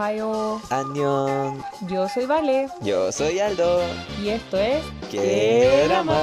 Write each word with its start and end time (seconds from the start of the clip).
Ohio. 0.00 0.62
Annyeong. 0.70 1.62
Yo 1.82 2.08
soy 2.08 2.24
Vale. 2.24 2.68
Yo 2.80 3.12
soy 3.12 3.38
Aldo. 3.38 3.82
Y 4.22 4.30
esto 4.30 4.56
es. 4.56 4.82
¡Qué 5.10 5.84
drama! 5.88 6.16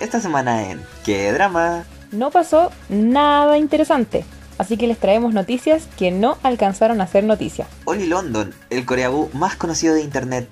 Esta 0.00 0.20
semana 0.20 0.70
en 0.70 0.82
¡Qué 1.04 1.32
drama! 1.32 1.84
No 2.12 2.30
pasó 2.30 2.72
nada 2.88 3.58
interesante. 3.58 4.24
Así 4.56 4.78
que 4.78 4.86
les 4.86 4.98
traemos 4.98 5.34
noticias 5.34 5.86
que 5.98 6.10
no 6.10 6.38
alcanzaron 6.42 7.00
a 7.00 7.06
ser 7.06 7.24
noticia. 7.24 7.66
Oli 7.84 8.06
London, 8.06 8.54
el 8.70 8.86
coreabú 8.86 9.28
más 9.34 9.56
conocido 9.56 9.94
de 9.94 10.02
internet, 10.02 10.48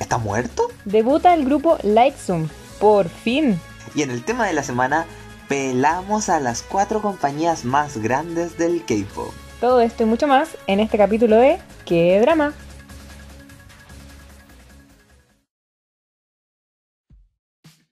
¿está 0.00 0.18
muerto? 0.18 0.68
Debuta 0.84 1.34
el 1.34 1.44
grupo 1.44 1.78
Lightsum. 1.82 2.48
Por 2.80 3.08
fin. 3.08 3.60
Y 3.94 4.02
en 4.02 4.10
el 4.10 4.24
tema 4.24 4.46
de 4.46 4.54
la 4.54 4.62
semana, 4.62 5.06
pelamos 5.50 6.28
a 6.28 6.38
las 6.38 6.62
cuatro 6.62 7.02
compañías 7.02 7.64
más 7.64 7.98
grandes 7.98 8.56
del 8.56 8.84
K-pop. 8.84 9.32
Todo 9.60 9.80
esto 9.80 10.04
y 10.04 10.06
mucho 10.06 10.28
más 10.28 10.56
en 10.68 10.78
este 10.78 10.96
capítulo 10.96 11.34
de 11.34 11.58
¡Qué 11.84 12.20
drama! 12.20 12.52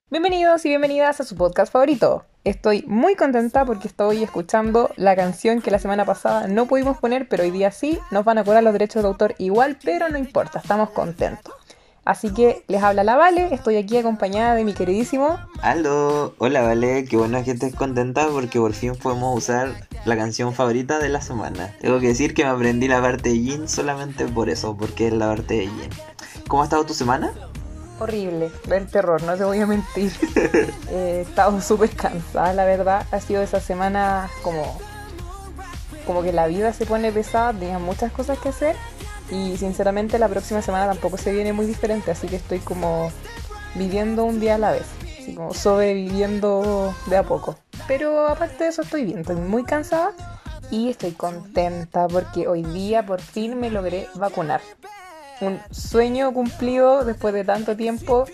Bienvenidos 0.09 0.65
y 0.65 0.69
bienvenidas 0.69 1.19
a 1.19 1.25
su 1.25 1.35
podcast 1.35 1.73
favorito. 1.73 2.23
Estoy 2.45 2.85
muy 2.87 3.15
contenta 3.15 3.65
porque 3.65 3.89
estoy 3.89 4.23
escuchando 4.23 4.89
la 4.95 5.17
canción 5.17 5.61
que 5.61 5.69
la 5.69 5.79
semana 5.79 6.05
pasada 6.05 6.47
no 6.47 6.65
pudimos 6.65 6.97
poner, 6.97 7.27
pero 7.27 7.43
hoy 7.43 7.51
día 7.51 7.71
sí. 7.71 7.99
Nos 8.09 8.23
van 8.23 8.37
a 8.37 8.45
cobrar 8.45 8.63
los 8.63 8.71
derechos 8.71 9.03
de 9.03 9.09
autor 9.09 9.35
igual, 9.37 9.77
pero 9.83 10.07
no 10.07 10.17
importa, 10.17 10.59
estamos 10.59 10.91
contentos. 10.91 11.58
Así 12.09 12.33
que 12.33 12.63
les 12.67 12.81
habla 12.81 13.03
la 13.03 13.17
Vale, 13.17 13.53
estoy 13.53 13.77
aquí 13.77 13.95
acompañada 13.95 14.55
de 14.55 14.63
mi 14.63 14.73
queridísimo 14.73 15.37
Aldo, 15.61 16.33
hola 16.39 16.63
Vale, 16.63 17.05
qué 17.05 17.15
bueno 17.17 17.43
que 17.43 17.51
estés 17.51 17.75
contenta 17.75 18.29
porque 18.29 18.59
por 18.59 18.73
fin 18.73 18.95
podemos 18.95 19.37
usar 19.37 19.87
la 20.05 20.17
canción 20.17 20.55
favorita 20.55 20.97
de 20.97 21.09
la 21.09 21.21
semana. 21.21 21.71
Tengo 21.79 21.99
que 21.99 22.07
decir 22.07 22.33
que 22.33 22.43
me 22.43 22.49
aprendí 22.49 22.87
la 22.87 22.99
parte 22.99 23.29
de 23.29 23.35
Jin 23.35 23.69
solamente 23.69 24.25
por 24.25 24.49
eso, 24.49 24.75
porque 24.75 25.09
es 25.09 25.13
la 25.13 25.27
parte 25.27 25.53
de 25.53 25.67
Jin. 25.67 25.89
¿Cómo 26.47 26.63
ha 26.63 26.65
estado 26.65 26.83
tu 26.83 26.95
semana? 26.95 27.31
Horrible, 27.99 28.49
ver 28.67 28.87
terror, 28.87 29.21
no 29.21 29.37
te 29.37 29.43
voy 29.43 29.59
a 29.59 29.67
mentir. 29.67 30.11
He 30.91 31.21
estado 31.21 31.61
súper 31.61 31.91
cansada, 31.91 32.53
la 32.53 32.65
verdad. 32.65 33.05
Ha 33.11 33.19
sido 33.19 33.43
esa 33.43 33.59
semana 33.59 34.31
como, 34.41 34.79
como 36.07 36.23
que 36.23 36.33
la 36.33 36.47
vida 36.47 36.73
se 36.73 36.87
pone 36.87 37.11
pesada, 37.11 37.53
tenía 37.53 37.77
muchas 37.77 38.11
cosas 38.11 38.39
que 38.39 38.49
hacer 38.49 38.75
y 39.31 39.57
sinceramente 39.57 40.19
la 40.19 40.27
próxima 40.27 40.61
semana 40.61 40.87
tampoco 40.87 41.17
se 41.17 41.31
viene 41.31 41.53
muy 41.53 41.65
diferente, 41.65 42.11
así 42.11 42.27
que 42.27 42.37
estoy 42.37 42.59
como 42.59 43.11
viviendo 43.75 44.25
un 44.25 44.39
día 44.39 44.55
a 44.55 44.57
la 44.57 44.71
vez, 44.71 44.85
como 45.35 45.53
sobreviviendo 45.53 46.93
de 47.07 47.17
a 47.17 47.23
poco. 47.23 47.57
Pero 47.87 48.27
aparte 48.27 48.63
de 48.63 48.69
eso 48.69 48.81
estoy 48.81 49.05
bien, 49.05 49.19
estoy 49.19 49.35
muy 49.35 49.63
cansada 49.63 50.13
y 50.71 50.89
estoy 50.89 51.11
contenta 51.11 52.07
porque 52.07 52.47
hoy 52.47 52.63
día 52.63 53.05
por 53.05 53.21
fin 53.21 53.59
me 53.59 53.69
logré 53.69 54.07
vacunar. 54.15 54.61
Un 55.41 55.59
sueño 55.71 56.33
cumplido 56.33 57.05
después 57.05 57.33
de 57.33 57.43
tanto 57.45 57.75
tiempo. 57.75 58.25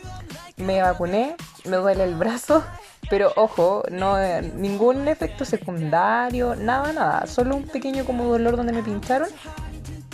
Me 0.58 0.82
vacuné, 0.82 1.36
me 1.66 1.78
duele 1.78 2.06
el 2.06 2.16
brazo, 2.16 2.64
pero 3.10 3.32
ojo, 3.36 3.84
no 3.92 4.18
ningún 4.56 5.08
efecto 5.08 5.44
secundario, 5.46 6.56
nada, 6.56 6.94
nada, 6.94 7.28
solo 7.28 7.58
un 7.58 7.64
pequeño 7.64 8.06
como 8.06 8.26
dolor 8.26 8.56
donde 8.56 8.72
me 8.72 8.82
pincharon 8.82 9.30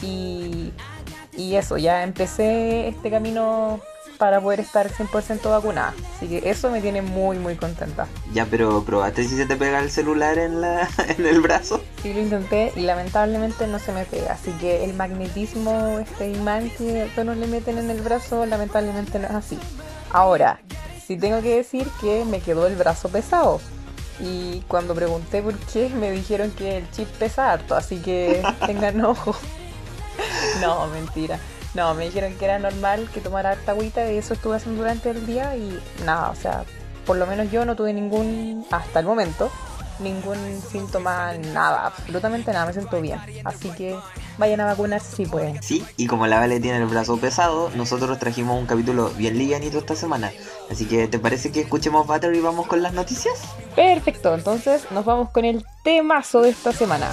y, 0.01 0.40
y 1.41 1.55
eso, 1.55 1.77
ya 1.77 2.03
empecé 2.03 2.87
este 2.87 3.09
camino 3.09 3.79
para 4.17 4.39
poder 4.39 4.59
estar 4.59 4.87
100% 4.87 5.49
vacunada. 5.49 5.95
Así 6.15 6.27
que 6.27 6.47
eso 6.47 6.69
me 6.69 6.79
tiene 6.79 7.01
muy, 7.01 7.39
muy 7.39 7.55
contenta. 7.55 8.07
Ya, 8.33 8.45
pero 8.45 8.83
probaste 8.83 9.23
si 9.23 9.35
se 9.35 9.47
te 9.47 9.55
pega 9.55 9.79
el 9.79 9.89
celular 9.89 10.37
en, 10.37 10.61
la, 10.61 10.87
en 11.17 11.25
el 11.25 11.41
brazo. 11.41 11.81
Sí, 12.03 12.13
lo 12.13 12.21
intenté 12.21 12.71
y 12.75 12.81
lamentablemente 12.81 13.65
no 13.65 13.79
se 13.79 13.91
me 13.91 14.05
pega. 14.05 14.33
Así 14.33 14.51
que 14.59 14.83
el 14.83 14.93
magnetismo, 14.93 15.97
este 15.97 16.31
imán 16.31 16.69
que 16.77 17.09
todos 17.15 17.35
le 17.35 17.47
meten 17.47 17.79
en 17.79 17.89
el 17.89 18.01
brazo, 18.01 18.45
lamentablemente 18.45 19.17
no 19.17 19.25
es 19.25 19.33
así. 19.33 19.57
Ahora, 20.11 20.59
sí 21.03 21.17
tengo 21.17 21.41
que 21.41 21.55
decir 21.55 21.87
que 21.99 22.23
me 22.25 22.41
quedó 22.41 22.67
el 22.67 22.75
brazo 22.75 23.09
pesado. 23.09 23.59
Y 24.19 24.61
cuando 24.67 24.93
pregunté 24.93 25.41
por 25.41 25.57
qué, 25.57 25.89
me 25.89 26.11
dijeron 26.11 26.51
que 26.51 26.77
el 26.77 26.91
chip 26.91 27.07
pesa 27.17 27.51
harto. 27.51 27.75
Así 27.75 27.97
que 27.97 28.43
tengan 28.67 29.03
ojo. 29.03 29.35
No, 30.67 30.87
mentira. 30.87 31.39
No, 31.73 31.93
me 31.93 32.05
dijeron 32.05 32.33
que 32.35 32.45
era 32.45 32.59
normal 32.59 33.09
que 33.13 33.21
tomara 33.21 33.51
harta 33.51 33.71
agüita 33.71 34.11
y 34.11 34.17
eso 34.17 34.33
estuve 34.33 34.57
haciendo 34.57 34.81
durante 34.81 35.09
el 35.09 35.25
día 35.25 35.55
y 35.55 35.79
nada, 36.05 36.29
o 36.29 36.35
sea, 36.35 36.65
por 37.05 37.15
lo 37.15 37.25
menos 37.25 37.49
yo 37.49 37.65
no 37.65 37.75
tuve 37.75 37.93
ningún, 37.93 38.65
hasta 38.71 38.99
el 38.99 39.05
momento, 39.05 39.49
ningún 39.99 40.61
síntoma, 40.69 41.33
nada, 41.33 41.85
absolutamente 41.85 42.51
nada, 42.51 42.65
me 42.65 42.73
siento 42.73 42.99
bien. 42.99 43.19
Así 43.45 43.69
que 43.69 43.95
vayan 44.37 44.59
a 44.59 44.65
vacunarse 44.65 45.15
si 45.15 45.25
pueden. 45.25 45.61
Sí, 45.63 45.85
y 45.95 46.07
como 46.07 46.27
la 46.27 46.39
Vale 46.39 46.59
tiene 46.59 46.79
el 46.79 46.87
brazo 46.87 47.17
pesado, 47.17 47.69
nosotros 47.75 48.19
trajimos 48.19 48.59
un 48.59 48.65
capítulo 48.65 49.09
bien 49.11 49.37
livianito 49.37 49.77
esta 49.77 49.95
semana. 49.95 50.31
Así 50.69 50.85
que, 50.85 51.07
¿te 51.07 51.19
parece 51.19 51.51
que 51.51 51.61
escuchemos 51.61 52.05
Butter 52.05 52.33
y 52.35 52.41
vamos 52.41 52.67
con 52.67 52.81
las 52.81 52.93
noticias? 52.93 53.39
Perfecto, 53.75 54.33
entonces 54.33 54.91
nos 54.91 55.05
vamos 55.05 55.29
con 55.29 55.45
el 55.45 55.65
temazo 55.83 56.41
de 56.41 56.49
esta 56.49 56.73
semana. 56.73 57.09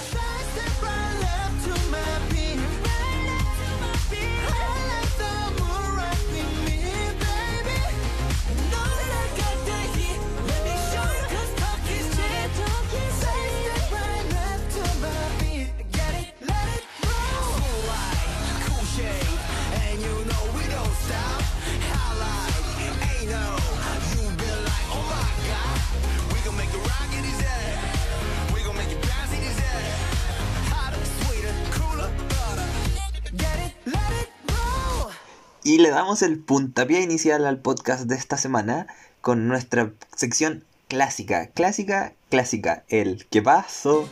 Le 35.88 35.94
damos 35.94 36.20
el 36.20 36.38
puntapié 36.38 37.00
inicial 37.00 37.46
al 37.46 37.60
podcast 37.60 38.02
de 38.02 38.14
esta 38.14 38.36
semana 38.36 38.88
con 39.22 39.48
nuestra 39.48 39.90
sección 40.14 40.62
clásica, 40.86 41.46
clásica, 41.46 42.12
clásica, 42.28 42.84
el 42.90 43.26
¿qué 43.30 43.40
pasó? 43.40 44.06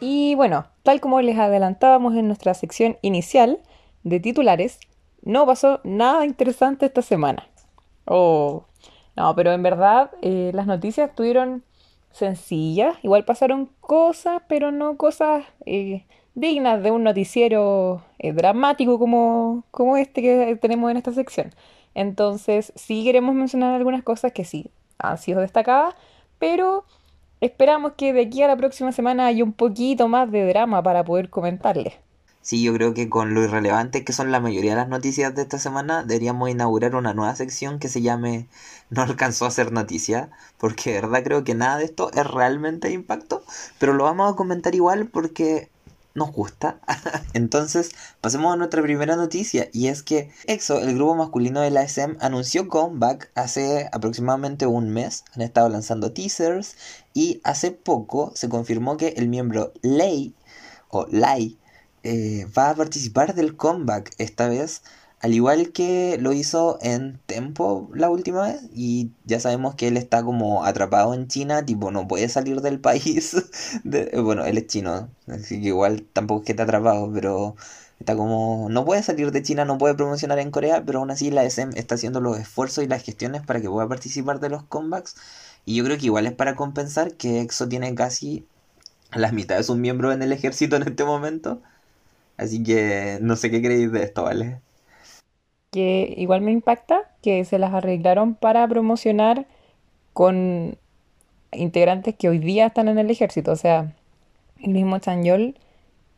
Y 0.00 0.34
bueno, 0.34 0.64
tal 0.82 1.02
como 1.02 1.20
les 1.20 1.38
adelantábamos 1.38 2.14
en 2.16 2.26
nuestra 2.26 2.54
sección 2.54 2.96
inicial 3.02 3.60
de 4.04 4.18
titulares, 4.18 4.80
no 5.20 5.44
pasó 5.44 5.82
nada 5.84 6.24
interesante 6.24 6.86
esta 6.86 7.02
semana. 7.02 7.46
Oh, 8.06 8.64
no, 9.14 9.36
pero 9.36 9.52
en 9.52 9.62
verdad 9.62 10.10
eh, 10.22 10.52
las 10.54 10.66
noticias 10.66 11.10
estuvieron 11.10 11.64
sencillas, 12.12 12.96
igual 13.02 13.24
pasaron 13.24 13.70
cosas, 13.80 14.42
pero 14.48 14.70
no 14.70 14.96
cosas 14.96 15.44
eh, 15.66 16.04
dignas 16.34 16.82
de 16.82 16.90
un 16.90 17.02
noticiero 17.02 18.02
eh, 18.18 18.32
dramático 18.32 18.98
como, 18.98 19.64
como 19.70 19.96
este 19.96 20.22
que 20.22 20.56
tenemos 20.60 20.90
en 20.90 20.96
esta 20.96 21.12
sección. 21.12 21.52
Entonces, 21.94 22.72
sí 22.76 23.04
queremos 23.04 23.34
mencionar 23.34 23.74
algunas 23.74 24.02
cosas 24.02 24.32
que 24.32 24.44
sí 24.44 24.70
han 24.98 25.18
sido 25.18 25.40
destacadas, 25.40 25.94
pero 26.38 26.84
esperamos 27.40 27.92
que 27.96 28.12
de 28.12 28.22
aquí 28.22 28.42
a 28.42 28.48
la 28.48 28.56
próxima 28.56 28.92
semana 28.92 29.26
haya 29.26 29.44
un 29.44 29.52
poquito 29.52 30.08
más 30.08 30.30
de 30.30 30.46
drama 30.46 30.82
para 30.82 31.04
poder 31.04 31.28
comentarles. 31.30 31.94
Sí, 32.42 32.62
yo 32.62 32.74
creo 32.74 32.92
que 32.92 33.08
con 33.08 33.34
lo 33.34 33.42
irrelevante 33.42 34.04
que 34.04 34.12
son 34.12 34.32
la 34.32 34.40
mayoría 34.40 34.72
de 34.72 34.76
las 34.76 34.88
noticias 34.88 35.34
de 35.34 35.42
esta 35.42 35.58
semana, 35.58 36.02
deberíamos 36.02 36.50
inaugurar 36.50 36.96
una 36.96 37.14
nueva 37.14 37.36
sección 37.36 37.78
que 37.78 37.88
se 37.88 38.02
llame 38.02 38.48
No 38.90 39.02
alcanzó 39.02 39.46
a 39.46 39.50
ser 39.50 39.72
noticia, 39.72 40.30
porque 40.58 40.92
de 40.92 41.00
verdad 41.00 41.22
creo 41.24 41.44
que 41.44 41.54
nada 41.54 41.78
de 41.78 41.84
esto 41.84 42.10
es 42.12 42.26
realmente 42.26 42.88
de 42.88 42.94
impacto, 42.94 43.42
pero 43.78 43.94
lo 43.94 44.04
vamos 44.04 44.32
a 44.32 44.36
comentar 44.36 44.74
igual 44.74 45.06
porque 45.06 45.70
nos 46.14 46.32
gusta. 46.32 46.78
Entonces, 47.32 47.92
pasemos 48.20 48.52
a 48.52 48.56
nuestra 48.56 48.82
primera 48.82 49.16
noticia, 49.16 49.68
y 49.72 49.86
es 49.86 50.02
que 50.02 50.30
EXO, 50.46 50.80
el 50.80 50.94
grupo 50.94 51.14
masculino 51.14 51.60
de 51.60 51.70
la 51.70 51.82
SM, 51.82 52.16
anunció 52.20 52.68
comeback 52.68 53.30
hace 53.34 53.88
aproximadamente 53.92 54.66
un 54.66 54.90
mes. 54.90 55.24
Han 55.34 55.42
estado 55.42 55.68
lanzando 55.68 56.12
teasers, 56.12 56.76
y 57.14 57.40
hace 57.44 57.70
poco 57.70 58.32
se 58.34 58.48
confirmó 58.48 58.96
que 58.96 59.14
el 59.16 59.28
miembro 59.28 59.72
Lei, 59.80 60.34
o 60.90 61.06
Lai, 61.10 61.56
eh, 62.02 62.46
va 62.56 62.70
a 62.70 62.74
participar 62.74 63.34
del 63.34 63.56
comeback 63.56 64.12
esta 64.18 64.48
vez, 64.48 64.82
al 65.20 65.34
igual 65.34 65.72
que 65.72 66.18
lo 66.20 66.32
hizo 66.32 66.78
en 66.82 67.20
Tempo 67.26 67.90
la 67.94 68.10
última 68.10 68.42
vez. 68.42 68.62
Y 68.74 69.10
ya 69.24 69.40
sabemos 69.40 69.74
que 69.74 69.88
él 69.88 69.96
está 69.96 70.22
como 70.22 70.64
atrapado 70.64 71.14
en 71.14 71.28
China, 71.28 71.64
tipo 71.64 71.90
no 71.90 72.08
puede 72.08 72.28
salir 72.28 72.60
del 72.60 72.80
país. 72.80 73.36
De, 73.84 74.10
bueno, 74.20 74.44
él 74.44 74.58
es 74.58 74.66
chino, 74.66 75.08
así 75.28 75.60
que 75.60 75.68
igual 75.68 76.04
tampoco 76.12 76.40
es 76.42 76.46
que 76.46 76.52
está 76.52 76.64
atrapado, 76.64 77.10
pero 77.12 77.56
Está 78.02 78.16
como, 78.16 78.66
no 78.68 78.84
puede 78.84 79.00
salir 79.04 79.30
de 79.30 79.42
China, 79.44 79.64
no 79.64 79.78
puede 79.78 79.94
promocionar 79.94 80.40
en 80.40 80.50
Corea, 80.50 80.82
pero 80.84 80.98
aún 80.98 81.12
así 81.12 81.30
la 81.30 81.44
SM 81.44 81.78
está 81.78 81.94
haciendo 81.94 82.20
los 82.20 82.36
esfuerzos 82.36 82.82
y 82.82 82.88
las 82.88 83.04
gestiones 83.04 83.42
para 83.42 83.60
que 83.60 83.68
pueda 83.70 83.88
participar 83.88 84.40
de 84.40 84.48
los 84.48 84.64
comebacks. 84.64 85.14
Y 85.64 85.76
yo 85.76 85.84
creo 85.84 85.96
que 85.98 86.06
igual 86.06 86.26
es 86.26 86.32
para 86.32 86.56
compensar 86.56 87.14
que 87.14 87.40
EXO 87.40 87.68
tiene 87.68 87.94
casi 87.94 88.44
la 89.12 89.30
mitad 89.30 89.56
de 89.56 89.62
sus 89.62 89.76
miembros 89.76 90.12
en 90.14 90.22
el 90.22 90.32
ejército 90.32 90.74
en 90.74 90.82
este 90.82 91.04
momento. 91.04 91.62
Así 92.36 92.62
que 92.62 93.18
no 93.20 93.36
sé 93.36 93.50
qué 93.50 93.62
creéis 93.62 93.92
de 93.92 94.02
esto, 94.02 94.24
¿vale? 94.24 94.60
Que 95.70 96.14
igual 96.16 96.40
me 96.40 96.52
impacta 96.52 97.10
que 97.22 97.44
se 97.44 97.58
las 97.58 97.72
arreglaron 97.72 98.34
para 98.34 98.66
promocionar 98.68 99.46
con 100.12 100.76
integrantes 101.52 102.14
que 102.16 102.28
hoy 102.28 102.38
día 102.38 102.66
están 102.66 102.88
en 102.88 102.98
el 102.98 103.10
ejército. 103.10 103.52
O 103.52 103.56
sea, 103.56 103.94
el 104.60 104.70
mismo 104.72 104.98
Chanyol, 104.98 105.56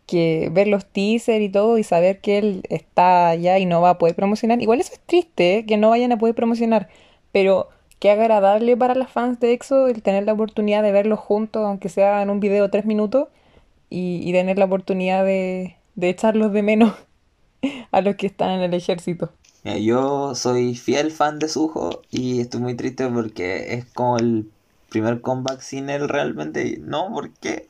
que 0.07 0.49
ver 0.53 0.69
los 0.69 0.87
teasers 0.87 1.45
y 1.45 1.49
todo 1.49 1.79
y 1.79 1.85
saber 1.85 2.21
que 2.21 2.39
él 2.39 2.63
está 2.69 3.29
allá 3.29 3.59
y 3.59 3.67
no 3.67 3.81
va 3.81 3.91
a 3.91 3.99
poder 3.99 4.15
promocionar. 4.15 4.61
Igual 4.61 4.81
eso 4.81 4.93
es 4.93 5.01
triste, 5.01 5.59
¿eh? 5.59 5.67
que 5.67 5.77
no 5.77 5.91
vayan 5.91 6.13
a 6.13 6.19
poder 6.19 6.35
promocionar. 6.35 6.89
Pero 7.33 7.69
qué 7.99 8.11
agradable 8.11 8.77
para 8.77 8.95
las 8.95 9.11
fans 9.11 9.41
de 9.41 9.53
EXO 9.53 9.89
el 9.89 10.03
tener 10.03 10.25
la 10.25 10.35
oportunidad 10.35 10.83
de 10.83 10.93
verlos 10.93 11.19
juntos, 11.19 11.65
aunque 11.65 11.89
sea 11.89 12.23
en 12.23 12.31
un 12.31 12.41
video 12.41 12.71
tres 12.71 12.85
minutos, 12.85 13.29
y, 13.91 14.33
tener 14.33 14.59
la 14.59 14.65
oportunidad 14.65 15.25
de, 15.25 15.77
de 15.95 16.09
echarlos 16.09 16.53
de 16.53 16.63
menos 16.63 16.95
a 17.91 18.01
los 18.01 18.17
que 18.17 18.27
están 18.27 18.51
en 18.51 18.61
el 18.61 18.75
ejército. 18.75 19.33
Yo 19.65 20.35
soy 20.35 20.75
fiel 20.75 21.11
fan 21.11 21.39
de 21.39 21.49
Suho 21.49 22.03
y 22.11 22.41
estoy 22.41 22.61
muy 22.61 22.75
triste 22.75 23.09
porque 23.09 23.73
es 23.73 23.87
como 23.87 24.19
el 24.19 24.51
primer 24.91 25.23
comeback 25.23 25.61
sin 25.61 25.89
él 25.89 26.09
realmente. 26.09 26.79
No, 26.83 27.11
porque 27.13 27.67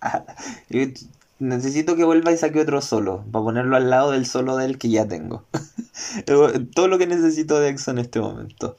necesito 1.39 1.95
que 1.95 2.05
vuelva 2.05 2.33
y 2.33 2.37
saque 2.37 2.61
otro 2.61 2.81
solo 2.81 3.25
para 3.31 3.45
ponerlo 3.45 3.77
al 3.77 3.91
lado 3.91 4.11
del 4.11 4.27
solo 4.27 4.57
del 4.57 4.77
que 4.77 4.91
ya 4.91 5.07
tengo. 5.07 5.45
Todo 6.75 6.89
lo 6.89 6.99
que 6.99 7.07
necesito 7.07 7.61
de 7.61 7.69
EXO 7.69 7.93
en 7.93 7.99
este 7.99 8.21
momento. 8.21 8.75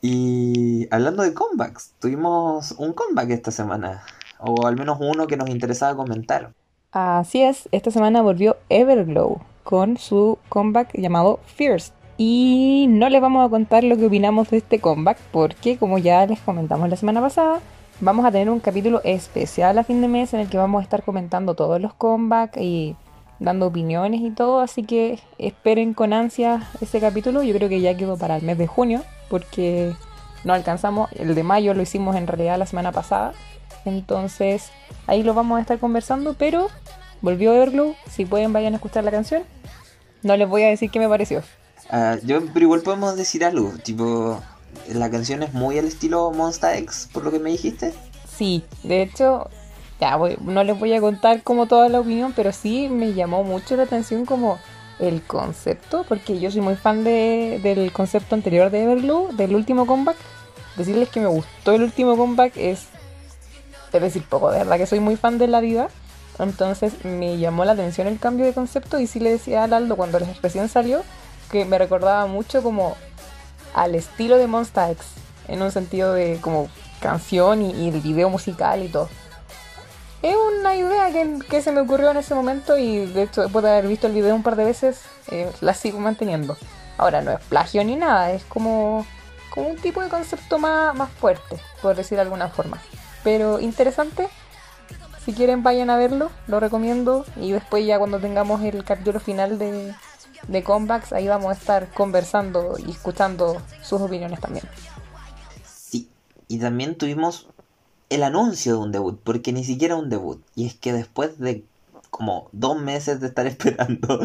Y 0.00 0.86
hablando 0.92 1.22
de 1.22 1.34
comebacks, 1.34 1.94
tuvimos 1.98 2.72
un 2.72 2.92
comeback 2.92 3.30
esta 3.30 3.50
semana, 3.50 4.04
o 4.38 4.66
al 4.66 4.76
menos 4.76 4.98
uno 5.00 5.26
que 5.26 5.36
nos 5.36 5.48
interesaba 5.48 5.96
comentar. 5.96 6.52
Así 6.90 7.42
es, 7.42 7.68
esta 7.70 7.90
semana 7.90 8.22
volvió 8.22 8.56
Everglow 8.70 9.40
con 9.62 9.98
su 9.98 10.38
comeback 10.48 10.94
llamado 10.94 11.38
Fierce. 11.44 11.92
Y 12.16 12.86
no 12.88 13.10
les 13.10 13.20
vamos 13.20 13.46
a 13.46 13.50
contar 13.50 13.84
lo 13.84 13.98
que 13.98 14.06
opinamos 14.06 14.48
de 14.48 14.56
este 14.56 14.80
comeback 14.80 15.18
porque 15.30 15.76
como 15.76 15.98
ya 15.98 16.24
les 16.24 16.40
comentamos 16.40 16.88
la 16.88 16.96
semana 16.96 17.20
pasada, 17.20 17.60
vamos 18.00 18.24
a 18.24 18.32
tener 18.32 18.48
un 18.48 18.60
capítulo 18.60 19.02
especial 19.04 19.78
a 19.78 19.84
fin 19.84 20.00
de 20.00 20.08
mes 20.08 20.32
en 20.32 20.40
el 20.40 20.48
que 20.48 20.56
vamos 20.56 20.80
a 20.80 20.82
estar 20.82 21.02
comentando 21.02 21.54
todos 21.54 21.78
los 21.78 21.92
comebacks 21.92 22.56
y 22.56 22.96
dando 23.38 23.66
opiniones 23.66 24.22
y 24.22 24.30
todo, 24.30 24.60
así 24.60 24.82
que 24.82 25.18
esperen 25.36 25.92
con 25.92 26.14
ansia 26.14 26.70
ese 26.80 27.00
capítulo. 27.00 27.42
Yo 27.42 27.54
creo 27.54 27.68
que 27.68 27.82
ya 27.82 27.98
quedó 27.98 28.16
para 28.16 28.36
el 28.36 28.42
mes 28.42 28.56
de 28.56 28.66
junio 28.66 29.02
porque 29.28 29.92
no 30.42 30.54
alcanzamos, 30.54 31.12
el 31.12 31.34
de 31.34 31.42
mayo 31.42 31.74
lo 31.74 31.82
hicimos 31.82 32.16
en 32.16 32.26
realidad 32.26 32.58
la 32.58 32.66
semana 32.66 32.92
pasada. 32.92 33.34
Entonces 33.84 34.70
ahí 35.06 35.22
lo 35.22 35.34
vamos 35.34 35.58
a 35.58 35.62
estar 35.62 35.78
conversando, 35.78 36.34
pero 36.34 36.68
volvió 37.20 37.54
Everglow, 37.54 37.94
si 38.10 38.24
pueden 38.24 38.52
vayan 38.52 38.74
a 38.74 38.76
escuchar 38.76 39.04
la 39.04 39.10
canción. 39.10 39.42
No 40.22 40.36
les 40.36 40.48
voy 40.48 40.62
a 40.62 40.68
decir 40.68 40.90
qué 40.90 40.98
me 40.98 41.08
pareció. 41.08 41.42
Ah, 41.90 42.16
yo, 42.22 42.40
pero 42.52 42.64
igual 42.64 42.82
podemos 42.82 43.16
decir 43.16 43.44
algo, 43.44 43.72
tipo, 43.82 44.40
la 44.88 45.10
canción 45.10 45.42
es 45.42 45.54
muy 45.54 45.78
al 45.78 45.86
estilo 45.86 46.30
Monster 46.32 46.76
X, 46.78 47.08
por 47.12 47.24
lo 47.24 47.30
que 47.30 47.38
me 47.38 47.50
dijiste. 47.50 47.94
Sí, 48.36 48.64
de 48.82 49.02
hecho, 49.02 49.48
ya 50.00 50.18
no 50.42 50.64
les 50.64 50.78
voy 50.78 50.92
a 50.92 51.00
contar 51.00 51.42
como 51.42 51.66
toda 51.66 51.88
la 51.88 52.00
opinión, 52.00 52.32
pero 52.34 52.52
sí 52.52 52.88
me 52.88 53.14
llamó 53.14 53.42
mucho 53.42 53.76
la 53.76 53.84
atención 53.84 54.26
como 54.26 54.58
el 54.98 55.22
concepto, 55.22 56.04
porque 56.08 56.38
yo 56.38 56.50
soy 56.50 56.60
muy 56.60 56.76
fan 56.76 57.04
de, 57.04 57.60
del 57.62 57.92
concepto 57.92 58.34
anterior 58.34 58.70
de 58.70 58.82
Everglow, 58.82 59.34
del 59.36 59.54
último 59.54 59.86
comeback. 59.86 60.16
Decirles 60.76 61.08
que 61.08 61.20
me 61.20 61.26
gustó 61.26 61.72
el 61.72 61.82
último 61.82 62.16
comeback 62.16 62.56
es, 62.56 62.86
es 63.96 64.02
decir, 64.02 64.24
poco, 64.28 64.50
de 64.50 64.58
verdad 64.58 64.76
que 64.76 64.86
soy 64.86 65.00
muy 65.00 65.16
fan 65.16 65.38
de 65.38 65.48
la 65.48 65.60
vida. 65.60 65.88
Entonces 66.38 67.04
me 67.04 67.38
llamó 67.38 67.64
la 67.64 67.72
atención 67.72 68.06
el 68.06 68.18
cambio 68.18 68.46
de 68.46 68.52
concepto 68.52 69.00
y 69.00 69.06
sí 69.06 69.18
le 69.18 69.30
decía 69.30 69.64
al 69.64 69.72
Aldo 69.72 69.96
cuando 69.96 70.20
recién 70.40 70.68
salió 70.68 71.02
que 71.50 71.64
me 71.64 71.78
recordaba 71.78 72.26
mucho 72.26 72.62
como 72.62 72.96
al 73.74 73.94
estilo 73.94 74.36
de 74.36 74.46
Monster 74.46 74.92
X, 74.92 75.06
en 75.48 75.62
un 75.62 75.72
sentido 75.72 76.12
de 76.12 76.38
como 76.40 76.68
canción 77.00 77.62
y, 77.62 77.88
el 77.88 78.00
video 78.00 78.28
musical 78.28 78.82
y 78.82 78.88
todo. 78.88 79.08
Es 80.22 80.34
una 80.58 80.74
idea 80.74 81.10
que, 81.48 81.62
se 81.62 81.72
me 81.72 81.80
ocurrió 81.80 82.10
en 82.10 82.16
ese 82.16 82.34
momento 82.34 82.76
y 82.76 83.06
de 83.06 83.22
hecho 83.22 83.42
después 83.42 83.62
de 83.62 83.70
haber 83.70 83.86
visto 83.86 84.08
el 84.08 84.14
video 84.14 84.34
un 84.34 84.42
par 84.42 84.56
de 84.56 84.64
veces 84.64 85.02
eh, 85.30 85.50
la 85.60 85.74
sigo 85.74 86.00
manteniendo. 86.00 86.56
Ahora 86.96 87.22
no 87.22 87.30
es 87.30 87.40
plagio 87.44 87.84
ni 87.84 87.94
nada, 87.94 88.32
es 88.32 88.42
como, 88.44 89.06
como 89.50 89.68
un 89.68 89.76
tipo 89.76 90.02
de 90.02 90.08
concepto 90.08 90.58
más, 90.58 90.94
más 90.96 91.10
fuerte, 91.10 91.60
por 91.80 91.94
decir 91.94 92.16
de 92.16 92.22
alguna 92.22 92.48
forma. 92.48 92.80
Pero 93.28 93.60
interesante, 93.60 94.26
si 95.22 95.34
quieren 95.34 95.62
vayan 95.62 95.90
a 95.90 95.98
verlo, 95.98 96.30
lo 96.46 96.60
recomiendo 96.60 97.26
y 97.36 97.52
después 97.52 97.84
ya 97.84 97.98
cuando 97.98 98.18
tengamos 98.18 98.62
el 98.62 98.82
capítulo 98.84 99.20
final 99.20 99.58
de, 99.58 99.92
de 100.48 100.64
comebacks, 100.64 101.12
ahí 101.12 101.28
vamos 101.28 101.50
a 101.50 101.52
estar 101.52 101.92
conversando 101.92 102.76
y 102.78 102.90
escuchando 102.90 103.60
sus 103.82 104.00
opiniones 104.00 104.40
también. 104.40 104.64
Sí, 105.62 106.08
y 106.48 106.58
también 106.58 106.96
tuvimos 106.96 107.48
el 108.08 108.22
anuncio 108.22 108.72
de 108.72 108.78
un 108.78 108.92
debut, 108.92 109.20
porque 109.22 109.52
ni 109.52 109.62
siquiera 109.62 109.96
un 109.96 110.08
debut. 110.08 110.42
Y 110.54 110.64
es 110.64 110.74
que 110.74 110.94
después 110.94 111.38
de 111.38 111.66
como 112.08 112.48
dos 112.52 112.80
meses 112.80 113.20
de 113.20 113.26
estar 113.26 113.46
esperando 113.46 114.20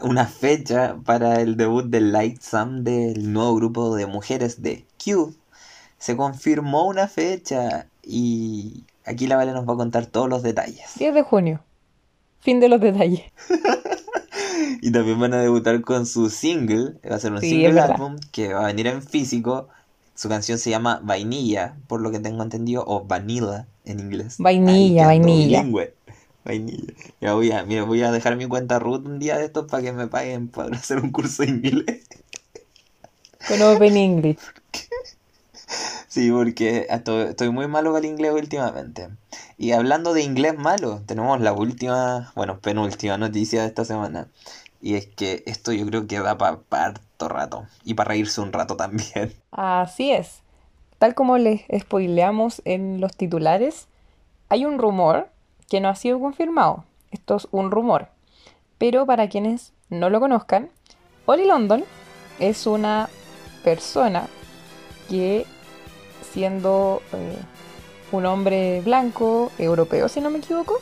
una 0.00 0.26
fecha 0.26 0.96
para 1.04 1.40
el 1.40 1.56
debut 1.56 1.84
del 1.84 2.10
Light 2.10 2.40
Sam 2.40 2.82
del 2.82 3.32
nuevo 3.32 3.54
grupo 3.54 3.94
de 3.94 4.06
mujeres 4.06 4.60
de 4.60 4.84
Q, 4.98 5.36
se 6.00 6.16
confirmó 6.16 6.88
una 6.88 7.06
fecha 7.06 7.86
y 8.10 8.84
aquí 9.04 9.26
la 9.26 9.36
Vale 9.36 9.52
nos 9.52 9.68
va 9.68 9.74
a 9.74 9.76
contar 9.76 10.06
todos 10.06 10.28
los 10.28 10.42
detalles. 10.42 10.90
10 10.96 11.14
de 11.14 11.22
junio. 11.22 11.60
Fin 12.40 12.58
de 12.58 12.68
los 12.68 12.80
detalles. 12.80 13.22
y 14.82 14.90
también 14.90 15.20
van 15.20 15.34
a 15.34 15.40
debutar 15.40 15.80
con 15.82 16.06
su 16.06 16.30
single, 16.30 16.94
va 17.08 17.16
a 17.16 17.20
ser 17.20 17.32
un 17.32 17.40
single 17.40 17.80
álbum 17.80 18.16
que 18.32 18.52
va 18.52 18.64
a 18.64 18.66
venir 18.66 18.86
en 18.88 19.02
físico. 19.02 19.68
Su 20.14 20.28
canción 20.28 20.58
se 20.58 20.70
llama 20.70 21.00
Vainilla, 21.02 21.76
por 21.86 22.00
lo 22.00 22.10
que 22.10 22.18
tengo 22.18 22.42
entendido, 22.42 22.84
o 22.86 23.04
Vanilla 23.04 23.66
en 23.84 24.00
inglés. 24.00 24.36
Vainilla, 24.38 25.06
vainilla. 25.06 25.64
Vainilla. 26.44 26.94
Ya 27.20 27.34
voy 27.34 27.52
a, 27.52 27.64
voy 27.64 28.02
a 28.02 28.10
dejar 28.10 28.36
mi 28.36 28.46
cuenta 28.46 28.78
root 28.78 29.06
un 29.06 29.18
día 29.18 29.38
de 29.38 29.46
estos 29.46 29.66
para 29.66 29.82
que 29.82 29.92
me 29.92 30.08
paguen 30.08 30.48
para 30.48 30.76
hacer 30.76 30.98
un 30.98 31.10
curso 31.10 31.42
de 31.42 31.50
inglés. 31.50 32.06
Con 33.46 33.62
Open 33.62 33.96
English. 33.96 34.40
Sí, 36.10 36.28
porque 36.32 36.88
estoy 36.90 37.50
muy 37.50 37.68
malo 37.68 37.92
para 37.92 38.04
el 38.04 38.10
inglés 38.12 38.32
últimamente. 38.32 39.10
Y 39.56 39.70
hablando 39.70 40.12
de 40.12 40.22
inglés 40.22 40.58
malo, 40.58 41.02
tenemos 41.06 41.40
la 41.40 41.52
última, 41.52 42.32
bueno, 42.34 42.58
penúltima 42.58 43.16
noticia 43.16 43.60
de 43.62 43.68
esta 43.68 43.84
semana. 43.84 44.26
Y 44.82 44.96
es 44.96 45.06
que 45.06 45.44
esto 45.46 45.70
yo 45.70 45.86
creo 45.86 46.08
que 46.08 46.18
da 46.18 46.36
para 46.36 46.58
harto 46.72 47.28
rato. 47.28 47.66
Y 47.84 47.94
para 47.94 48.08
reírse 48.08 48.40
un 48.40 48.52
rato 48.52 48.74
también. 48.74 49.36
Así 49.52 50.10
es. 50.10 50.42
Tal 50.98 51.14
como 51.14 51.38
les 51.38 51.62
spoileamos 51.78 52.60
en 52.64 53.00
los 53.00 53.16
titulares, 53.16 53.86
hay 54.48 54.64
un 54.64 54.80
rumor 54.80 55.28
que 55.68 55.80
no 55.80 55.88
ha 55.88 55.94
sido 55.94 56.18
confirmado. 56.18 56.82
Esto 57.12 57.36
es 57.36 57.46
un 57.52 57.70
rumor. 57.70 58.08
Pero 58.78 59.06
para 59.06 59.28
quienes 59.28 59.72
no 59.90 60.10
lo 60.10 60.18
conozcan, 60.18 60.70
Oli 61.26 61.46
London 61.46 61.84
es 62.40 62.66
una 62.66 63.08
persona 63.62 64.26
que 65.08 65.46
siendo 66.32 67.02
eh, 67.12 67.36
un 68.12 68.26
hombre 68.26 68.80
blanco, 68.82 69.52
europeo, 69.58 70.08
si 70.08 70.20
no 70.20 70.30
me 70.30 70.38
equivoco. 70.38 70.78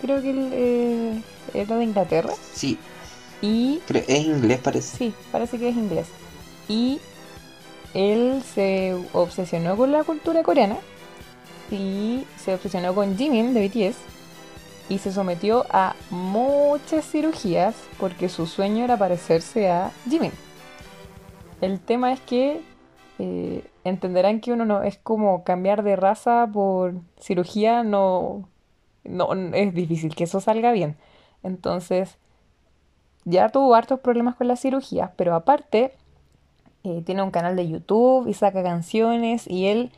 Creo 0.00 0.20
que 0.20 0.30
él 0.30 0.50
eh, 0.52 1.22
era 1.54 1.76
de 1.76 1.84
Inglaterra. 1.84 2.32
Sí. 2.52 2.78
Y. 3.40 3.80
es 3.88 4.24
inglés, 4.24 4.60
parece. 4.60 4.96
Sí, 4.96 5.14
parece 5.30 5.58
que 5.58 5.68
es 5.68 5.76
inglés. 5.76 6.06
Y 6.68 7.00
él 7.92 8.42
se 8.54 8.96
obsesionó 9.12 9.76
con 9.76 9.92
la 9.92 10.04
cultura 10.04 10.42
coreana. 10.42 10.76
Y 11.70 12.24
se 12.42 12.54
obsesionó 12.54 12.94
con 12.94 13.16
Jimin 13.16 13.54
de 13.54 13.68
BTS. 13.68 13.96
Y 14.88 14.98
se 14.98 15.12
sometió 15.12 15.64
a 15.70 15.96
muchas 16.10 17.06
cirugías 17.06 17.74
porque 17.98 18.28
su 18.28 18.46
sueño 18.46 18.84
era 18.84 18.98
parecerse 18.98 19.70
a 19.70 19.90
Jimin. 20.08 20.32
El 21.60 21.80
tema 21.80 22.12
es 22.12 22.20
que 22.20 22.60
eh, 23.18 23.64
entenderán 23.84 24.40
que 24.40 24.52
uno 24.52 24.64
no 24.64 24.82
es 24.82 24.98
como 24.98 25.44
cambiar 25.44 25.82
de 25.82 25.96
raza 25.96 26.48
por 26.52 26.94
cirugía, 27.20 27.82
no, 27.84 28.48
no 29.04 29.32
es 29.32 29.74
difícil 29.74 30.14
que 30.14 30.24
eso 30.24 30.40
salga 30.40 30.72
bien. 30.72 30.96
Entonces, 31.42 32.16
ya 33.24 33.50
tuvo 33.50 33.74
hartos 33.74 34.00
problemas 34.00 34.34
con 34.34 34.48
la 34.48 34.56
cirugía, 34.56 35.12
pero 35.16 35.34
aparte 35.34 35.92
eh, 36.82 37.02
tiene 37.04 37.22
un 37.22 37.30
canal 37.30 37.56
de 37.56 37.68
YouTube 37.68 38.26
y 38.26 38.34
saca 38.34 38.62
canciones 38.62 39.48
y 39.48 39.66
él 39.66 39.92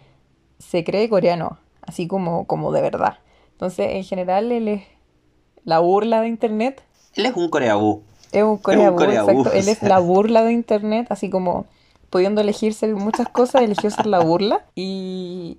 se 0.58 0.84
cree 0.84 1.08
coreano, 1.08 1.58
así 1.82 2.08
como, 2.08 2.46
como 2.46 2.72
de 2.72 2.82
verdad. 2.82 3.18
Entonces, 3.52 3.92
en 3.92 4.04
general, 4.04 4.52
él 4.52 4.68
es 4.68 4.82
la 5.64 5.78
burla 5.78 6.20
de 6.20 6.28
internet. 6.28 6.82
Él 7.14 7.26
es 7.26 7.34
un 7.34 7.48
coreabú. 7.48 8.02
Es 8.32 8.42
un 8.42 8.58
Corea, 8.58 8.88
exacto. 8.88 9.52
Él 9.52 9.68
es 9.68 9.82
la 9.82 9.98
burla 9.98 10.42
de 10.42 10.52
internet, 10.52 11.06
así 11.10 11.30
como 11.30 11.66
pudiendo 12.16 12.40
elegirse 12.40 12.94
muchas 12.94 13.28
cosas, 13.28 13.60
eligió 13.60 13.90
ser 13.90 14.06
la 14.06 14.20
burla. 14.20 14.64
Y, 14.74 15.58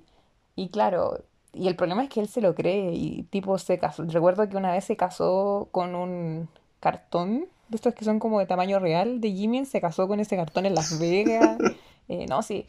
y 0.56 0.70
claro, 0.70 1.22
y 1.52 1.68
el 1.68 1.76
problema 1.76 2.02
es 2.02 2.08
que 2.08 2.18
él 2.18 2.26
se 2.26 2.40
lo 2.40 2.56
cree 2.56 2.94
y 2.94 3.22
tipo 3.30 3.56
se 3.58 3.78
casó. 3.78 4.02
Recuerdo 4.06 4.48
que 4.48 4.56
una 4.56 4.72
vez 4.72 4.84
se 4.84 4.96
casó 4.96 5.68
con 5.70 5.94
un 5.94 6.48
cartón, 6.80 7.46
de 7.68 7.76
estos 7.76 7.94
que 7.94 8.04
son 8.04 8.18
como 8.18 8.40
de 8.40 8.46
tamaño 8.46 8.80
real, 8.80 9.20
de 9.20 9.30
Jimin, 9.30 9.66
se 9.66 9.80
casó 9.80 10.08
con 10.08 10.18
ese 10.18 10.34
cartón 10.34 10.66
en 10.66 10.74
Las 10.74 10.98
Vegas. 10.98 11.58
Eh, 12.10 12.24
no, 12.26 12.40
sí, 12.40 12.66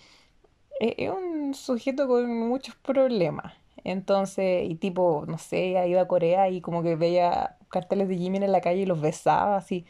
e, 0.82 0.96
es 0.98 1.10
un 1.10 1.54
sujeto 1.54 2.10
con 2.10 2.50
muchos 2.50 2.76
problemas. 2.76 3.54
Entonces, 3.86 4.70
y 4.70 4.76
tipo, 4.76 5.24
no 5.28 5.38
sé, 5.38 5.78
ha 5.78 5.88
ido 5.88 6.02
a 6.02 6.10
Corea 6.10 6.50
y 6.50 6.60
como 6.60 6.84
que 6.84 6.98
veía 6.98 7.56
carteles 7.70 8.10
de 8.10 8.18
Jimin 8.18 8.44
en 8.44 8.52
la 8.52 8.60
calle 8.60 8.82
y 8.82 8.86
los 8.86 9.00
besaba, 9.00 9.56
así. 9.56 9.86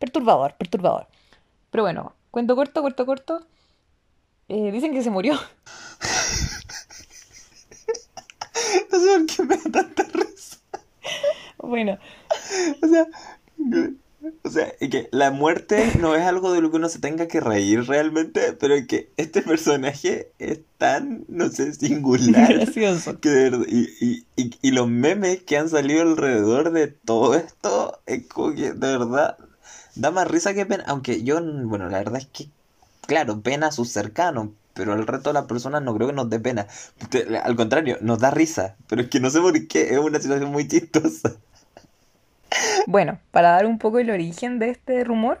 Perturbador, 0.00 0.54
perturbador. 0.56 1.06
Pero 1.70 1.84
bueno, 1.84 2.12
cuento 2.30 2.56
corto, 2.56 2.82
corto, 2.82 3.06
corto. 3.06 3.46
Eh, 4.48 4.70
dicen 4.72 4.92
que 4.92 5.02
se 5.02 5.10
murió. 5.10 5.34
no 8.90 8.98
sé 8.98 9.06
por 9.06 9.26
qué 9.26 9.42
me 9.42 9.56
da 9.56 9.70
tanta 9.70 10.02
risa. 10.04 10.58
Bueno. 11.58 11.98
O 12.82 12.86
sea, 12.86 13.06
o 14.42 14.50
sea, 14.50 14.72
que 14.78 15.08
la 15.12 15.30
muerte 15.30 15.92
no 16.00 16.14
es 16.14 16.22
algo 16.22 16.52
de 16.52 16.60
lo 16.60 16.70
que 16.70 16.76
uno 16.76 16.88
se 16.88 16.98
tenga 16.98 17.28
que 17.28 17.40
reír 17.40 17.86
realmente, 17.86 18.52
pero 18.54 18.74
es 18.74 18.86
que 18.86 19.10
este 19.16 19.42
personaje 19.42 20.32
es 20.38 20.60
tan, 20.76 21.24
no 21.28 21.48
sé, 21.50 21.72
singular. 21.74 22.52
Gracioso. 22.52 23.20
Que 23.20 23.50
y, 23.68 24.24
y, 24.36 24.54
y, 24.60 24.70
los 24.70 24.88
memes 24.88 25.42
que 25.42 25.56
han 25.56 25.68
salido 25.68 26.02
alrededor 26.02 26.72
de 26.72 26.88
todo 26.88 27.34
esto, 27.34 28.00
es 28.06 28.26
como 28.26 28.54
que 28.54 28.72
de 28.72 28.98
verdad 28.98 29.36
da 29.98 30.10
más 30.10 30.28
risa 30.28 30.54
que 30.54 30.66
pena. 30.66 30.84
Aunque 30.86 31.22
yo, 31.22 31.40
bueno, 31.42 31.88
la 31.88 31.98
verdad 31.98 32.16
es 32.16 32.26
que, 32.26 32.48
claro, 33.06 33.40
pena 33.40 33.68
a 33.68 33.72
sus 33.72 33.90
cercanos, 33.90 34.50
pero 34.74 34.92
al 34.92 35.06
resto 35.06 35.30
de 35.30 35.34
las 35.34 35.46
personas 35.46 35.82
no 35.82 35.94
creo 35.94 36.08
que 36.08 36.14
nos 36.14 36.30
dé 36.30 36.40
pena. 36.40 36.66
Al 37.42 37.56
contrario, 37.56 37.98
nos 38.00 38.20
da 38.20 38.30
risa, 38.30 38.76
pero 38.88 39.02
es 39.02 39.08
que 39.08 39.20
no 39.20 39.30
sé 39.30 39.40
por 39.40 39.66
qué, 39.66 39.92
es 39.92 39.98
una 39.98 40.20
situación 40.20 40.50
muy 40.50 40.66
chistosa. 40.68 41.32
Bueno, 42.86 43.18
para 43.30 43.50
dar 43.50 43.66
un 43.66 43.78
poco 43.78 43.98
el 43.98 44.10
origen 44.10 44.58
de 44.58 44.70
este 44.70 45.04
rumor, 45.04 45.40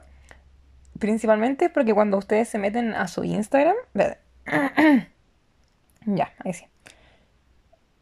principalmente 0.98 1.70
porque 1.70 1.94
cuando 1.94 2.18
ustedes 2.18 2.48
se 2.48 2.58
meten 2.58 2.92
a 2.94 3.08
su 3.08 3.24
Instagram, 3.24 3.76
ya, 6.04 6.32
ahí 6.44 6.52
sí. 6.52 6.66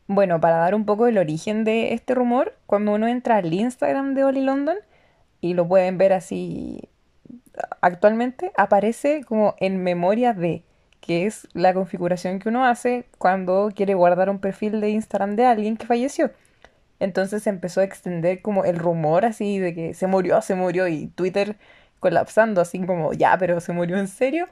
Bueno, 0.08 0.40
para 0.40 0.56
dar 0.56 0.74
un 0.74 0.86
poco 0.86 1.06
el 1.06 1.18
origen 1.18 1.64
de 1.64 1.92
este 1.92 2.14
rumor, 2.14 2.54
cuando 2.66 2.92
uno 2.92 3.08
entra 3.08 3.36
al 3.36 3.52
Instagram 3.52 4.14
de 4.14 4.24
Oli 4.24 4.40
London 4.40 4.76
y 5.46 5.54
lo 5.54 5.66
pueden 5.68 5.98
ver 5.98 6.12
así 6.12 6.88
actualmente, 7.80 8.52
aparece 8.56 9.24
como 9.24 9.54
en 9.58 9.82
memoria 9.82 10.32
de, 10.32 10.62
que 11.00 11.26
es 11.26 11.48
la 11.54 11.72
configuración 11.74 12.38
que 12.38 12.48
uno 12.48 12.66
hace 12.66 13.06
cuando 13.18 13.70
quiere 13.74 13.94
guardar 13.94 14.30
un 14.30 14.40
perfil 14.40 14.80
de 14.80 14.90
Instagram 14.90 15.36
de 15.36 15.46
alguien 15.46 15.76
que 15.76 15.86
falleció. 15.86 16.30
Entonces 16.98 17.42
se 17.42 17.50
empezó 17.50 17.80
a 17.80 17.84
extender 17.84 18.42
como 18.42 18.64
el 18.64 18.78
rumor 18.78 19.24
así 19.24 19.58
de 19.58 19.74
que 19.74 19.94
se 19.94 20.06
murió, 20.06 20.40
se 20.42 20.54
murió 20.54 20.88
y 20.88 21.08
Twitter 21.08 21.56
colapsando 22.00 22.60
así 22.60 22.80
como, 22.84 23.12
ya, 23.12 23.36
pero 23.38 23.60
se 23.60 23.72
murió 23.72 23.98
en 23.98 24.08
serio. 24.08 24.48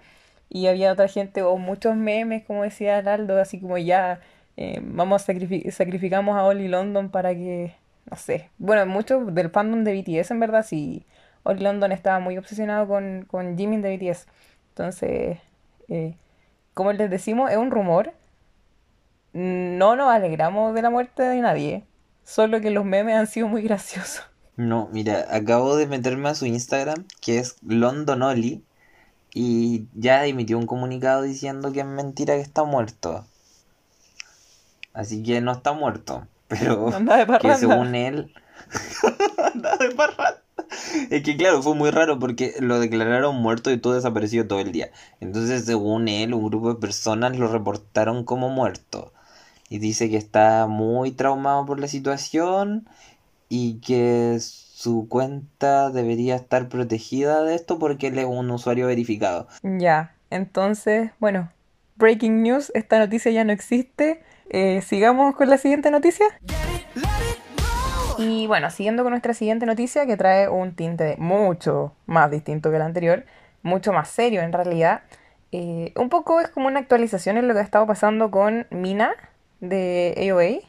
Y 0.50 0.66
había 0.66 0.92
otra 0.92 1.08
gente 1.08 1.42
o 1.42 1.56
muchos 1.56 1.96
memes, 1.96 2.44
como 2.44 2.62
decía 2.62 2.98
Araldo, 2.98 3.40
así 3.40 3.60
como 3.60 3.78
ya, 3.78 4.20
eh, 4.56 4.80
vamos 4.82 5.22
a 5.28 5.34
sacrificamos 5.70 6.36
a 6.36 6.44
Oli 6.44 6.68
London 6.68 7.10
para 7.10 7.34
que, 7.34 7.74
no 8.10 8.16
sé, 8.16 8.50
bueno, 8.58 8.86
muchos 8.86 9.34
del 9.34 9.50
fandom 9.50 9.84
de 9.84 10.00
BTS 10.00 10.30
en 10.32 10.40
verdad, 10.40 10.64
sí, 10.64 11.06
Oli 11.42 11.62
London 11.62 11.92
estaba 11.92 12.20
muy 12.20 12.38
obsesionado 12.38 12.88
con, 12.88 13.26
con 13.30 13.56
Jimin 13.56 13.82
de 13.82 13.96
BTS. 13.96 14.26
Entonces, 14.70 15.38
eh, 15.88 16.16
como 16.72 16.92
les 16.92 17.10
decimos, 17.10 17.50
es 17.50 17.56
un 17.56 17.70
rumor. 17.70 18.12
No 19.32 19.96
nos 19.96 20.10
alegramos 20.12 20.74
de 20.74 20.82
la 20.82 20.90
muerte 20.90 21.22
de 21.24 21.40
nadie 21.40 21.84
Solo 22.24 22.60
que 22.60 22.70
los 22.70 22.84
memes 22.84 23.16
han 23.16 23.26
sido 23.26 23.48
muy 23.48 23.62
graciosos. 23.62 24.22
No, 24.56 24.88
mira, 24.92 25.26
acabo 25.30 25.76
de 25.76 25.86
meterme 25.86 26.30
a 26.30 26.34
su 26.34 26.46
Instagram, 26.46 27.06
que 27.20 27.38
es 27.38 27.56
Londonoli, 27.66 28.62
y 29.34 29.86
ya 29.94 30.24
emitió 30.26 30.56
un 30.56 30.66
comunicado 30.66 31.22
diciendo 31.22 31.72
que 31.72 31.80
es 31.80 31.86
mentira 31.86 32.34
que 32.34 32.40
está 32.40 32.64
muerto. 32.64 33.26
Así 34.92 35.22
que 35.22 35.40
no 35.40 35.52
está 35.52 35.72
muerto, 35.72 36.26
pero 36.48 36.92
que 37.40 37.54
según 37.54 37.94
él... 37.94 38.32
Anda 39.54 39.76
de 39.76 39.90
parranda. 39.90 40.42
Es 41.10 41.22
que 41.22 41.36
claro, 41.36 41.62
fue 41.62 41.74
muy 41.74 41.90
raro 41.90 42.18
porque 42.18 42.54
lo 42.60 42.80
declararon 42.80 43.36
muerto 43.36 43.70
y 43.70 43.78
todo 43.78 43.94
desapareció 43.94 44.46
todo 44.46 44.60
el 44.60 44.72
día. 44.72 44.90
Entonces, 45.20 45.64
según 45.64 46.08
él, 46.08 46.34
un 46.34 46.46
grupo 46.46 46.74
de 46.74 46.80
personas 46.80 47.36
lo 47.38 47.48
reportaron 47.48 48.24
como 48.24 48.48
muerto 48.48 49.12
y 49.68 49.78
dice 49.78 50.10
que 50.10 50.16
está 50.16 50.66
muy 50.66 51.12
traumado 51.12 51.66
por 51.66 51.80
la 51.80 51.88
situación 51.88 52.88
y 53.48 53.80
que 53.80 54.38
su 54.40 55.08
cuenta 55.08 55.90
debería 55.90 56.36
estar 56.36 56.68
protegida 56.68 57.42
de 57.42 57.54
esto 57.54 57.78
porque 57.78 58.08
él 58.08 58.18
es 58.18 58.26
un 58.26 58.50
usuario 58.50 58.86
verificado. 58.86 59.48
Ya, 59.62 60.14
entonces, 60.30 61.10
bueno, 61.18 61.50
breaking 61.96 62.42
news, 62.42 62.70
esta 62.74 62.98
noticia 62.98 63.30
ya 63.30 63.44
no 63.44 63.52
existe. 63.52 64.22
Eh, 64.50 64.82
sigamos 64.82 65.34
con 65.36 65.48
la 65.48 65.58
siguiente 65.58 65.90
noticia. 65.90 66.26
Y 68.18 68.46
bueno, 68.46 68.70
siguiendo 68.70 69.02
con 69.02 69.10
nuestra 69.10 69.34
siguiente 69.34 69.66
noticia 69.66 70.06
que 70.06 70.16
trae 70.16 70.48
un 70.48 70.74
tinte 70.74 71.16
mucho 71.18 71.92
más 72.06 72.30
distinto 72.30 72.70
que 72.70 72.78
la 72.78 72.86
anterior, 72.86 73.24
mucho 73.62 73.92
más 73.92 74.08
serio 74.08 74.42
en 74.42 74.52
realidad. 74.52 75.02
Eh, 75.50 75.92
un 75.96 76.08
poco 76.08 76.40
es 76.40 76.48
como 76.48 76.68
una 76.68 76.80
actualización 76.80 77.36
en 77.36 77.48
lo 77.48 77.54
que 77.54 77.60
ha 77.60 77.64
estado 77.64 77.86
pasando 77.86 78.30
con 78.30 78.66
Mina, 78.70 79.14
de 79.60 80.14
AOA, 80.30 80.68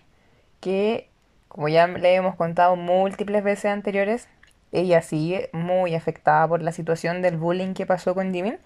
que 0.59 1.09
como 1.47 1.69
ya 1.69 1.87
le 1.87 2.15
hemos 2.15 2.35
contado 2.35 2.75
múltiples 2.75 3.43
veces 3.43 3.65
anteriores, 3.65 4.27
ella 4.71 5.01
sigue 5.01 5.49
muy 5.53 5.95
afectada 5.95 6.47
por 6.47 6.61
la 6.61 6.71
situación 6.71 7.21
del 7.21 7.37
bullying 7.37 7.73
que 7.73 7.85
pasó 7.85 8.13
con 8.13 8.33
Jimin. 8.33 8.57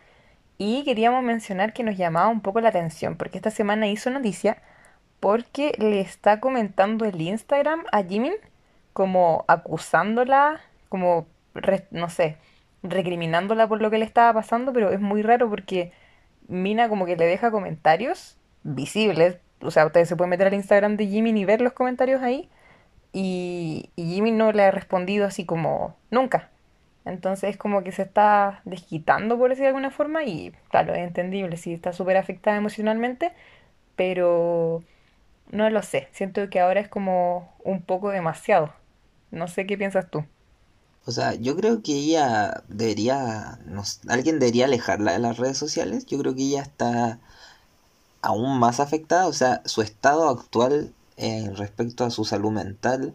Y 0.58 0.84
queríamos 0.84 1.24
mencionar 1.24 1.72
que 1.72 1.84
nos 1.84 1.98
llamaba 1.98 2.28
un 2.28 2.42
poco 2.42 2.62
la 2.62 2.70
atención, 2.70 3.16
porque 3.16 3.38
esta 3.38 3.52
semana 3.52 3.88
hizo 3.88 4.10
noticia 4.10 4.58
porque 5.20 5.74
le 5.78 6.00
está 6.00 6.40
comentando 6.40 7.06
el 7.06 7.20
Instagram 7.20 7.84
a 7.92 8.04
Jimin, 8.04 8.34
como 8.94 9.46
acusándola, 9.48 10.62
como, 10.90 11.28
no 11.92 12.10
sé, 12.10 12.38
recriminándola 12.84 13.68
por 13.68 13.82
lo 13.82 13.90
que 13.90 13.98
le 13.98 14.06
estaba 14.06 14.34
pasando, 14.34 14.74
pero 14.74 14.92
es 14.92 15.00
muy 15.00 15.22
raro 15.22 15.50
porque 15.50 15.92
Mina 16.48 16.90
como 16.90 17.06
que 17.06 17.16
le 17.16 17.26
deja 17.26 17.52
comentarios 17.52 18.38
visibles, 18.64 19.38
o 19.62 19.72
sea, 19.72 19.86
ustedes 19.86 20.08
se 20.08 20.16
pueden 20.16 20.30
meter 20.30 20.48
al 20.48 20.54
Instagram 20.54 20.98
de 20.98 21.08
Jimmy 21.08 21.32
y 21.40 21.46
ver 21.46 21.62
los 21.62 21.74
comentarios 21.74 22.22
ahí. 22.22 22.50
Y, 23.12 23.90
Jimmy 23.96 24.32
no 24.32 24.52
le 24.52 24.64
ha 24.64 24.72
respondido 24.72 25.26
así 25.26 25.46
como 25.46 25.96
nunca. 26.12 26.50
Entonces 27.06 27.52
es 27.52 27.58
como 27.58 27.84
que 27.84 27.92
se 27.92 28.04
está 28.04 28.62
desquitando, 28.66 29.38
por 29.38 29.50
decir 29.50 29.64
de 29.64 29.70
alguna 29.70 29.90
forma, 29.92 30.24
y 30.24 30.54
claro, 30.70 30.94
es 30.94 31.00
entendible, 31.00 31.58
sí, 31.58 31.74
está 31.74 31.94
súper 31.94 32.18
afectada 32.18 32.58
emocionalmente, 32.58 33.32
pero 33.96 34.84
no 35.50 35.70
lo 35.70 35.82
sé, 35.84 36.08
siento 36.12 36.50
que 36.50 36.60
ahora 36.60 36.80
es 36.80 36.90
como 36.90 37.54
un 37.64 37.82
poco 37.82 38.10
demasiado. 38.12 38.74
No 39.32 39.48
sé 39.48 39.66
qué 39.68 39.78
piensas 39.78 40.10
tú. 40.10 40.26
O 41.06 41.12
sea, 41.12 41.34
yo 41.36 41.56
creo 41.56 41.82
que 41.82 41.94
ella 41.94 42.64
debería, 42.68 43.60
alguien 44.08 44.40
debería 44.40 44.66
alejarla 44.66 45.14
de 45.14 45.20
las 45.20 45.38
redes 45.38 45.58
sociales, 45.58 46.06
yo 46.06 46.20
creo 46.20 46.36
que 46.36 46.44
ella 46.44 46.62
está 46.62 47.20
aún 48.22 48.60
más 48.60 48.80
afectada, 48.80 49.28
o 49.28 49.34
sea, 49.34 49.62
su 49.66 49.82
estado 49.82 50.30
actual 50.30 50.94
en 51.18 51.56
respecto 51.56 52.06
a 52.06 52.12
su 52.12 52.26
salud 52.26 52.52
mental 52.52 53.14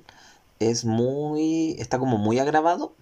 es 0.61 0.85
muy, 0.85 1.77
está 1.79 1.99
como 1.99 2.19
muy 2.19 2.39
agravado 2.39 2.95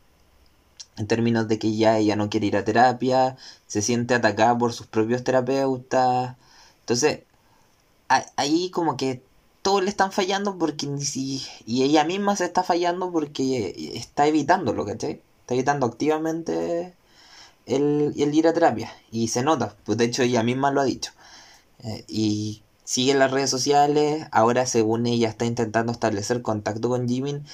en 0.96 1.06
términos 1.06 1.48
de 1.48 1.58
que 1.58 1.74
ya 1.76 1.98
ella 1.98 2.16
no 2.16 2.30
quiere 2.30 2.46
ir 2.46 2.56
a 2.56 2.64
terapia, 2.64 3.36
se 3.66 3.82
siente 3.82 4.14
atacada 4.14 4.56
por 4.58 4.72
sus 4.72 4.86
propios 4.86 5.24
terapeutas, 5.24 6.36
entonces 6.80 7.20
ahí 8.37 8.71
como 8.71 8.97
que 8.97 9.23
todos 9.62 9.83
le 9.83 9.90
están 9.90 10.12
fallando 10.12 10.59
porque 10.59 10.88
y 11.66 11.83
ella 11.83 12.04
misma 12.04 12.37
se 12.37 12.45
está 12.45 12.62
fallando 12.62 13.12
porque 13.12 13.92
está 13.95 14.26
evitándolo, 14.26 14.85
¿cachai? 14.85 15.23
Está 15.40 15.54
evitando 15.54 15.87
activamente 15.87 16.95
el, 17.66 18.12
el 18.16 18.35
ir 18.35 18.49
a 18.49 18.52
terapia 18.52 18.92
y 19.11 19.28
se 19.28 19.42
nota, 19.42 19.76
pues 19.85 19.99
de 19.99 20.04
hecho 20.07 20.23
ella 20.23 20.42
misma 20.42 20.71
lo 20.73 20.81
ha 20.81 20.85
dicho. 20.85 21.12
Eh, 21.85 22.04
y 22.09 22.62
sigue 22.85 23.14
las 23.14 23.31
redes 23.31 23.50
sociales. 23.50 24.26
Ahora, 24.33 24.66
según 24.66 25.07
ella, 25.07 25.28
está 25.28 25.45
intentando 25.45 25.92
establecer 25.92 26.42
contacto 26.42 26.88
con 26.88 27.09
Jimin, 27.09 27.45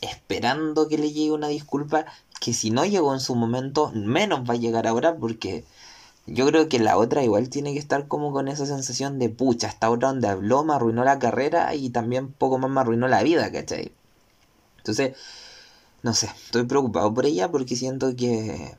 esperando 0.00 0.88
que 0.88 0.98
le 0.98 1.12
llegue 1.12 1.32
una 1.32 1.48
disculpa. 1.48 2.06
Que 2.40 2.52
si 2.52 2.70
no 2.70 2.84
llegó 2.84 3.14
en 3.14 3.20
su 3.20 3.34
momento, 3.36 3.92
menos 3.94 4.48
va 4.48 4.54
a 4.54 4.56
llegar 4.56 4.86
ahora, 4.86 5.16
porque 5.16 5.64
yo 6.26 6.46
creo 6.46 6.68
que 6.68 6.78
la 6.78 6.96
otra 6.98 7.22
igual 7.24 7.48
tiene 7.50 7.72
que 7.72 7.78
estar 7.78 8.08
como 8.08 8.32
con 8.32 8.48
esa 8.48 8.66
sensación 8.66 9.18
de 9.18 9.28
pucha, 9.28 9.68
hasta 9.68 9.86
ahora 9.88 10.08
donde 10.08 10.28
habló 10.28 10.64
me 10.64 10.74
arruinó 10.74 11.04
la 11.04 11.18
carrera 11.18 11.74
y 11.74 11.90
también 11.90 12.32
poco 12.32 12.58
más 12.58 12.70
me 12.70 12.80
arruinó 12.80 13.08
la 13.08 13.22
vida, 13.22 13.50
¿cachai? 13.52 13.92
Entonces, 14.78 15.16
no 16.02 16.14
sé, 16.14 16.26
estoy 16.46 16.64
preocupado 16.64 17.14
por 17.14 17.26
ella 17.26 17.50
porque 17.50 17.76
siento 17.76 18.16
que 18.16 18.76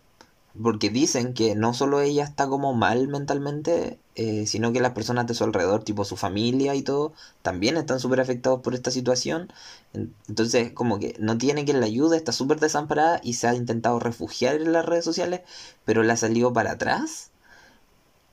porque 0.61 0.89
dicen 0.89 1.33
que 1.33 1.55
no 1.55 1.73
solo 1.73 2.01
ella 2.01 2.23
está 2.23 2.47
como 2.47 2.73
mal 2.73 3.07
mentalmente, 3.07 3.99
eh, 4.15 4.45
sino 4.47 4.71
que 4.71 4.81
las 4.81 4.91
personas 4.93 5.25
de 5.27 5.33
su 5.33 5.43
alrededor, 5.43 5.83
tipo 5.83 6.05
su 6.05 6.15
familia 6.15 6.75
y 6.75 6.83
todo, 6.83 7.13
también 7.41 7.75
están 7.77 7.99
súper 7.99 8.21
afectados 8.21 8.61
por 8.61 8.75
esta 8.75 8.91
situación. 8.91 9.51
Entonces, 9.93 10.71
como 10.73 10.99
que 10.99 11.15
no 11.19 11.37
tiene 11.39 11.65
quien 11.65 11.79
la 11.79 11.87
ayude, 11.87 12.17
está 12.17 12.31
súper 12.31 12.59
desamparada 12.59 13.19
y 13.23 13.33
se 13.33 13.47
ha 13.47 13.55
intentado 13.55 13.99
refugiar 13.99 14.55
en 14.57 14.73
las 14.73 14.85
redes 14.85 15.05
sociales, 15.05 15.41
pero 15.85 16.03
la 16.03 16.13
ha 16.13 16.17
salido 16.17 16.53
para 16.53 16.73
atrás. 16.73 17.31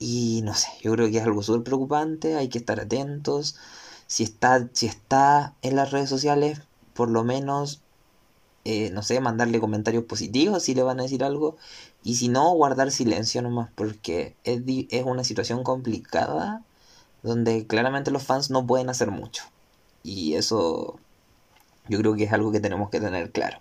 Y 0.01 0.43
no 0.43 0.55
sé, 0.55 0.69
yo 0.83 0.93
creo 0.93 1.09
que 1.11 1.19
es 1.19 1.25
algo 1.25 1.43
súper 1.43 1.63
preocupante, 1.63 2.35
hay 2.37 2.49
que 2.49 2.59
estar 2.59 2.81
atentos. 2.81 3.57
Si 4.09 4.25
está, 4.25 4.69
si 4.73 4.87
está 4.87 5.55
en 5.63 5.77
las 5.77 5.93
redes 5.93 6.11
sociales, 6.11 6.63
por 6.95 7.11
lo 7.11 7.23
menos 7.23 7.83
eh, 8.65 8.91
no 8.91 9.03
sé, 9.03 9.21
mandarle 9.21 9.59
comentarios 9.59 10.05
positivos 10.05 10.63
si 10.65 10.75
le 10.75 10.83
van 10.83 11.01
a 11.01 11.05
decir 11.05 11.25
algo. 11.25 11.57
Y 12.03 12.17
si 12.17 12.29
no, 12.29 12.53
guardar 12.55 12.91
silencio 12.91 13.43
nomás, 13.43 13.71
porque 13.75 14.37
es, 14.45 14.63
es 14.91 15.05
una 15.05 15.25
situación 15.25 15.65
complicada 15.65 16.63
donde 17.23 17.67
claramente 17.67 18.11
los 18.11 18.23
fans 18.23 18.51
no 18.51 18.67
pueden 18.67 18.91
hacer 18.91 19.11
mucho. 19.11 19.45
Y 20.03 20.35
eso 20.35 20.99
yo 21.89 21.99
creo 21.99 22.15
que 22.17 22.25
es 22.25 22.33
algo 22.33 22.53
que 22.53 22.61
tenemos 22.61 22.91
que 22.91 23.01
tener 23.01 23.33
claro. 23.33 23.61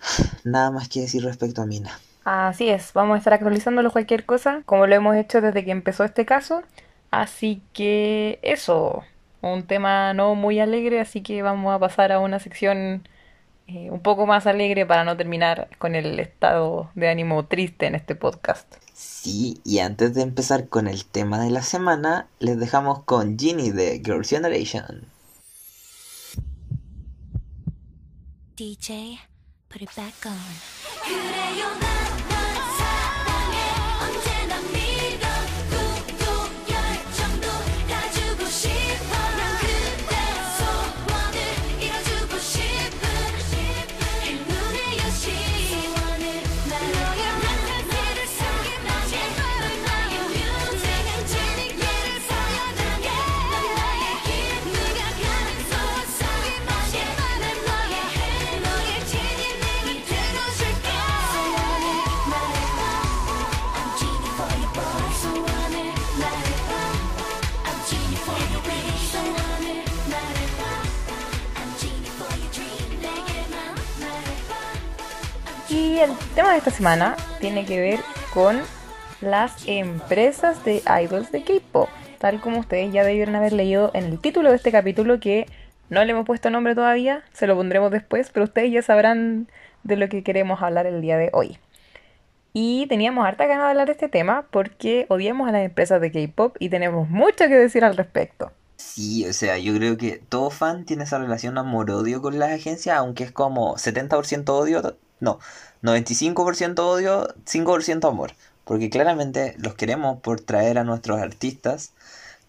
Nada 0.44 0.70
más 0.70 0.88
que 0.88 1.00
decir 1.02 1.24
respecto 1.24 1.62
a 1.62 1.66
Mina. 1.66 1.98
Así 2.24 2.68
es, 2.68 2.92
vamos 2.92 3.14
a 3.14 3.18
estar 3.18 3.32
actualizándolo 3.32 3.90
cualquier 3.90 4.26
cosa, 4.26 4.62
como 4.66 4.86
lo 4.86 4.94
hemos 4.94 5.16
hecho 5.16 5.40
desde 5.40 5.64
que 5.64 5.70
empezó 5.70 6.04
este 6.04 6.26
caso. 6.26 6.62
Así 7.10 7.62
que 7.72 8.38
eso, 8.42 9.02
un 9.40 9.66
tema 9.66 10.14
no 10.14 10.34
muy 10.34 10.60
alegre, 10.60 11.00
así 11.00 11.22
que 11.22 11.42
vamos 11.42 11.74
a 11.74 11.78
pasar 11.78 12.12
a 12.12 12.20
una 12.20 12.38
sección 12.38 13.08
eh, 13.66 13.90
un 13.90 14.00
poco 14.00 14.26
más 14.26 14.46
alegre 14.46 14.84
para 14.84 15.04
no 15.04 15.16
terminar 15.16 15.68
con 15.78 15.94
el 15.94 16.20
estado 16.20 16.90
de 16.94 17.08
ánimo 17.08 17.46
triste 17.46 17.86
en 17.86 17.94
este 17.94 18.14
podcast. 18.14 18.74
Sí, 18.92 19.60
y 19.64 19.78
antes 19.78 20.14
de 20.14 20.22
empezar 20.22 20.68
con 20.68 20.88
el 20.88 21.04
tema 21.04 21.40
de 21.40 21.50
la 21.50 21.62
semana, 21.62 22.28
les 22.38 22.58
dejamos 22.58 23.02
con 23.04 23.38
Ginny 23.38 23.70
de 23.70 24.02
Girls' 24.04 24.28
Generation. 24.28 25.06
DJ, 28.56 29.18
put 29.70 29.82
it 29.82 29.94
back 29.94 30.26
on. 30.26 32.39
El 76.02 76.16
tema 76.34 76.52
de 76.52 76.58
esta 76.58 76.70
semana 76.70 77.14
tiene 77.40 77.66
que 77.66 77.78
ver 77.78 78.00
con 78.32 78.58
las 79.20 79.66
empresas 79.66 80.64
de 80.64 80.82
idols 81.02 81.30
de 81.30 81.42
K-pop. 81.44 81.90
Tal 82.18 82.40
como 82.40 82.60
ustedes 82.60 82.90
ya 82.90 83.04
debieron 83.04 83.34
haber 83.36 83.52
leído 83.52 83.90
en 83.92 84.04
el 84.04 84.18
título 84.18 84.48
de 84.48 84.56
este 84.56 84.72
capítulo 84.72 85.20
que 85.20 85.46
no 85.90 86.02
le 86.02 86.12
hemos 86.12 86.24
puesto 86.24 86.48
nombre 86.48 86.74
todavía, 86.74 87.22
se 87.34 87.46
lo 87.46 87.54
pondremos 87.54 87.90
después, 87.90 88.30
pero 88.32 88.44
ustedes 88.44 88.72
ya 88.72 88.80
sabrán 88.80 89.48
de 89.82 89.96
lo 89.96 90.08
que 90.08 90.22
queremos 90.22 90.62
hablar 90.62 90.86
el 90.86 91.02
día 91.02 91.18
de 91.18 91.28
hoy. 91.34 91.58
Y 92.54 92.86
teníamos 92.88 93.26
harta 93.26 93.44
ganas 93.44 93.64
de 93.64 93.70
hablar 93.70 93.86
de 93.86 93.92
este 93.92 94.08
tema 94.08 94.46
porque 94.50 95.04
odiamos 95.10 95.50
a 95.50 95.52
las 95.52 95.66
empresas 95.66 96.00
de 96.00 96.10
K-pop 96.10 96.56
y 96.58 96.70
tenemos 96.70 97.10
mucho 97.10 97.46
que 97.46 97.58
decir 97.58 97.84
al 97.84 97.98
respecto. 97.98 98.52
Sí, 98.76 99.26
o 99.26 99.34
sea, 99.34 99.58
yo 99.58 99.74
creo 99.74 99.98
que 99.98 100.22
todo 100.30 100.48
fan 100.48 100.86
tiene 100.86 101.04
esa 101.04 101.18
relación 101.18 101.58
amor-odio 101.58 102.22
con 102.22 102.38
las 102.38 102.52
agencias, 102.52 102.96
aunque 102.96 103.24
es 103.24 103.32
como 103.32 103.76
70% 103.76 104.48
odio, 104.48 104.96
no, 105.20 105.38
95% 105.82 106.78
odio, 106.80 107.28
5% 107.44 108.08
amor. 108.08 108.32
Porque 108.64 108.90
claramente 108.90 109.54
los 109.58 109.74
queremos 109.74 110.20
por 110.20 110.40
traer 110.40 110.78
a 110.78 110.84
nuestros 110.84 111.20
artistas 111.20 111.92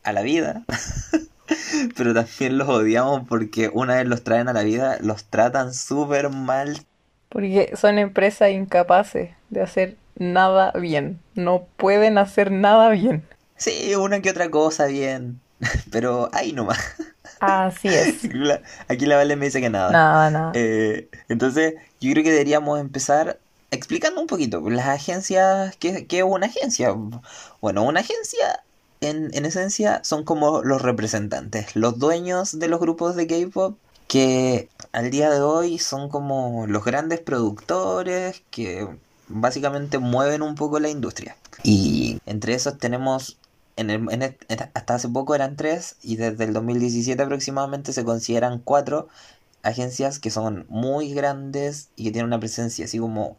a 0.04 0.14
la 0.14 0.22
vida. 0.22 0.64
pero 1.96 2.14
también 2.14 2.58
los 2.58 2.70
odiamos 2.70 3.28
porque 3.28 3.70
una 3.74 3.96
vez 3.96 4.08
los 4.08 4.24
traen 4.24 4.48
a 4.48 4.54
la 4.54 4.64
vida, 4.64 4.98
los 5.02 5.26
tratan 5.26 5.74
súper 5.74 6.30
mal. 6.30 6.86
Porque 7.30 7.74
son 7.76 7.98
empresas 7.98 8.52
incapaces 8.52 9.32
de 9.50 9.62
hacer 9.62 9.98
nada 10.18 10.72
bien. 10.74 11.20
No 11.36 11.66
pueden 11.78 12.18
hacer 12.18 12.52
nada 12.52 12.90
bien. 12.90 13.24
Sí, 13.56 13.96
una 13.96 14.22
que 14.22 14.30
otra 14.30 14.50
cosa 14.50 14.88
bien. 14.88 15.40
Pero 15.92 16.30
ahí 16.34 16.54
nomás. 16.54 16.80
Así 17.42 17.88
es. 17.88 18.30
aquí 18.88 19.06
la 19.06 19.18
Vale 19.18 19.36
me 19.36 19.46
dice 19.46 19.60
que 19.60 19.70
nada. 19.70 19.92
Nada, 19.92 20.30
nada. 20.30 20.52
Eh, 20.54 21.10
entonces, 21.28 21.74
yo 22.00 22.12
creo 22.12 22.24
que 22.24 22.32
deberíamos 22.32 22.80
empezar 22.80 23.40
explicando 23.72 24.22
un 24.22 24.28
poquito. 24.28 24.62
Las 24.70 24.88
agencias, 24.88 25.76
¿qué, 25.78 26.06
es 26.08 26.24
una 26.24 26.46
agencia? 26.46 26.96
Bueno, 27.60 27.84
una 27.84 28.02
agencia 28.02 28.64
en, 29.02 29.32
en 29.34 29.46
esencia 29.46 30.02
son 30.04 30.24
como 30.24 30.62
los 30.62 30.82
representantes, 30.82 31.76
los 31.76 31.98
dueños 31.98 32.60
de 32.60 32.68
los 32.68 32.80
grupos 32.80 33.16
de 33.16 33.28
K-pop 33.28 33.78
que 34.08 34.68
al 34.92 35.10
día 35.10 35.30
de 35.30 35.40
hoy 35.40 35.80
son 35.80 36.10
como 36.10 36.68
los 36.68 36.84
grandes 36.84 37.22
productores 37.22 38.44
que 38.52 38.86
básicamente 39.30 40.00
mueven 40.00 40.42
un 40.42 40.56
poco 40.56 40.80
la 40.80 40.90
industria. 40.90 41.38
Y 41.64 42.20
entre 42.26 42.54
esos 42.54 42.78
tenemos 42.78 43.38
hasta 44.74 44.96
hace 44.96 45.10
poco 45.10 45.36
eran 45.36 45.56
tres 45.56 45.96
y 46.02 46.16
desde 46.18 46.44
el 46.44 46.54
2017 46.54 47.22
aproximadamente 47.22 47.94
se 47.94 48.04
consideran 48.04 48.60
cuatro 48.60 49.08
agencias 49.64 50.20
que 50.20 50.30
son 50.30 50.66
muy 50.70 51.14
grandes 51.14 51.90
y 51.96 52.06
que 52.06 52.12
tienen 52.12 52.28
una 52.28 52.40
presencia 52.40 52.86
así 52.86 53.00
como 53.00 53.38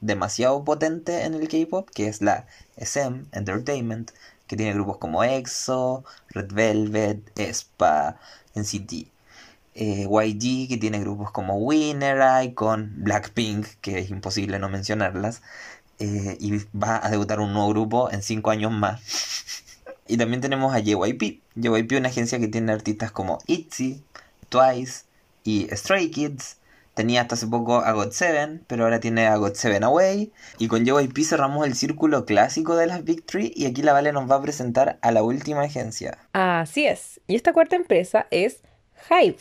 demasiado 0.00 0.64
potente 0.64 1.24
en 1.24 1.34
el 1.34 1.48
K-pop, 1.48 1.88
que 1.90 2.08
es 2.08 2.22
la 2.22 2.46
SM 2.76 3.24
Entertainment, 3.32 4.12
que 4.46 4.56
tiene 4.56 4.74
grupos 4.74 4.98
como 4.98 5.24
EXO, 5.24 6.04
Red 6.30 6.52
Velvet, 6.52 7.38
Espa, 7.38 8.18
NCT. 8.54 9.08
Eh, 9.80 10.08
YG, 10.10 10.68
que 10.68 10.76
tiene 10.76 10.98
grupos 10.98 11.30
como 11.30 11.56
Winner 11.58 12.52
con 12.54 12.94
Blackpink, 13.04 13.66
que 13.80 14.00
es 14.00 14.10
imposible 14.10 14.58
no 14.58 14.68
mencionarlas. 14.68 15.40
Eh, 15.98 16.36
y 16.38 16.52
va 16.76 17.04
a 17.04 17.10
debutar 17.10 17.40
un 17.40 17.52
nuevo 17.52 17.70
grupo 17.70 18.10
en 18.10 18.22
cinco 18.22 18.50
años 18.50 18.72
más. 18.72 19.00
y 20.06 20.16
también 20.16 20.40
tenemos 20.40 20.74
a 20.74 20.78
JYP. 20.78 21.40
JYP 21.56 21.92
es 21.92 21.98
una 21.98 22.08
agencia 22.08 22.38
que 22.38 22.48
tiene 22.48 22.72
artistas 22.72 23.10
como 23.10 23.38
ITZY, 23.46 24.02
Twice 24.48 25.04
y 25.44 25.68
Stray 25.72 26.10
Kids. 26.10 26.58
Tenía 26.94 27.20
hasta 27.20 27.36
hace 27.36 27.46
poco 27.46 27.76
a 27.76 27.94
GOT7, 27.94 28.62
pero 28.66 28.82
ahora 28.82 28.98
tiene 28.98 29.28
a 29.28 29.36
GOT7 29.36 29.84
Away. 29.84 30.32
Y 30.58 30.66
con 30.66 30.84
JYP 30.84 31.18
cerramos 31.20 31.64
el 31.64 31.76
círculo 31.76 32.24
clásico 32.24 32.74
de 32.74 32.88
las 32.88 33.04
Big 33.04 33.24
Three 33.24 33.52
y 33.54 33.66
aquí 33.66 33.82
la 33.82 33.92
Vale 33.92 34.12
nos 34.12 34.28
va 34.28 34.34
a 34.34 34.42
presentar 34.42 34.98
a 35.00 35.12
la 35.12 35.22
última 35.22 35.62
agencia. 35.62 36.18
Así 36.32 36.86
es. 36.86 37.20
Y 37.28 37.36
esta 37.36 37.52
cuarta 37.52 37.76
empresa 37.76 38.26
es 38.32 38.62
Hype, 39.08 39.38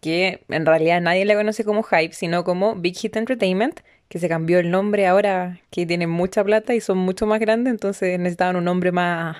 que 0.00 0.44
en 0.48 0.64
realidad 0.64 1.02
nadie 1.02 1.26
la 1.26 1.34
conoce 1.34 1.62
como 1.62 1.82
Hype, 1.82 2.14
sino 2.14 2.42
como 2.42 2.74
Big 2.74 2.96
Hit 2.96 3.16
Entertainment, 3.16 3.80
que 4.08 4.18
se 4.18 4.28
cambió 4.28 4.58
el 4.58 4.70
nombre 4.70 5.06
ahora 5.06 5.60
que 5.70 5.86
tienen 5.86 6.10
mucha 6.10 6.44
plata 6.44 6.74
y 6.74 6.80
son 6.80 6.98
mucho 6.98 7.26
más 7.26 7.40
grandes, 7.40 7.72
entonces 7.72 8.18
necesitaban 8.18 8.56
un 8.56 8.64
nombre 8.64 8.92
más 8.92 9.38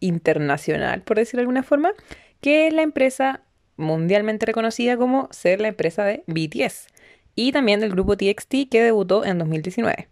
internacional, 0.00 1.02
por 1.02 1.16
decirlo 1.16 1.38
de 1.38 1.42
alguna 1.42 1.62
forma, 1.62 1.92
que 2.40 2.66
es 2.66 2.72
la 2.72 2.82
empresa 2.82 3.42
mundialmente 3.76 4.46
reconocida 4.46 4.96
como 4.96 5.28
ser 5.30 5.60
la 5.60 5.68
empresa 5.68 6.04
de 6.04 6.24
BTS 6.26 6.86
y 7.34 7.52
también 7.52 7.80
del 7.80 7.90
grupo 7.90 8.16
TXT 8.16 8.68
que 8.70 8.82
debutó 8.82 9.24
en 9.24 9.38
2019. 9.38 10.08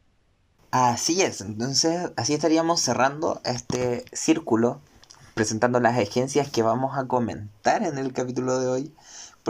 Así 0.70 1.20
es, 1.22 1.40
entonces 1.40 2.12
así 2.16 2.34
estaríamos 2.34 2.80
cerrando 2.80 3.40
este 3.44 4.04
círculo 4.12 4.80
presentando 5.34 5.80
las 5.80 5.98
agencias 5.98 6.50
que 6.50 6.62
vamos 6.62 6.96
a 6.96 7.06
comentar 7.06 7.82
en 7.82 7.98
el 7.98 8.12
capítulo 8.12 8.60
de 8.60 8.66
hoy. 8.66 8.94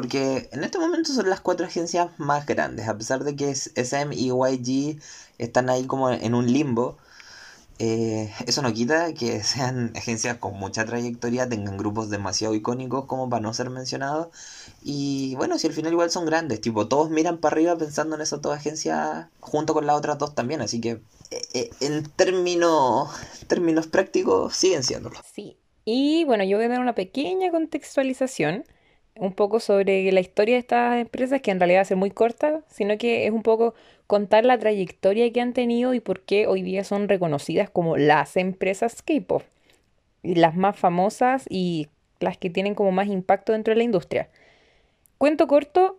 Porque 0.00 0.48
en 0.52 0.64
este 0.64 0.78
momento 0.78 1.12
son 1.12 1.28
las 1.28 1.42
cuatro 1.42 1.66
agencias 1.66 2.08
más 2.16 2.46
grandes, 2.46 2.88
a 2.88 2.96
pesar 2.96 3.22
de 3.22 3.36
que 3.36 3.50
SM 3.50 4.14
y 4.16 4.28
YG 4.30 4.98
están 5.36 5.68
ahí 5.68 5.84
como 5.86 6.08
en 6.08 6.34
un 6.34 6.50
limbo. 6.50 6.96
eh, 7.78 8.32
eso 8.46 8.62
no 8.62 8.72
quita 8.72 9.12
que 9.12 9.42
sean 9.44 9.92
agencias 9.94 10.38
con 10.38 10.54
mucha 10.54 10.86
trayectoria, 10.86 11.50
tengan 11.50 11.76
grupos 11.76 12.08
demasiado 12.08 12.54
icónicos 12.54 13.04
como 13.04 13.28
para 13.28 13.42
no 13.42 13.52
ser 13.52 13.68
mencionados. 13.68 14.28
Y 14.82 15.34
bueno, 15.36 15.58
si 15.58 15.66
al 15.66 15.74
final 15.74 15.92
igual 15.92 16.10
son 16.10 16.24
grandes, 16.24 16.62
tipo, 16.62 16.88
todos 16.88 17.10
miran 17.10 17.36
para 17.36 17.56
arriba 17.56 17.76
pensando 17.76 18.16
en 18.16 18.22
esas 18.22 18.40
dos 18.40 18.54
agencias 18.56 19.26
junto 19.40 19.74
con 19.74 19.86
las 19.86 19.98
otras 19.98 20.16
dos 20.16 20.34
también. 20.34 20.62
Así 20.62 20.80
que 20.80 21.02
eh, 21.30 21.42
eh, 21.52 21.70
en 21.80 22.04
términos, 22.10 23.10
términos 23.48 23.86
prácticos 23.86 24.56
siguen 24.56 24.82
siéndolo. 24.82 25.20
Sí. 25.34 25.58
Y 25.84 26.24
bueno, 26.24 26.44
yo 26.44 26.56
voy 26.56 26.66
a 26.66 26.68
dar 26.70 26.80
una 26.80 26.94
pequeña 26.94 27.50
contextualización 27.50 28.64
un 29.16 29.32
poco 29.32 29.60
sobre 29.60 30.10
la 30.12 30.20
historia 30.20 30.54
de 30.54 30.60
estas 30.60 31.00
empresas, 31.00 31.40
que 31.42 31.50
en 31.50 31.60
realidad 31.60 31.80
va 31.80 31.82
a 31.82 31.86
ser 31.86 31.96
muy 31.96 32.10
corta, 32.10 32.62
sino 32.68 32.96
que 32.98 33.26
es 33.26 33.32
un 33.32 33.42
poco 33.42 33.74
contar 34.06 34.44
la 34.44 34.58
trayectoria 34.58 35.32
que 35.32 35.40
han 35.40 35.52
tenido 35.52 35.94
y 35.94 36.00
por 36.00 36.22
qué 36.22 36.46
hoy 36.46 36.62
día 36.62 36.84
son 36.84 37.08
reconocidas 37.08 37.70
como 37.70 37.96
las 37.96 38.36
empresas 38.36 39.02
K-pop. 39.02 39.42
Las 40.22 40.56
más 40.56 40.78
famosas 40.78 41.44
y 41.48 41.88
las 42.18 42.36
que 42.36 42.50
tienen 42.50 42.74
como 42.74 42.92
más 42.92 43.08
impacto 43.08 43.52
dentro 43.52 43.72
de 43.72 43.78
la 43.78 43.84
industria. 43.84 44.28
Cuento 45.18 45.46
corto, 45.46 45.98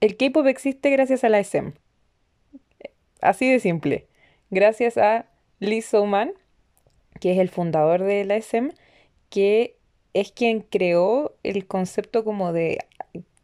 el 0.00 0.16
K-pop 0.16 0.46
existe 0.46 0.90
gracias 0.90 1.24
a 1.24 1.28
la 1.28 1.38
SM. 1.38 1.72
Así 3.20 3.50
de 3.50 3.58
simple. 3.58 4.06
Gracias 4.50 4.98
a 4.98 5.26
Lee 5.58 5.82
So-man, 5.82 6.32
que 7.20 7.32
es 7.32 7.38
el 7.38 7.48
fundador 7.48 8.02
de 8.02 8.24
la 8.24 8.36
SM, 8.36 8.70
que 9.30 9.76
es 10.14 10.32
quien 10.32 10.60
creó 10.60 11.36
el 11.42 11.66
concepto 11.66 12.24
como 12.24 12.52
de 12.52 12.78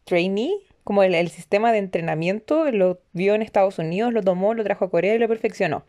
trainee 0.05 0.51
como 0.83 1.03
el, 1.03 1.29
sistema 1.29 1.71
de 1.71 1.77
entrenamiento, 1.77 2.69
lo 2.71 2.99
vio 3.13 3.35
en 3.35 3.41
Estados 3.41 3.79
Unidos, 3.79 4.13
lo 4.13 4.23
tomó, 4.23 4.53
lo 4.53 4.63
trajo 4.63 4.85
a 4.85 4.89
Corea 4.89 5.15
y 5.15 5.19
lo 5.19 5.27
perfeccionó. 5.27 5.85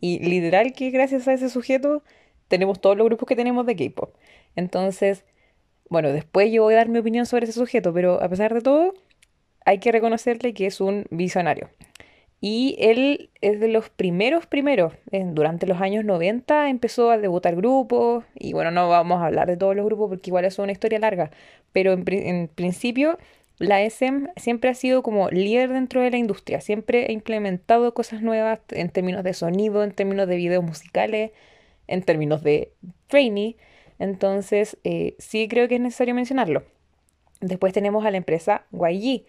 Y 0.00 0.18
literal 0.18 0.72
que 0.72 0.90
gracias 0.90 1.28
a 1.28 1.32
ese 1.32 1.48
sujeto 1.48 2.02
tenemos 2.48 2.80
todos 2.80 2.96
los 2.96 3.06
grupos 3.06 3.28
que 3.28 3.36
tenemos 3.36 3.66
de 3.66 3.76
K-pop. 3.76 4.14
Entonces, 4.56 5.24
bueno, 5.88 6.12
después 6.12 6.52
yo 6.52 6.62
voy 6.64 6.74
a 6.74 6.78
dar 6.78 6.88
mi 6.88 6.98
opinión 6.98 7.26
sobre 7.26 7.44
ese 7.44 7.52
sujeto, 7.54 7.92
pero 7.94 8.22
a 8.22 8.28
pesar 8.28 8.52
de 8.52 8.60
todo, 8.62 8.94
hay 9.64 9.78
que 9.78 9.92
reconocerle 9.92 10.54
que 10.54 10.66
es 10.66 10.80
un 10.80 11.06
visionario. 11.10 11.70
Y 12.44 12.74
él 12.80 13.30
es 13.40 13.60
de 13.60 13.68
los 13.68 13.88
primeros, 13.88 14.46
primeros. 14.46 14.94
Durante 15.12 15.64
los 15.68 15.80
años 15.80 16.04
90 16.04 16.70
empezó 16.70 17.12
a 17.12 17.16
debutar 17.16 17.54
grupos. 17.54 18.24
Y 18.34 18.52
bueno, 18.52 18.72
no 18.72 18.88
vamos 18.88 19.22
a 19.22 19.26
hablar 19.26 19.46
de 19.46 19.56
todos 19.56 19.76
los 19.76 19.86
grupos 19.86 20.08
porque 20.08 20.30
igual 20.30 20.44
es 20.44 20.58
una 20.58 20.72
historia 20.72 20.98
larga. 20.98 21.30
Pero 21.70 21.92
en, 21.92 22.04
en 22.08 22.48
principio 22.48 23.16
la 23.58 23.80
SM 23.80 24.30
siempre 24.34 24.70
ha 24.70 24.74
sido 24.74 25.04
como 25.04 25.30
líder 25.30 25.72
dentro 25.72 26.00
de 26.00 26.10
la 26.10 26.16
industria, 26.16 26.60
siempre 26.60 27.06
ha 27.08 27.12
implementado 27.12 27.94
cosas 27.94 28.20
nuevas 28.20 28.58
en 28.70 28.88
términos 28.90 29.22
de 29.22 29.34
sonido, 29.34 29.84
en 29.84 29.92
términos 29.92 30.26
de 30.26 30.34
videos 30.34 30.64
musicales, 30.64 31.30
en 31.86 32.02
términos 32.02 32.42
de 32.42 32.72
trainee. 33.06 33.56
Entonces, 34.00 34.78
eh, 34.82 35.14
sí 35.20 35.46
creo 35.46 35.68
que 35.68 35.76
es 35.76 35.80
necesario 35.80 36.12
mencionarlo. 36.12 36.64
Después 37.40 37.72
tenemos 37.72 38.04
a 38.04 38.10
la 38.10 38.16
empresa 38.16 38.66
YG, 38.72 39.26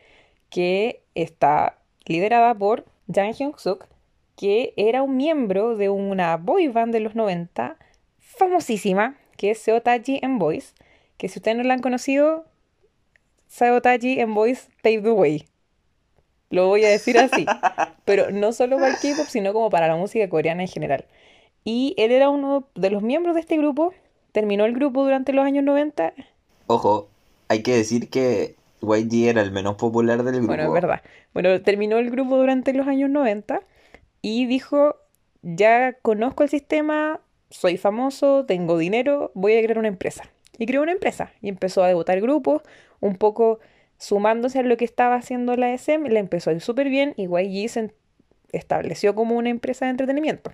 que 0.50 1.04
está 1.14 1.78
liderada 2.08 2.56
por 2.56 2.86
Jang 3.08 3.34
Hyun-suk, 3.34 3.86
que 4.36 4.74
era 4.78 5.04
un 5.04 5.18
miembro 5.18 5.76
de 5.76 5.90
una 5.90 6.38
boy 6.38 6.68
band 6.68 6.94
de 6.94 7.00
los 7.00 7.16
90 7.16 7.78
famosísima, 8.20 9.18
que 9.38 9.52
es 9.52 9.60
Seotaji 9.60 10.20
en 10.22 10.40
Boys, 10.40 10.74
que 11.18 11.30
si 11.30 11.40
ustedes 11.40 11.58
no 11.58 11.64
la 11.64 11.74
han 11.74 11.82
conocido, 11.82 12.46
Sabotaji 13.48 14.20
en 14.20 14.34
Voice 14.34 14.68
Pave 14.82 15.02
the 15.02 15.12
Way. 15.12 15.46
Lo 16.50 16.68
voy 16.68 16.86
a 16.86 16.90
decir 16.90 17.20
así. 17.20 17.46
Pero 18.06 18.32
no 18.32 18.52
solo 18.52 18.78
para 18.78 18.90
el 18.90 18.96
K-pop, 18.96 19.28
sino 19.28 19.54
como 19.54 19.70
para 19.70 19.88
la 19.88 19.96
música 19.96 20.28
coreana 20.28 20.64
en 20.64 20.68
general. 20.68 21.06
Y 21.64 21.94
él 21.98 22.12
era 22.12 22.30
uno 22.30 22.68
de 22.76 22.90
los 22.90 23.04
miembros 23.04 23.36
de 23.36 23.42
este 23.42 23.58
grupo. 23.58 23.94
Terminó 24.32 24.66
el 24.66 24.74
grupo 24.74 25.04
durante 25.04 25.34
los 25.34 25.46
años 25.46 25.64
90. 25.64 26.14
Ojo, 26.68 27.10
hay 27.48 27.62
que 27.62 27.76
decir 27.76 28.10
que 28.10 28.56
YG 28.84 29.30
era 29.30 29.42
el 29.42 29.52
menos 29.52 29.76
popular 29.76 30.24
del 30.24 30.36
grupo. 30.36 30.48
Bueno, 30.48 30.64
es 30.64 30.72
verdad. 30.72 31.02
Bueno, 31.34 31.62
terminó 31.62 31.98
el 31.98 32.12
grupo 32.12 32.38
durante 32.38 32.74
los 32.74 32.88
años 32.88 33.10
90 33.10 33.62
y 34.22 34.46
dijo, 34.46 34.98
ya 35.42 35.94
conozco 36.02 36.44
el 36.44 36.50
sistema, 36.50 37.22
soy 37.50 37.78
famoso, 37.78 38.46
tengo 38.46 38.78
dinero, 38.78 39.32
voy 39.34 39.56
a 39.56 39.62
crear 39.62 39.80
una 39.80 39.88
empresa. 39.88 40.24
Y 40.58 40.66
creó 40.66 40.84
una 40.84 40.92
empresa 40.92 41.32
y 41.42 41.50
empezó 41.50 41.84
a 41.84 41.88
debutar 41.88 42.22
grupos, 42.22 42.62
un 43.00 43.16
poco 43.16 43.60
sumándose 43.98 44.60
a 44.60 44.64
lo 44.64 44.78
que 44.78 44.86
estaba 44.86 45.16
haciendo 45.16 45.56
la 45.56 45.74
SM, 45.74 46.10
le 46.10 46.20
empezó 46.20 46.50
a 46.50 46.54
ir 46.54 46.62
súper 46.62 46.90
bien 46.90 47.14
y 47.18 47.28
YG 47.28 47.70
se 47.70 47.94
estableció 48.52 49.16
como 49.16 49.36
una 49.36 49.50
empresa 49.50 49.86
de 49.86 49.92
entretenimiento. 49.92 50.52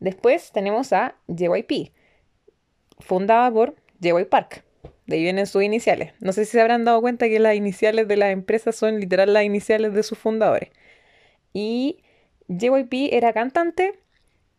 Después 0.00 0.52
tenemos 0.52 0.92
a 0.92 1.16
JYP, 1.26 1.92
fundada 3.00 3.50
por 3.50 3.74
JY 4.00 4.24
Park. 4.26 4.64
De 5.08 5.16
ahí 5.16 5.22
vienen 5.22 5.46
sus 5.46 5.64
iniciales. 5.64 6.12
No 6.20 6.32
sé 6.32 6.44
si 6.44 6.52
se 6.52 6.60
habrán 6.60 6.84
dado 6.84 7.00
cuenta 7.00 7.28
que 7.28 7.40
las 7.40 7.56
iniciales 7.56 8.06
de 8.06 8.16
la 8.16 8.30
empresa 8.30 8.72
son 8.72 9.00
literal 9.00 9.32
las 9.32 9.42
iniciales 9.42 9.94
de 9.94 10.02
sus 10.02 10.18
fundadores. 10.18 10.70
Y 11.52 12.04
JYP 12.48 13.14
era 13.14 13.32
cantante, 13.32 13.98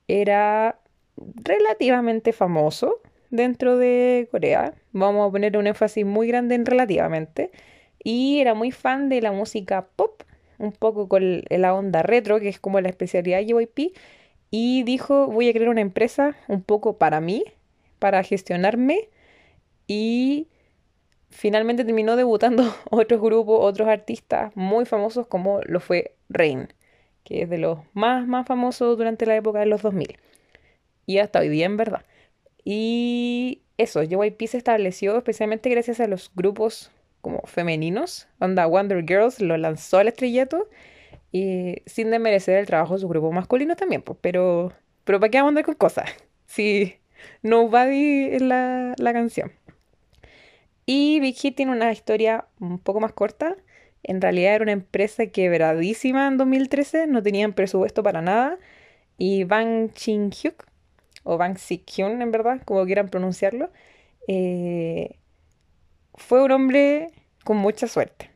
era 0.08 0.80
relativamente 1.16 2.34
famoso, 2.34 3.00
dentro 3.30 3.78
de 3.78 4.28
Corea. 4.32 4.74
Vamos 4.92 5.30
a 5.30 5.32
poner 5.32 5.56
un 5.56 5.68
énfasis 5.68 6.06
muy 6.06 6.28
grande 6.28 6.56
en 6.56 6.66
relativamente. 6.66 7.52
Y 8.04 8.40
era 8.40 8.56
muy 8.56 8.72
fan 8.72 9.08
de 9.08 9.22
la 9.22 9.32
música 9.32 9.88
pop, 9.96 10.24
un 10.58 10.72
poco 10.72 11.08
con 11.08 11.44
la 11.48 11.76
onda 11.76 12.02
retro, 12.02 12.40
que 12.40 12.50
es 12.50 12.60
como 12.60 12.82
la 12.82 12.90
especialidad 12.90 13.38
de 13.38 13.46
JYP. 13.46 13.96
Y 14.50 14.82
dijo, 14.82 15.28
voy 15.28 15.48
a 15.50 15.54
crear 15.54 15.70
una 15.70 15.82
empresa 15.82 16.36
un 16.48 16.64
poco 16.64 16.98
para 16.98 17.22
mí, 17.22 17.44
para 18.00 18.24
gestionarme. 18.24 19.10
Y 19.90 20.48
finalmente 21.32 21.84
terminó 21.84 22.16
debutando 22.16 22.64
otros 22.92 23.20
grupos, 23.20 23.58
otros 23.60 23.90
artistas 23.90 24.56
muy 24.56 24.86
famosos 24.86 25.26
como 25.26 25.62
lo 25.64 25.80
fue 25.80 26.16
Rain, 26.30 26.72
que 27.24 27.42
es 27.42 27.50
de 27.50 27.58
los 27.58 27.80
más, 27.94 28.28
más 28.28 28.46
famosos 28.46 28.98
durante 28.98 29.26
la 29.26 29.36
época 29.36 29.60
de 29.60 29.66
los 29.66 29.82
2000. 29.82 30.20
Y 31.08 31.18
hasta 31.18 31.40
hoy 31.40 31.50
día, 31.50 31.66
en 31.66 31.76
verdad. 31.76 32.06
Y 32.64 33.64
eso, 33.78 34.04
JYP 34.04 34.46
se 34.46 34.58
estableció 34.60 35.18
especialmente 35.18 35.72
gracias 35.72 36.00
a 36.00 36.08
los 36.08 36.32
grupos 36.36 36.92
como 37.22 37.42
femeninos. 37.48 38.28
Onda 38.38 38.68
Wonder 38.68 39.04
Girls 39.04 39.42
lo 39.42 39.58
lanzó 39.58 39.98
al 39.98 40.08
estrellato 40.08 40.70
y 41.32 41.78
sin 41.88 42.12
desmerecer 42.12 42.58
el 42.58 42.68
trabajo 42.68 42.94
de 42.94 43.00
su 43.00 43.08
grupo 43.08 43.32
masculino 43.32 43.76
también, 43.76 44.04
pero, 44.22 44.72
pero 45.04 45.20
¿para 45.20 45.32
qué 45.32 45.38
vamos 45.40 45.48
a 45.48 45.52
andar 45.52 45.66
con 45.66 45.76
cosas? 45.76 46.12
Si 46.46 47.00
Nobody 47.42 48.30
es 48.32 48.42
la, 48.42 48.94
la 48.98 49.14
canción. 49.14 49.52
Y 50.92 51.20
Big 51.20 51.36
Hit 51.36 51.56
tiene 51.56 51.72
una 51.72 51.92
historia 51.92 52.48
un 52.60 52.80
poco 52.80 53.00
más 53.00 53.14
corta. 53.14 53.56
En 54.02 54.22
realidad 54.22 54.56
era 54.56 54.64
una 54.64 54.72
empresa 54.72 55.28
quebradísima 55.28 56.28
en 56.28 56.38
2013, 56.38 57.06
no 57.06 57.22
tenían 57.22 57.54
presupuesto 57.54 58.02
para 58.02 58.24
nada. 58.24 58.58
Y 59.16 59.44
Bang 59.44 59.92
Chin-hyuk 59.94 60.66
o 61.22 61.38
Bang 61.38 61.60
Si-kyun 61.60 62.24
en 62.24 62.32
verdad, 62.32 62.64
como 62.66 62.84
quieran 62.88 63.10
pronunciarlo, 63.10 63.70
eh, 64.28 65.20
fue 66.16 66.44
un 66.44 66.54
hombre 66.54 67.12
con 67.44 67.58
mucha 67.58 67.86
suerte. 67.88 68.32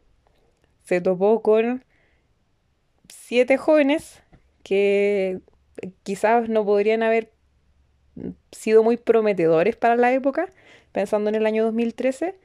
Se 0.83 1.01
topó 1.01 1.41
con 1.41 1.83
siete 3.09 3.57
jóvenes 3.57 4.21
que 4.61 5.39
quizás 6.03 6.49
no 6.49 6.63
podrían 6.65 7.01
haber 7.01 7.31
sido 8.51 8.83
muy 8.83 8.97
prometedores 8.97 9.75
para 9.75 9.95
la 9.95 10.13
época, 10.13 10.45
pensando 10.93 11.29
en 11.29 11.35
el 11.35 11.45
año 11.45 11.65
2013, 11.65 12.35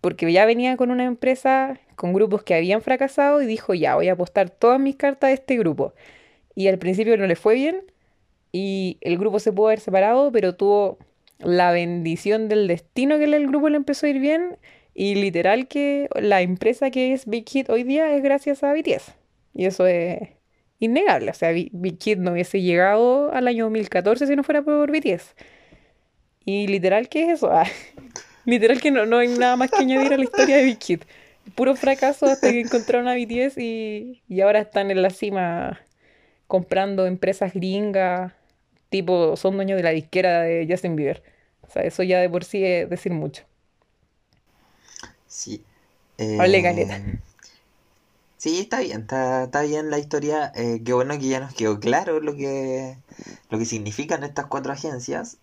porque 0.00 0.32
ya 0.32 0.44
venía 0.46 0.76
con 0.76 0.90
una 0.90 1.04
empresa 1.04 1.78
con 1.96 2.12
grupos 2.12 2.42
que 2.42 2.54
habían 2.54 2.82
fracasado 2.82 3.40
y 3.40 3.46
dijo, 3.46 3.74
ya, 3.74 3.94
voy 3.94 4.08
a 4.08 4.14
apostar 4.14 4.50
todas 4.50 4.80
mis 4.80 4.96
cartas 4.96 5.28
a 5.30 5.32
este 5.32 5.56
grupo. 5.56 5.94
Y 6.56 6.68
al 6.68 6.78
principio 6.78 7.16
no 7.16 7.26
le 7.26 7.36
fue 7.36 7.54
bien, 7.54 7.84
y 8.52 8.98
el 9.00 9.18
grupo 9.18 9.40
se 9.40 9.52
pudo 9.52 9.68
haber 9.68 9.80
separado, 9.80 10.30
pero 10.32 10.54
tuvo 10.54 10.98
la 11.38 11.72
bendición 11.72 12.48
del 12.48 12.68
destino 12.68 13.18
que 13.18 13.24
el 13.24 13.48
grupo 13.48 13.68
le 13.68 13.76
empezó 13.76 14.06
a 14.06 14.10
ir 14.10 14.20
bien 14.20 14.58
y 14.94 15.16
literal 15.16 15.66
que 15.66 16.08
la 16.14 16.40
empresa 16.40 16.90
que 16.90 17.12
es 17.12 17.26
Big 17.26 17.48
Hit 17.48 17.68
hoy 17.68 17.82
día 17.82 18.14
es 18.14 18.22
gracias 18.22 18.62
a 18.62 18.72
BTS. 18.72 19.16
Y 19.54 19.66
eso 19.66 19.86
es 19.86 20.20
innegable. 20.78 21.32
O 21.32 21.34
sea, 21.34 21.50
Big 21.50 22.00
Hit 22.00 22.18
no 22.18 22.32
hubiese 22.32 22.62
llegado 22.62 23.32
al 23.32 23.48
año 23.48 23.64
2014 23.64 24.26
si 24.26 24.36
no 24.36 24.44
fuera 24.44 24.62
por 24.62 24.90
BTS. 24.90 25.34
Y 26.44 26.66
literal 26.66 27.08
que 27.08 27.24
es 27.24 27.28
eso. 27.38 27.50
Ah, 27.50 27.66
literal 28.44 28.80
que 28.80 28.90
no, 28.90 29.06
no 29.06 29.18
hay 29.18 29.28
nada 29.28 29.56
más 29.56 29.70
que 29.70 29.82
añadir 29.82 30.12
a 30.12 30.16
la 30.18 30.24
historia 30.24 30.56
de 30.56 30.64
Big. 30.64 31.00
Puro 31.54 31.76
fracaso 31.76 32.26
hasta 32.26 32.50
que 32.50 32.60
encontraron 32.60 33.08
a 33.08 33.14
BTS 33.14 33.58
y, 33.58 34.22
y 34.28 34.40
ahora 34.40 34.60
están 34.60 34.90
en 34.90 35.02
la 35.02 35.10
cima 35.10 35.80
comprando 36.46 37.06
empresas 37.06 37.54
gringas 37.54 38.32
tipo 38.90 39.36
son 39.36 39.56
dueños 39.56 39.76
de 39.76 39.82
la 39.82 39.90
disquera 39.90 40.42
de 40.42 40.66
Justin 40.70 40.96
Bieber. 40.96 41.22
O 41.62 41.70
sea, 41.70 41.82
eso 41.82 42.02
ya 42.04 42.20
de 42.20 42.30
por 42.30 42.44
sí 42.44 42.64
es 42.64 42.88
decir 42.88 43.12
mucho. 43.12 43.44
Sí. 45.26 45.64
Eh, 46.18 46.38
Hable, 46.38 46.62
Sí, 48.36 48.60
está 48.60 48.80
bien, 48.80 49.02
está, 49.02 49.44
está 49.44 49.62
bien 49.62 49.90
la 49.90 49.98
historia. 49.98 50.52
Eh, 50.54 50.82
qué 50.84 50.92
bueno 50.92 51.18
que 51.18 51.28
ya 51.28 51.40
nos 51.40 51.54
quedó 51.54 51.80
claro 51.80 52.20
lo 52.20 52.34
que, 52.36 52.98
lo 53.50 53.58
que 53.58 53.64
significan 53.64 54.22
estas 54.24 54.46
cuatro 54.46 54.72
agencias. 54.72 55.38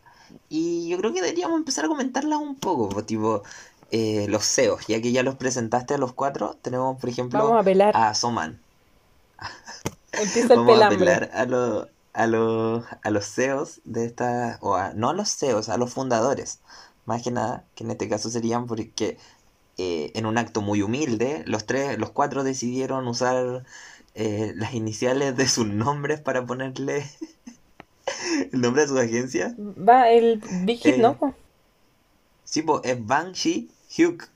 Y 0.50 0.90
yo 0.90 0.98
creo 0.98 1.14
que 1.14 1.22
deberíamos 1.22 1.58
empezar 1.58 1.86
a 1.86 1.88
comentarlas 1.88 2.40
un 2.40 2.56
poco, 2.56 3.04
tipo 3.04 3.44
eh, 3.92 4.26
los 4.30 4.46
CEOs, 4.46 4.88
ya 4.88 5.02
que 5.02 5.12
ya 5.12 5.24
los 5.24 5.36
presentaste 5.36 5.94
a 5.94 5.98
los 5.98 6.14
cuatro. 6.14 6.58
Tenemos, 6.62 7.00
por 7.00 7.10
ejemplo, 7.10 7.40
Vamos 7.40 7.62
a 7.62 7.64
pelar. 7.64 7.96
a 7.96 8.14
Soman. 8.14 8.60
Empieza 10.12 10.54
el 10.54 10.60
Vamos 10.60 10.82
a 10.82 10.88
apelar 10.88 11.32
a 11.34 11.46
los 11.46 11.88
a 12.14 12.28
los 12.28 12.84
a 13.04 13.10
los 13.10 13.26
CEOs 13.26 13.82
de 13.86 14.06
esta 14.06 14.58
o 14.62 14.76
a, 14.76 14.94
no 14.94 15.10
a 15.10 15.14
los 15.14 15.30
CEOs, 15.36 15.70
a 15.70 15.78
los 15.78 15.94
fundadores. 15.94 16.60
Más 17.06 17.24
que 17.24 17.32
nada, 17.32 17.66
que 17.76 17.84
en 17.84 17.92
este 17.92 18.08
caso 18.10 18.30
serían 18.30 18.68
porque 18.68 19.18
eh, 19.78 20.12
en 20.16 20.26
un 20.26 20.38
acto 20.38 20.62
muy 20.62 20.82
humilde, 20.82 21.44
los 21.48 21.66
tres, 21.66 21.98
los 21.98 22.12
cuatro 22.12 22.44
decidieron 22.44 23.08
usar 23.08 23.64
eh, 24.14 24.54
las 24.56 24.74
iniciales 24.74 25.36
de 25.36 25.48
sus 25.48 25.66
nombres 25.68 26.20
para 26.20 26.46
ponerle 26.46 27.10
el 28.52 28.62
nombre 28.62 28.84
de 28.84 28.88
su 28.88 28.98
agencia. 28.98 29.56
Va 29.60 30.10
el 30.10 30.42
Big 30.64 30.80
Hit, 30.80 30.96
Eh, 30.96 30.98
¿no? 30.98 31.36
Sí, 32.44 32.62
pues 32.62 32.82
es 32.84 33.06
Bang 33.06 33.34
Shi 33.34 33.70
Hyuk. 33.96 34.28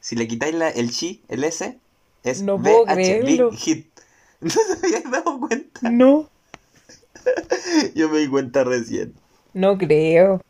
Si 0.00 0.16
le 0.16 0.28
quitáis 0.28 0.54
la, 0.54 0.68
el 0.68 0.90
Shi, 0.90 1.22
el 1.28 1.44
S, 1.44 1.78
es 2.24 2.42
No 2.42 2.60
puedo 2.60 2.84
BH, 2.84 2.94
Big 2.94 2.94
creerlo. 2.96 3.52
Hit. 3.52 3.86
¿No 4.40 4.50
te 4.50 4.86
habías 4.86 5.10
dado 5.10 5.40
cuenta? 5.40 5.90
No. 5.90 6.28
Yo 7.94 8.08
me 8.10 8.18
di 8.18 8.28
cuenta 8.28 8.64
recién. 8.64 9.14
No 9.54 9.78
creo. 9.78 10.42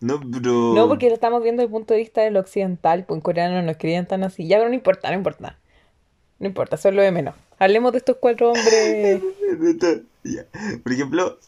No, 0.00 0.18
bro. 0.18 0.74
No, 0.74 0.88
porque 0.88 1.08
lo 1.08 1.14
estamos 1.14 1.42
viendo 1.42 1.62
desde 1.62 1.68
el 1.68 1.72
punto 1.72 1.94
de 1.94 2.00
vista 2.00 2.20
del 2.20 2.36
occidental, 2.36 3.04
pues 3.06 3.16
en 3.16 3.22
coreano 3.22 3.62
no 3.62 3.70
escribían 3.70 4.06
tan 4.06 4.24
así. 4.24 4.46
Ya, 4.46 4.58
pero 4.58 4.68
no 4.68 4.74
importa, 4.74 5.08
no 5.10 5.16
importa. 5.16 5.58
No 6.38 6.46
importa, 6.46 6.76
eso 6.76 6.90
es 6.90 6.94
lo 6.94 7.00
de 7.00 7.12
menos. 7.12 7.34
Hablemos 7.58 7.92
de 7.92 7.98
estos 7.98 8.16
cuatro 8.20 8.52
hombres. 8.52 9.22
Por 10.82 10.92
ejemplo, 10.92 11.38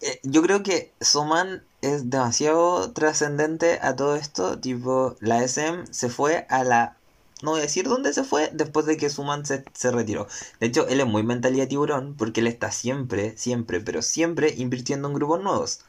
eh, 0.00 0.20
yo 0.22 0.42
creo 0.42 0.62
que 0.62 0.92
Soman 1.00 1.62
es 1.82 2.08
demasiado 2.10 2.92
trascendente 2.92 3.78
a 3.82 3.96
todo 3.96 4.16
esto. 4.16 4.58
Tipo, 4.58 5.16
la 5.20 5.42
SM 5.42 5.84
se 5.90 6.08
fue 6.08 6.46
a 6.48 6.64
la. 6.64 6.96
No 7.42 7.50
voy 7.50 7.60
a 7.60 7.64
decir 7.64 7.86
dónde 7.86 8.14
se 8.14 8.24
fue 8.24 8.50
después 8.52 8.86
de 8.86 8.96
que 8.96 9.10
Suman 9.10 9.44
se, 9.44 9.64
se 9.74 9.90
retiró. 9.90 10.26
De 10.60 10.66
hecho, 10.66 10.88
él 10.88 11.00
es 11.00 11.06
muy 11.06 11.22
mentalidad 11.22 11.68
tiburón 11.68 12.14
porque 12.16 12.40
él 12.40 12.46
está 12.46 12.70
siempre, 12.70 13.36
siempre, 13.36 13.80
pero 13.80 14.00
siempre 14.00 14.54
invirtiendo 14.56 15.08
en 15.08 15.14
grupos 15.14 15.42
nuevos. 15.42 15.80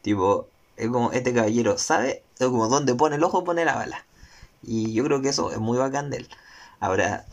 Tipo, 0.00 0.48
es 0.76 0.88
como 0.88 1.12
este 1.12 1.34
caballero 1.34 1.76
sabe, 1.78 2.22
es 2.38 2.46
como 2.46 2.68
donde 2.68 2.94
pone 2.94 3.16
el 3.16 3.24
ojo 3.24 3.44
pone 3.44 3.64
la 3.64 3.74
bala. 3.74 4.06
Y 4.62 4.92
yo 4.94 5.04
creo 5.04 5.20
que 5.22 5.28
eso 5.30 5.50
es 5.52 5.58
muy 5.58 5.78
bacán 5.78 6.10
de 6.10 6.18
él. 6.18 6.28
Ahora, 6.80 7.26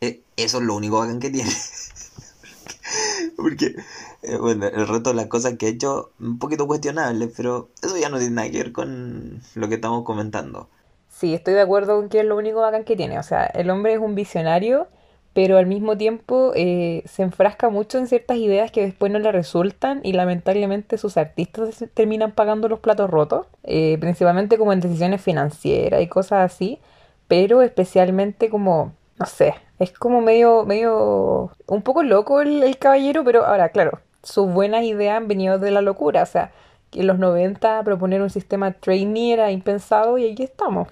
eso 0.00 0.58
es 0.58 0.64
lo 0.64 0.74
único 0.74 0.98
bacán 0.98 1.20
que 1.20 1.30
tiene. 1.30 1.50
Porque, 3.36 3.74
eh, 4.22 4.36
bueno, 4.38 4.66
el 4.66 4.86
resto 4.86 5.10
de 5.10 5.16
las 5.16 5.26
cosas 5.26 5.54
que 5.58 5.66
he 5.66 5.70
hecho, 5.70 6.10
un 6.20 6.38
poquito 6.38 6.66
cuestionables, 6.66 7.30
pero 7.36 7.68
eso 7.82 7.96
ya 7.96 8.08
no 8.08 8.18
tiene 8.18 8.34
nada 8.34 8.50
que 8.50 8.58
ver 8.58 8.72
con 8.72 9.40
lo 9.54 9.68
que 9.68 9.76
estamos 9.76 10.04
comentando. 10.04 10.68
Sí, 11.08 11.34
estoy 11.34 11.54
de 11.54 11.62
acuerdo 11.62 11.96
con 11.96 12.08
que 12.08 12.20
es 12.20 12.26
lo 12.26 12.36
único 12.36 12.60
bacán 12.60 12.84
que 12.84 12.96
tiene. 12.96 13.18
O 13.18 13.22
sea, 13.22 13.46
el 13.46 13.70
hombre 13.70 13.94
es 13.94 14.00
un 14.00 14.14
visionario, 14.14 14.88
pero 15.32 15.58
al 15.58 15.66
mismo 15.66 15.96
tiempo 15.96 16.52
eh, 16.54 17.02
se 17.06 17.22
enfrasca 17.22 17.68
mucho 17.70 17.98
en 17.98 18.06
ciertas 18.06 18.36
ideas 18.36 18.70
que 18.70 18.82
después 18.82 19.10
no 19.10 19.18
le 19.18 19.32
resultan 19.32 20.00
y 20.02 20.12
lamentablemente 20.12 20.98
sus 20.98 21.16
artistas 21.16 21.84
terminan 21.94 22.32
pagando 22.32 22.68
los 22.68 22.80
platos 22.80 23.10
rotos, 23.10 23.46
eh, 23.64 23.96
principalmente 24.00 24.58
como 24.58 24.72
en 24.72 24.80
decisiones 24.80 25.22
financieras 25.22 26.02
y 26.02 26.06
cosas 26.08 26.52
así, 26.52 26.80
pero 27.28 27.62
especialmente 27.62 28.50
como, 28.50 28.92
no 29.18 29.26
sé, 29.26 29.54
es 29.78 29.92
como 29.92 30.20
medio, 30.20 30.64
medio, 30.64 31.50
un 31.66 31.82
poco 31.82 32.02
loco 32.02 32.40
el, 32.40 32.62
el 32.62 32.78
caballero, 32.78 33.24
pero 33.24 33.44
ahora, 33.46 33.68
claro, 33.70 34.00
sus 34.22 34.48
buenas 34.52 34.84
ideas 34.84 35.16
han 35.16 35.28
venido 35.28 35.58
de 35.58 35.70
la 35.70 35.82
locura, 35.82 36.22
o 36.22 36.26
sea, 36.26 36.52
que 36.90 37.00
en 37.00 37.06
los 37.08 37.18
90 37.18 37.82
proponer 37.84 38.22
un 38.22 38.30
sistema 38.30 38.72
trainee 38.72 39.32
era 39.34 39.50
impensado 39.52 40.18
y 40.18 40.30
aquí 40.30 40.42
estamos, 40.44 40.88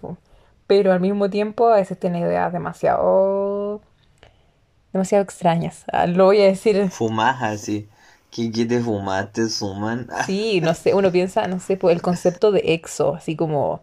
pero 0.66 0.92
al 0.92 1.00
mismo 1.00 1.30
tiempo 1.30 1.68
a 1.68 1.76
veces 1.76 1.98
tiene 1.98 2.20
ideas 2.20 2.52
demasiado 2.52 3.80
demasiado 4.92 5.22
extrañas. 5.24 5.84
Ah, 5.92 6.06
Lo 6.06 6.26
voy 6.26 6.40
a 6.40 6.44
decir 6.46 6.90
Fumás 6.90 7.42
así. 7.42 7.90
¿Qué, 8.30 8.50
qué 8.50 8.64
te 8.64 8.80
fumaste, 8.80 9.48
Suman? 9.50 10.08
Sí, 10.10 10.60
no 10.60 10.74
sé, 10.74 10.94
uno 10.94 11.10
piensa, 11.12 11.46
no 11.48 11.60
sé, 11.60 11.76
pues 11.76 11.94
el 11.94 12.02
concepto 12.02 12.50
de 12.52 12.60
exo, 12.74 13.14
así 13.14 13.36
como, 13.36 13.82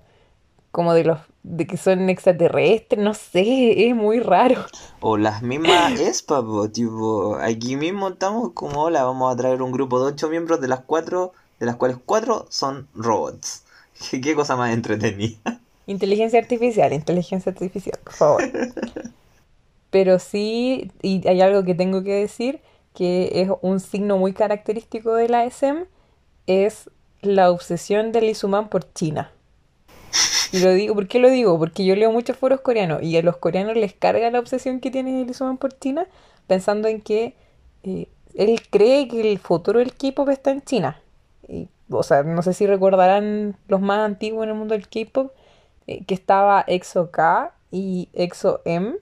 como 0.72 0.94
de 0.94 1.06
los, 1.06 1.20
de 1.44 1.66
que 1.66 1.78
son 1.78 2.10
extraterrestres, 2.10 3.04
no 3.04 3.14
sé, 3.14 3.88
es 3.88 3.96
muy 3.96 4.20
raro. 4.20 4.66
O 5.00 5.18
las 5.18 5.42
mismas 5.42 6.00
ESPA, 6.00 6.42
po, 6.42 6.70
tipo, 6.70 7.38
aquí 7.38 7.76
mismo 7.76 8.10
estamos 8.10 8.52
como, 8.54 8.84
hola, 8.84 9.04
vamos 9.04 9.34
a 9.34 9.36
traer 9.36 9.62
un 9.62 9.72
grupo 9.72 10.00
de 10.00 10.12
ocho 10.12 10.30
miembros 10.30 10.62
de 10.62 10.68
las 10.68 10.82
cuatro, 10.82 11.34
de 11.60 11.66
las 11.66 11.76
cuales 11.76 11.98
cuatro 12.06 12.46
son 12.50 12.88
robots. 12.94 13.64
¿Qué, 14.12 14.36
cosa 14.36 14.56
más 14.56 14.74
entretenida? 14.74 15.60
Inteligencia 15.88 16.40
artificial, 16.40 16.94
inteligencia 16.94 17.52
artificial, 17.52 18.00
por 18.04 18.14
favor. 18.14 18.44
Pero 19.90 20.20
sí, 20.20 20.92
y 21.02 21.28
hay 21.28 21.42
algo 21.42 21.66
que 21.66 21.76
tengo 21.76 22.02
que 22.04 22.14
decir, 22.14 22.62
que 22.94 23.42
es 23.42 23.50
un 23.62 23.80
signo 23.82 24.18
muy 24.18 24.32
característico 24.32 25.14
de 25.16 25.28
la 25.28 25.44
SM, 25.46 25.86
es 26.48 26.90
la 27.22 27.52
obsesión 27.52 28.12
del 28.12 28.30
Izuman 28.30 28.70
por 28.70 28.92
China. 28.94 29.32
Y 30.52 30.60
lo 30.64 30.74
digo, 30.74 30.96
¿por 30.96 31.08
qué 31.08 31.20
lo 31.20 31.30
digo? 31.30 31.58
Porque 31.58 31.86
yo 31.86 31.96
leo 31.96 32.12
muchos 32.12 32.38
foros 32.38 32.62
coreanos 32.62 33.02
y 33.04 33.16
a 33.18 33.22
los 33.22 33.38
coreanos 33.38 33.76
les 33.76 33.94
carga 33.94 34.30
la 34.32 34.40
obsesión 34.40 34.80
que 34.80 34.92
tiene 34.92 35.22
el 35.22 35.30
Izuman 35.30 35.58
por 35.58 35.78
China, 35.78 36.08
pensando 36.48 36.88
en 36.88 37.02
que 37.02 37.36
eh, 37.84 38.08
él 38.36 38.62
cree 38.70 39.08
que 39.08 39.32
el 39.32 39.40
futuro 39.40 39.80
del 39.80 39.94
K-pop 39.94 40.30
está 40.30 40.52
en 40.52 40.62
China. 40.62 41.02
Y, 41.48 41.68
o 41.90 42.04
sea, 42.04 42.24
no 42.24 42.42
sé 42.42 42.54
si 42.54 42.68
recordarán 42.68 43.56
los 43.68 43.82
más 43.82 44.00
antiguos 44.00 44.44
en 44.44 44.50
el 44.50 44.56
mundo 44.56 44.74
del 44.74 44.88
K-pop, 44.88 45.32
eh, 45.88 46.04
que 46.06 46.14
estaba 46.14 46.64
EXO 46.68 47.12
K 47.12 47.54
y 47.72 48.10
EXO 48.14 48.62
M, 48.66 48.96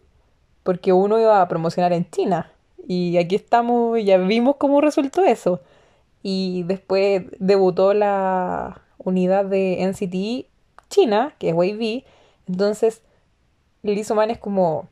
porque 0.63 0.93
uno 0.93 1.19
iba 1.19 1.41
a 1.41 1.47
promocionar 1.47 1.93
en 1.93 2.09
China. 2.09 2.51
Y 2.87 3.17
aquí 3.17 3.35
estamos, 3.35 4.03
ya 4.03 4.17
vimos 4.17 4.55
cómo 4.57 4.81
resultó 4.81 5.23
eso. 5.23 5.61
Y 6.23 6.63
después 6.63 7.23
debutó 7.39 7.93
la 7.93 8.81
unidad 8.97 9.45
de 9.45 9.77
NCT 9.85 10.48
China, 10.89 11.35
que 11.39 11.49
es 11.49 11.55
Wavy. 11.55 12.05
Entonces, 12.47 13.01
Lil 13.83 14.05
Man 14.15 14.31
es 14.31 14.37
como, 14.37 14.87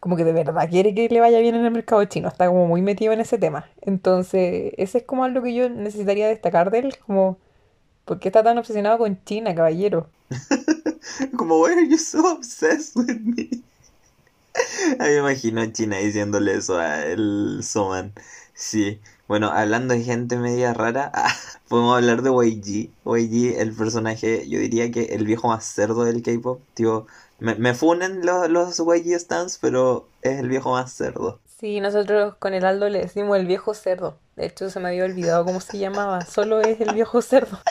como 0.00 0.16
que 0.16 0.24
de 0.24 0.32
verdad 0.32 0.68
quiere 0.68 0.94
que 0.94 1.08
le 1.08 1.20
vaya 1.20 1.40
bien 1.40 1.54
en 1.54 1.64
el 1.64 1.70
mercado 1.70 2.04
chino. 2.04 2.28
Está 2.28 2.46
como 2.48 2.66
muy 2.66 2.82
metido 2.82 3.12
en 3.12 3.20
ese 3.20 3.38
tema. 3.38 3.68
Entonces, 3.80 4.72
ese 4.76 4.98
es 4.98 5.04
como 5.04 5.24
algo 5.24 5.42
que 5.42 5.54
yo 5.54 5.68
necesitaría 5.68 6.28
destacar 6.28 6.70
de 6.70 6.80
él. 6.80 6.96
Como, 7.06 7.38
¿por 8.04 8.18
qué 8.20 8.28
está 8.28 8.42
tan 8.42 8.58
obsesionado 8.58 8.98
con 8.98 9.22
China, 9.24 9.54
caballero? 9.54 10.08
Como, 11.36 11.60
why 11.60 11.72
are 11.72 11.88
you 11.88 11.96
so 11.96 12.32
obsessed 12.32 12.94
with 12.94 13.20
me? 13.22 13.48
A 14.98 15.04
me 15.04 15.16
imagino 15.16 15.60
a 15.60 15.72
China 15.72 15.98
diciéndole 15.98 16.54
eso 16.54 16.78
a 16.78 17.04
el 17.06 17.60
Soman. 17.62 18.12
Sí. 18.54 19.00
Bueno, 19.28 19.50
hablando 19.50 19.92
de 19.92 20.02
gente 20.02 20.38
media 20.38 20.72
rara, 20.72 21.12
podemos 21.68 21.94
hablar 21.94 22.22
de 22.22 22.30
YG. 22.30 22.90
YG, 23.04 23.60
el 23.60 23.74
personaje, 23.74 24.48
yo 24.48 24.58
diría 24.58 24.90
que 24.90 25.14
el 25.14 25.26
viejo 25.26 25.48
más 25.48 25.66
cerdo 25.66 26.04
del 26.04 26.22
K-pop. 26.22 26.62
Tío, 26.72 27.06
me, 27.38 27.54
me 27.54 27.74
funen 27.74 28.24
los, 28.24 28.48
los 28.48 28.78
YG 28.78 29.20
stands, 29.20 29.58
pero 29.58 30.08
es 30.22 30.38
el 30.40 30.48
viejo 30.48 30.72
más 30.72 30.92
cerdo. 30.94 31.38
Sí, 31.60 31.80
nosotros 31.80 32.36
con 32.38 32.54
el 32.54 32.64
Aldo 32.64 32.88
le 32.88 33.00
decimos 33.00 33.36
el 33.36 33.46
viejo 33.46 33.74
cerdo. 33.74 34.16
De 34.36 34.46
hecho, 34.46 34.70
se 34.70 34.80
me 34.80 34.88
había 34.88 35.04
olvidado 35.04 35.44
cómo 35.44 35.60
se 35.60 35.76
llamaba. 35.76 36.24
Solo 36.24 36.60
es 36.60 36.80
el 36.80 36.94
viejo 36.94 37.20
cerdo. 37.20 37.58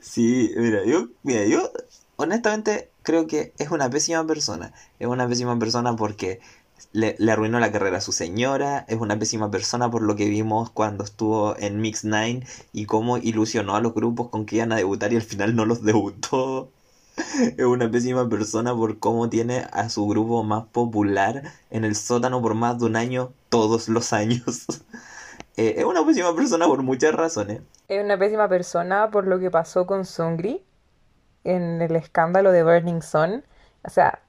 Sí, 0.00 0.52
mira, 0.56 0.84
yo, 0.84 1.08
mira, 1.22 1.44
yo 1.46 1.70
honestamente 2.16 2.90
creo 3.02 3.26
que 3.26 3.52
es 3.58 3.70
una 3.70 3.88
pésima 3.90 4.26
persona. 4.26 4.72
Es 4.98 5.06
una 5.06 5.28
pésima 5.28 5.58
persona 5.58 5.94
porque 5.94 6.40
le, 6.92 7.16
le 7.18 7.32
arruinó 7.32 7.60
la 7.60 7.72
carrera 7.72 7.98
a 7.98 8.00
su 8.00 8.12
señora. 8.12 8.84
Es 8.88 8.98
una 8.98 9.18
pésima 9.18 9.50
persona 9.50 9.90
por 9.90 10.02
lo 10.02 10.16
que 10.16 10.28
vimos 10.28 10.70
cuando 10.70 11.04
estuvo 11.04 11.56
en 11.58 11.80
Mix 11.80 12.04
9 12.04 12.46
y 12.72 12.86
cómo 12.86 13.18
ilusionó 13.18 13.76
a 13.76 13.80
los 13.80 13.94
grupos 13.94 14.28
con 14.28 14.46
que 14.46 14.56
iban 14.56 14.72
a 14.72 14.76
debutar 14.76 15.12
y 15.12 15.16
al 15.16 15.22
final 15.22 15.54
no 15.56 15.64
los 15.64 15.82
debutó. 15.84 16.70
Es 17.56 17.64
una 17.64 17.90
pésima 17.90 18.28
persona 18.28 18.74
por 18.74 18.98
cómo 18.98 19.28
tiene 19.30 19.66
a 19.72 19.88
su 19.88 20.06
grupo 20.06 20.42
más 20.42 20.64
popular 20.66 21.42
en 21.70 21.84
el 21.84 21.96
sótano 21.96 22.42
por 22.42 22.54
más 22.54 22.78
de 22.78 22.86
un 22.86 22.96
año, 22.96 23.32
todos 23.48 23.88
los 23.88 24.12
años. 24.12 24.66
Eh, 25.58 25.76
es 25.78 25.84
una 25.86 26.04
pésima 26.04 26.36
persona 26.36 26.66
por 26.66 26.82
muchas 26.82 27.14
razones. 27.14 27.62
Es 27.88 28.04
una 28.04 28.18
pésima 28.18 28.46
persona 28.46 29.10
por 29.10 29.26
lo 29.26 29.38
que 29.38 29.50
pasó 29.50 29.86
con 29.86 30.04
Sungri 30.04 30.62
en 31.44 31.80
el 31.80 31.96
escándalo 31.96 32.52
de 32.52 32.62
Burning 32.62 33.00
Sun. 33.00 33.42
O 33.82 33.88
sea, 33.88 34.20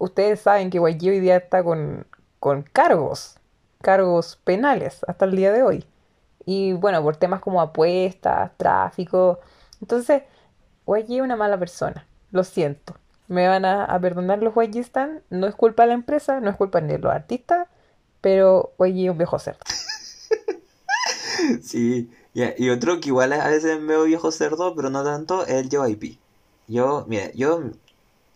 ustedes 0.00 0.40
saben 0.40 0.70
que 0.70 0.78
YG 0.78 1.10
hoy 1.10 1.20
día 1.20 1.36
está 1.36 1.62
con, 1.62 2.06
con 2.40 2.62
cargos, 2.62 3.36
cargos 3.82 4.40
penales 4.42 5.04
hasta 5.06 5.26
el 5.26 5.36
día 5.36 5.52
de 5.52 5.62
hoy. 5.62 5.84
Y 6.46 6.72
bueno, 6.72 7.02
por 7.02 7.16
temas 7.16 7.40
como 7.40 7.60
apuestas, 7.60 8.50
tráfico. 8.56 9.38
Entonces, 9.80 10.22
YG 10.86 11.16
es 11.16 11.20
una 11.20 11.36
mala 11.36 11.58
persona. 11.58 12.06
Lo 12.32 12.42
siento. 12.44 12.94
Me 13.28 13.46
van 13.46 13.64
a, 13.64 13.98
perdonar 14.00 14.42
los 14.42 14.54
Stan. 14.56 15.22
No 15.30 15.46
es 15.46 15.54
culpa 15.54 15.84
de 15.84 15.88
la 15.88 15.94
empresa, 15.94 16.40
no 16.40 16.50
es 16.50 16.56
culpa 16.56 16.80
ni 16.80 16.94
de 16.94 16.98
los 16.98 17.12
artistas, 17.12 17.68
pero 18.20 18.72
YG 18.78 19.04
es 19.04 19.10
un 19.10 19.18
viejo 19.18 19.38
cerdo. 19.38 19.60
Sí, 21.62 22.10
Y 22.34 22.68
otro 22.68 23.00
que 23.00 23.08
igual 23.08 23.32
a 23.32 23.48
veces 23.48 23.84
veo 23.84 24.04
viejo 24.04 24.30
cerdo, 24.30 24.74
pero 24.76 24.90
no 24.90 25.02
tanto, 25.02 25.46
es 25.46 25.70
el. 25.70 26.18
Yo, 26.68 27.04
mira, 27.08 27.32
yo 27.32 27.62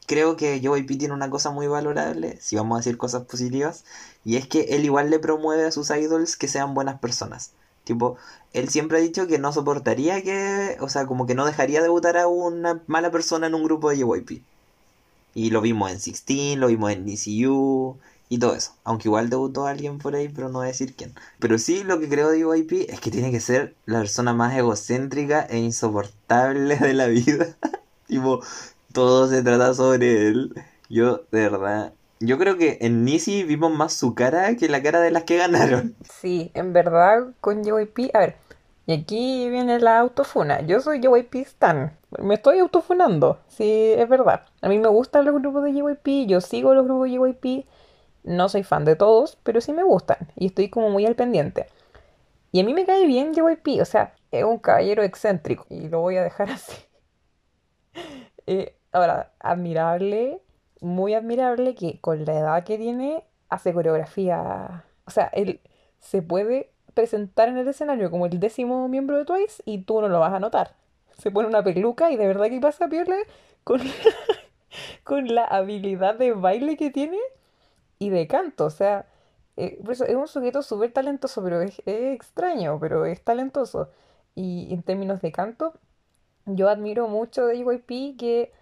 creo 0.07 0.37
que 0.37 0.61
JYP 0.61 0.99
tiene 0.99 1.15
una 1.15 1.31
cosa 1.31 1.51
muy 1.51 1.67
valorable, 1.67 2.39
si 2.41 2.57
vamos 2.57 2.77
a 2.77 2.81
decir 2.81 2.97
cosas 2.97 3.25
positivas, 3.25 3.85
y 4.25 4.37
es 4.37 4.47
que 4.47 4.63
él 4.71 4.85
igual 4.85 5.11
le 5.11 5.19
promueve 5.19 5.67
a 5.67 5.71
sus 5.73 5.91
idols 5.91 6.37
que 6.37 6.49
sean 6.49 6.75
buenas 6.75 7.01
personas. 7.01 7.53
Tipo, 7.85 8.17
él 8.53 8.69
siempre 8.71 8.99
ha 8.99 9.01
dicho 9.01 9.27
que 9.27 9.39
no 9.39 9.53
soportaría 9.53 10.23
que, 10.23 10.77
o 10.81 10.89
sea, 10.89 11.07
como 11.07 11.27
que 11.27 11.35
no 11.35 11.45
dejaría 11.45 11.83
debutar 11.83 12.17
a 12.17 12.27
una 12.29 12.83
mala 12.87 13.11
persona 13.11 13.47
en 13.47 13.55
un 13.55 13.65
grupo 13.65 13.91
de 13.91 13.99
JYP. 13.99 14.43
Y 15.35 15.51
lo 15.51 15.61
vimos 15.61 15.91
en 15.91 16.01
Sixteen, 16.01 16.61
lo 16.61 16.69
vimos 16.69 16.93
en 16.93 17.09
ECU 17.09 17.99
y 18.29 18.39
todo 18.39 18.55
eso. 18.55 18.75
Aunque 18.85 19.09
igual 19.09 19.29
debutó 19.29 19.67
alguien 19.67 19.99
por 19.99 20.15
ahí, 20.15 20.29
pero 20.29 20.49
no 20.49 20.61
voy 20.61 20.67
a 20.67 20.69
decir 20.69 20.95
quién. 20.95 21.13
Pero 21.39 21.59
sí, 21.59 21.85
lo 21.85 21.99
que 22.01 22.09
creo 22.09 22.31
de 22.31 22.41
JYP 22.41 22.91
es 22.91 23.01
que 23.01 23.11
tiene 23.11 23.31
que 23.31 23.41
ser 23.41 23.75
la 23.85 23.99
persona 23.99 24.33
más 24.33 24.57
egocéntrica 24.57 25.43
e 25.43 25.59
insoportable 25.59 26.77
de 26.77 26.95
la 26.95 27.09
vida. 27.09 27.57
tipo, 28.07 28.41
todo 28.95 29.29
se 29.29 29.43
trata 29.43 29.75
sobre 29.75 30.29
él. 30.29 30.55
Yo, 30.89 31.25
de 31.31 31.51
verdad, 31.51 31.93
yo 32.21 32.39
creo 32.39 32.57
que 32.57 32.79
en 32.81 33.05
Nisi 33.05 33.43
vimos 33.43 33.73
más 33.73 33.93
su 33.93 34.15
cara 34.15 34.57
que 34.57 34.69
la 34.69 34.83
cara 34.83 35.01
de 35.01 35.11
las 35.11 35.25
que 35.25 35.37
ganaron. 35.37 35.95
Sí, 36.11 36.51
en 36.55 36.73
verdad, 36.73 37.35
con 37.43 37.63
JYP, 37.63 38.15
a 38.15 38.21
ver, 38.21 38.37
y 38.87 38.95
aquí 38.95 39.51
viene 39.51 39.79
la 39.81 39.99
autofuna. 39.99 40.63
Yo 40.63 40.81
soy 40.81 41.01
JYP 41.01 41.35
Stan. 41.43 41.99
Me 42.19 42.35
estoy 42.35 42.61
autofunando, 42.61 43.41
sí, 43.49 43.93
es 43.97 44.09
verdad. 44.09 44.47
A 44.63 44.69
mí 44.69 44.79
me 44.79 44.89
gustan 44.89 45.25
los 45.27 45.35
grupos 45.35 45.65
de 45.65 45.73
JYP, 45.73 46.27
yo 46.29 46.41
sigo 46.41 46.75
los 46.75 46.85
grupos 46.85 47.11
de 47.11 47.19
JYP. 47.19 47.67
No 48.23 48.49
soy 48.49 48.63
fan 48.63 48.87
de 48.87 48.97
todos, 48.97 49.37
pero 49.43 49.61
sí 49.61 49.73
me 49.73 49.83
gustan. 49.83 50.17
Y 50.37 50.47
estoy 50.47 50.71
como 50.71 50.89
muy 50.89 51.05
al 51.05 51.17
pendiente. 51.17 51.67
Y 52.53 52.61
a 52.61 52.65
mí 52.65 52.73
me 52.73 52.87
cae 52.87 53.07
bien 53.07 53.35
JYP, 53.35 53.83
o 53.83 53.85
sea, 53.85 54.15
es 54.31 54.45
un 54.45 54.59
caballero 54.59 55.03
excéntrico. 55.03 55.67
Y 55.69 55.89
lo 55.89 56.01
voy 56.01 56.17
a 56.17 56.23
dejar 56.23 56.51
así. 56.53 56.73
Eh, 58.47 58.77
ahora, 58.95 59.33
admirable, 59.41 60.41
muy 60.81 61.15
admirable 61.15 61.75
que 61.75 62.01
con 62.01 62.25
la 62.25 62.39
edad 62.39 62.65
que 62.65 62.79
tiene 62.79 63.25
hace 63.49 63.73
coreografía. 63.73 64.85
O 65.07 65.11
sea, 65.11 65.27
él 65.35 65.61
se 66.01 66.23
puede 66.23 66.71
presentar 66.95 67.49
en 67.49 67.59
el 67.59 67.69
escenario 67.69 68.11
como 68.11 68.27
el 68.27 68.41
décimo 68.41 68.89
miembro 68.89 69.19
de 69.19 69.25
Twice 69.25 69.63
y 69.67 69.79
tú 69.83 70.01
no 70.01 70.09
lo 70.09 70.21
vas 70.21 70.33
a 70.33 70.41
notar. 70.41 70.77
Se 71.19 71.31
pone 71.31 71.49
una 71.49 71.63
peluca 71.63 72.11
y 72.11 72.17
de 72.17 72.27
verdad 72.27 72.49
que 72.49 72.61
pasa 72.61 72.87
a 72.87 72.89
con, 73.65 73.81
con 75.05 75.35
la 75.35 75.45
habilidad 75.45 76.15
de 76.17 76.33
baile 76.33 76.77
que 76.77 76.91
tiene 76.91 77.19
y 77.99 78.11
de 78.11 78.27
canto. 78.27 78.67
O 78.67 78.71
sea, 78.71 79.07
eh, 79.57 79.79
es 79.89 80.01
un 80.01 80.29
sujeto 80.29 80.63
súper 80.63 80.93
talentoso, 80.93 81.43
pero 81.43 81.61
es, 81.61 81.81
extraño, 81.87 82.79
pero 82.81 83.07
es 83.07 83.23
talentoso. 83.23 83.91
Y 84.35 84.73
en 84.73 84.83
términos 84.83 85.21
de 85.23 85.33
canto, 85.33 85.75
yo 86.47 86.69
admiro 86.69 87.09
mucho 87.09 87.47
de 87.47 87.59
JYP 87.59 88.19
que 88.19 88.53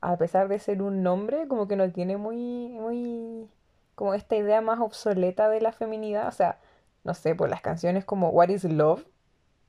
a 0.00 0.16
pesar 0.16 0.48
de 0.48 0.58
ser 0.58 0.82
un 0.82 1.02
nombre, 1.02 1.48
como 1.48 1.68
que 1.68 1.76
no 1.76 1.90
tiene 1.90 2.16
muy, 2.16 2.68
muy, 2.68 3.48
como 3.94 4.14
esta 4.14 4.36
idea 4.36 4.60
más 4.60 4.80
obsoleta 4.80 5.48
de 5.48 5.60
la 5.60 5.72
feminidad. 5.72 6.28
O 6.28 6.32
sea, 6.32 6.58
no 7.04 7.14
sé, 7.14 7.34
pues 7.34 7.50
las 7.50 7.60
canciones 7.62 8.04
como 8.04 8.30
What 8.30 8.48
is 8.50 8.64
Love. 8.64 9.04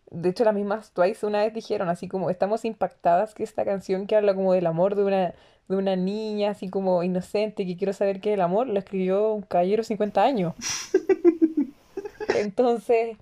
De 0.10 0.30
hecho, 0.30 0.46
las 0.46 0.54
mismas 0.56 0.92
Twice 0.92 1.26
una 1.26 1.40
vez 1.40 1.54
dijeron 1.54 1.90
así 1.90 2.08
como 2.08 2.30
estamos 2.30 2.66
impactadas 2.66 3.34
que 3.34 3.44
esta 3.44 3.66
canción 3.66 4.08
que 4.08 4.16
habla 4.16 4.34
como 4.36 4.54
del 4.54 4.68
amor 4.68 4.96
de 4.96 5.04
una, 5.04 5.34
de 5.68 5.76
una 5.76 5.96
niña 5.96 6.52
así 6.52 6.70
como 6.70 7.04
inocente 7.04 7.66
que 7.66 7.76
quiero 7.78 7.94
saber 7.94 8.22
qué 8.22 8.32
es 8.32 8.34
el 8.36 8.42
amor, 8.42 8.68
lo 8.68 8.80
escribió 8.80 9.34
un 9.34 9.42
caballero 9.42 9.84
50 9.84 10.24
años. 10.24 10.56
Entonces, 12.36 13.18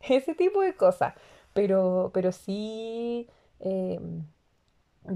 ese 0.00 0.34
tipo 0.34 0.62
de 0.62 0.74
cosas. 0.74 1.14
Pero, 1.52 2.10
pero 2.14 2.32
sí, 2.32 3.28
eh, 3.60 4.00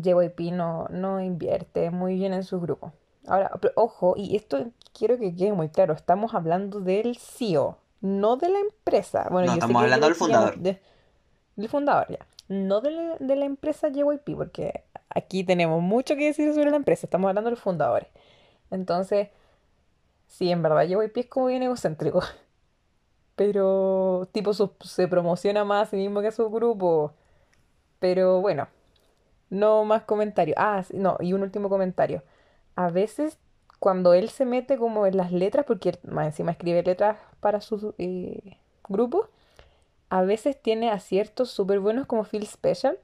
JYP 0.02 0.52
no, 0.52 0.86
no 0.90 1.20
invierte 1.20 1.90
muy 1.90 2.14
bien 2.14 2.32
en 2.32 2.44
su 2.44 2.60
grupo. 2.60 2.92
Ahora, 3.26 3.50
ojo, 3.74 4.14
y 4.16 4.36
esto 4.36 4.70
quiero 4.92 5.18
que 5.18 5.34
quede 5.34 5.52
muy 5.52 5.68
claro, 5.68 5.94
estamos 5.94 6.34
hablando 6.34 6.80
del 6.80 7.16
CEO, 7.16 7.78
no 8.00 8.36
de 8.36 8.50
la 8.50 8.58
empresa. 8.60 9.28
Bueno, 9.30 9.48
no, 9.48 9.54
estamos 9.54 9.82
hablando 9.82 10.06
del 10.06 10.14
fundador. 10.14 10.58
del 10.58 11.68
fundador, 11.68 12.06
ya. 12.10 12.26
No 12.48 12.82
de 12.82 12.90
la, 12.90 13.16
de 13.18 13.36
la 13.36 13.46
empresa 13.46 13.88
JYP, 13.88 14.36
porque 14.36 14.84
aquí 15.08 15.44
tenemos 15.44 15.80
mucho 15.80 16.16
que 16.16 16.26
decir 16.26 16.52
sobre 16.52 16.70
la 16.70 16.76
empresa, 16.76 17.06
estamos 17.06 17.28
hablando 17.28 17.48
del 17.48 17.58
fundador. 17.58 18.08
Entonces, 18.70 19.28
sí, 20.26 20.50
en 20.50 20.62
verdad 20.62 20.86
JYP 20.86 21.16
es 21.16 21.26
como 21.26 21.46
bien 21.46 21.62
egocéntrico. 21.62 22.22
Pero, 23.36 24.28
tipo, 24.32 24.52
se 24.52 25.08
promociona 25.08 25.64
más 25.64 25.88
a 25.88 25.90
sí 25.90 25.96
mismo 25.96 26.20
que 26.20 26.28
a 26.28 26.32
su 26.32 26.50
grupo. 26.50 27.14
Pero 27.98 28.40
bueno, 28.40 28.68
no 29.50 29.84
más 29.84 30.02
comentarios. 30.02 30.56
Ah, 30.58 30.82
no, 30.92 31.16
y 31.20 31.32
un 31.32 31.42
último 31.42 31.68
comentario. 31.68 32.22
A 32.76 32.90
veces 32.90 33.38
cuando 33.78 34.14
él 34.14 34.30
se 34.30 34.46
mete 34.46 34.78
como 34.78 35.06
en 35.06 35.16
las 35.16 35.30
letras, 35.30 35.66
porque 35.66 35.98
más 36.04 36.26
encima 36.26 36.52
escribe 36.52 36.82
letras 36.82 37.18
para 37.40 37.60
su 37.60 37.94
eh, 37.98 38.56
grupo, 38.88 39.28
a 40.08 40.22
veces 40.22 40.60
tiene 40.60 40.90
aciertos 40.90 41.50
súper 41.50 41.80
buenos 41.80 42.06
como 42.06 42.24
Feel 42.24 42.46
Special, 42.46 42.98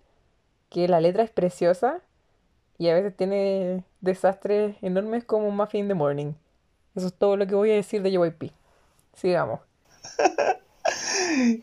que 0.71 0.89
la 0.89 1.01
letra 1.01 1.23
es 1.23 1.31
preciosa, 1.31 2.01
y 2.79 2.89
a 2.89 2.95
veces 2.95 3.15
tiene 3.15 3.85
desastres 4.01 4.75
enormes 4.81 5.25
como 5.25 5.51
Muffin 5.51 5.81
in 5.81 5.89
the 5.89 5.95
Morning. 5.95 6.33
Eso 6.95 7.09
es 7.09 7.13
todo 7.13 7.37
lo 7.37 7.47
que 7.47 7.55
voy 7.55 7.73
a 7.73 7.75
decir 7.75 8.01
de 8.01 8.13
JYP. 8.13 8.51
Sigamos. 9.15 9.61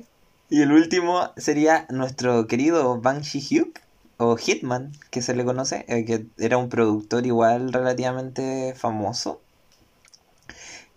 y 0.49 0.61
el 0.61 0.71
último 0.71 1.31
sería 1.37 1.87
nuestro 1.89 2.45
querido 2.45 3.01
Bang 3.01 3.23
Ji-hyuk, 3.23 3.79
o 4.17 4.37
Hitman, 4.37 4.91
que 5.11 5.21
se 5.21 5.35
le 5.35 5.45
conoce, 5.45 5.85
eh, 5.87 6.05
que 6.05 6.25
era 6.37 6.57
un 6.57 6.69
productor 6.69 7.25
igual 7.25 7.71
relativamente 7.71 8.73
famoso. 8.75 9.41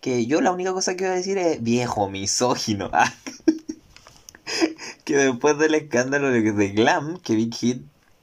Que 0.01 0.27
yo 0.27 0.41
la 0.41 0.53
única 0.53 0.73
cosa 0.73 0.97
que 0.97 1.05
voy 1.05 1.13
a 1.13 1.17
decir 1.17 1.39
es 1.39 1.63
viejo 1.63 2.09
misógino. 2.09 2.91
que 5.05 5.17
después 5.17 5.59
del 5.59 5.75
escándalo 5.75 6.31
de 6.31 6.69
Glam, 6.71 7.19
que 7.19 7.35
Big 7.35 7.55
Hit, 7.55 7.83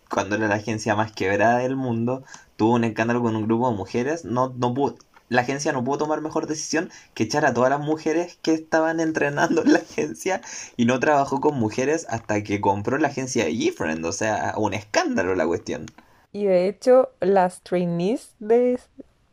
cuando 0.09 0.35
era 0.35 0.47
la 0.47 0.55
agencia 0.55 0.95
más 0.95 1.11
quebrada 1.11 1.59
del 1.59 1.75
mundo, 1.75 2.23
tuvo 2.55 2.75
un 2.75 2.83
escándalo 2.83 3.21
con 3.21 3.35
un 3.35 3.45
grupo 3.45 3.69
de 3.69 3.77
mujeres, 3.77 4.25
no, 4.25 4.53
no 4.57 4.73
pudo, 4.73 4.97
la 5.29 5.41
agencia 5.41 5.73
no 5.73 5.83
pudo 5.83 5.99
tomar 5.99 6.21
mejor 6.21 6.47
decisión 6.47 6.89
que 7.13 7.23
echar 7.23 7.45
a 7.45 7.53
todas 7.53 7.69
las 7.69 7.79
mujeres 7.79 8.37
que 8.41 8.53
estaban 8.53 8.99
entrenando 8.99 9.61
en 9.63 9.73
la 9.73 9.79
agencia 9.79 10.41
y 10.77 10.85
no 10.85 10.99
trabajó 10.99 11.41
con 11.41 11.59
mujeres 11.59 12.05
hasta 12.09 12.43
que 12.43 12.61
compró 12.61 12.97
la 12.97 13.09
agencia 13.09 13.45
de 13.45 13.53
GFriend. 13.55 14.05
O 14.05 14.11
sea, 14.11 14.53
un 14.57 14.73
escándalo 14.73 15.35
la 15.35 15.45
cuestión. 15.45 15.85
Y 16.31 16.45
de 16.45 16.67
hecho, 16.67 17.09
las 17.19 17.61
trainees 17.61 18.35
de, 18.39 18.79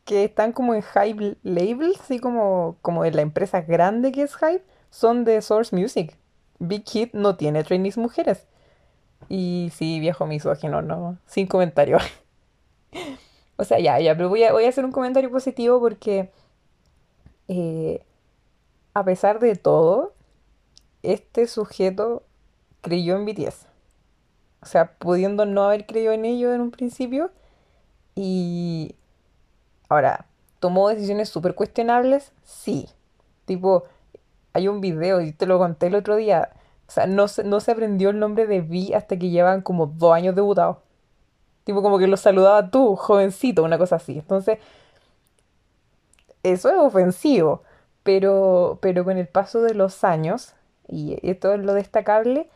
que 0.04 0.24
están 0.24 0.52
como 0.52 0.74
en 0.74 0.82
Hype 0.82 1.36
Label, 1.42 1.94
así 2.00 2.18
como, 2.18 2.76
como 2.82 3.04
en 3.04 3.16
la 3.16 3.22
empresa 3.22 3.60
grande 3.62 4.12
que 4.12 4.22
es 4.22 4.34
Hype, 4.36 4.64
son 4.90 5.24
de 5.24 5.40
Source 5.42 5.74
Music. 5.74 6.16
Big 6.58 6.88
Hit 6.88 7.12
no 7.14 7.36
tiene 7.36 7.64
trainees 7.64 7.98
mujeres. 7.98 8.46
Y 9.28 9.70
sí, 9.74 10.00
viejo 10.00 10.26
misógino, 10.26 10.82
no, 10.82 11.18
sin 11.26 11.46
comentario. 11.46 11.98
O 13.56 13.64
sea, 13.64 13.78
ya, 13.78 14.00
ya, 14.00 14.16
pero 14.16 14.28
voy 14.28 14.42
a, 14.44 14.52
voy 14.52 14.64
a 14.64 14.68
hacer 14.68 14.84
un 14.84 14.92
comentario 14.92 15.30
positivo 15.30 15.80
porque 15.80 16.30
eh, 17.48 18.04
a 18.94 19.04
pesar 19.04 19.38
de 19.40 19.56
todo, 19.56 20.14
este 21.02 21.46
sujeto 21.46 22.22
creyó 22.80 23.16
en 23.16 23.26
BTS. 23.26 23.66
O 24.62 24.66
sea, 24.66 24.94
pudiendo 24.98 25.44
no 25.44 25.64
haber 25.64 25.86
creído 25.86 26.12
en 26.12 26.24
ellos 26.24 26.54
en 26.54 26.60
un 26.60 26.70
principio. 26.70 27.30
Y 28.14 28.94
ahora, 29.88 30.26
¿tomó 30.60 30.88
decisiones 30.88 31.28
súper 31.28 31.54
cuestionables? 31.54 32.32
Sí. 32.44 32.88
Tipo, 33.44 33.84
hay 34.54 34.68
un 34.68 34.80
video, 34.80 35.20
y 35.20 35.32
te 35.32 35.46
lo 35.46 35.58
conté 35.58 35.88
el 35.88 35.96
otro 35.96 36.16
día. 36.16 36.50
O 36.88 36.90
sea, 36.90 37.06
no 37.06 37.28
se, 37.28 37.44
no 37.44 37.60
se 37.60 37.72
aprendió 37.72 38.10
el 38.10 38.18
nombre 38.18 38.46
de 38.46 38.60
V 38.60 38.94
hasta 38.94 39.18
que 39.18 39.30
llevan 39.30 39.62
como 39.62 39.86
dos 39.86 40.14
años 40.14 40.34
debutados. 40.34 40.78
Tipo 41.64 41.82
como 41.82 41.98
que 41.98 42.06
lo 42.06 42.16
saludaba 42.16 42.70
tú, 42.70 42.96
jovencito, 42.96 43.64
una 43.64 43.78
cosa 43.78 43.96
así. 43.96 44.18
Entonces, 44.18 44.58
eso 46.42 46.68
es 46.68 46.76
ofensivo. 46.76 47.62
Pero, 48.02 48.78
pero 48.82 49.04
con 49.04 49.16
el 49.16 49.26
paso 49.26 49.62
de 49.62 49.74
los 49.74 50.04
años, 50.04 50.54
y 50.88 51.18
esto 51.28 51.54
es 51.54 51.60
lo 51.60 51.72
destacable, 51.72 52.48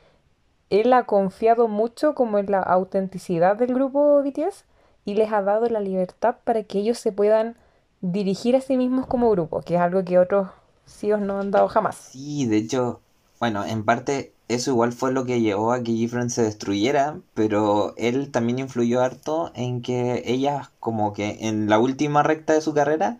él 0.70 0.92
ha 0.92 1.04
confiado 1.04 1.68
mucho 1.68 2.14
como 2.14 2.38
en 2.38 2.50
la 2.50 2.60
autenticidad 2.60 3.56
del 3.56 3.72
grupo 3.74 4.22
BTS 4.22 4.64
y 5.06 5.14
les 5.14 5.32
ha 5.32 5.40
dado 5.42 5.66
la 5.68 5.80
libertad 5.80 6.36
para 6.44 6.64
que 6.64 6.80
ellos 6.80 6.98
se 6.98 7.12
puedan 7.12 7.56
dirigir 8.02 8.54
a 8.56 8.60
sí 8.60 8.76
mismos 8.76 9.06
como 9.06 9.30
grupo, 9.30 9.62
que 9.62 9.76
es 9.76 9.80
algo 9.80 10.04
que 10.04 10.18
otros 10.18 10.48
CEOs 10.86 11.20
no 11.20 11.40
han 11.40 11.50
dado 11.50 11.68
jamás. 11.68 11.96
Sí, 11.96 12.46
de 12.46 12.58
hecho, 12.58 13.00
bueno, 13.40 13.64
en 13.64 13.84
parte 13.84 14.34
eso 14.48 14.70
igual 14.70 14.92
fue 14.92 15.12
lo 15.12 15.24
que 15.24 15.40
llevó 15.40 15.72
a 15.72 15.82
que 15.82 15.92
Gifren 15.92 16.30
se 16.30 16.42
destruyera, 16.42 17.20
pero 17.34 17.94
él 17.96 18.30
también 18.30 18.58
influyó 18.58 19.02
harto 19.02 19.52
en 19.54 19.82
que 19.82 20.22
ellas, 20.26 20.70
como 20.80 21.12
que 21.12 21.38
en 21.48 21.68
la 21.68 21.78
última 21.78 22.22
recta 22.22 22.54
de 22.54 22.60
su 22.60 22.74
carrera, 22.74 23.18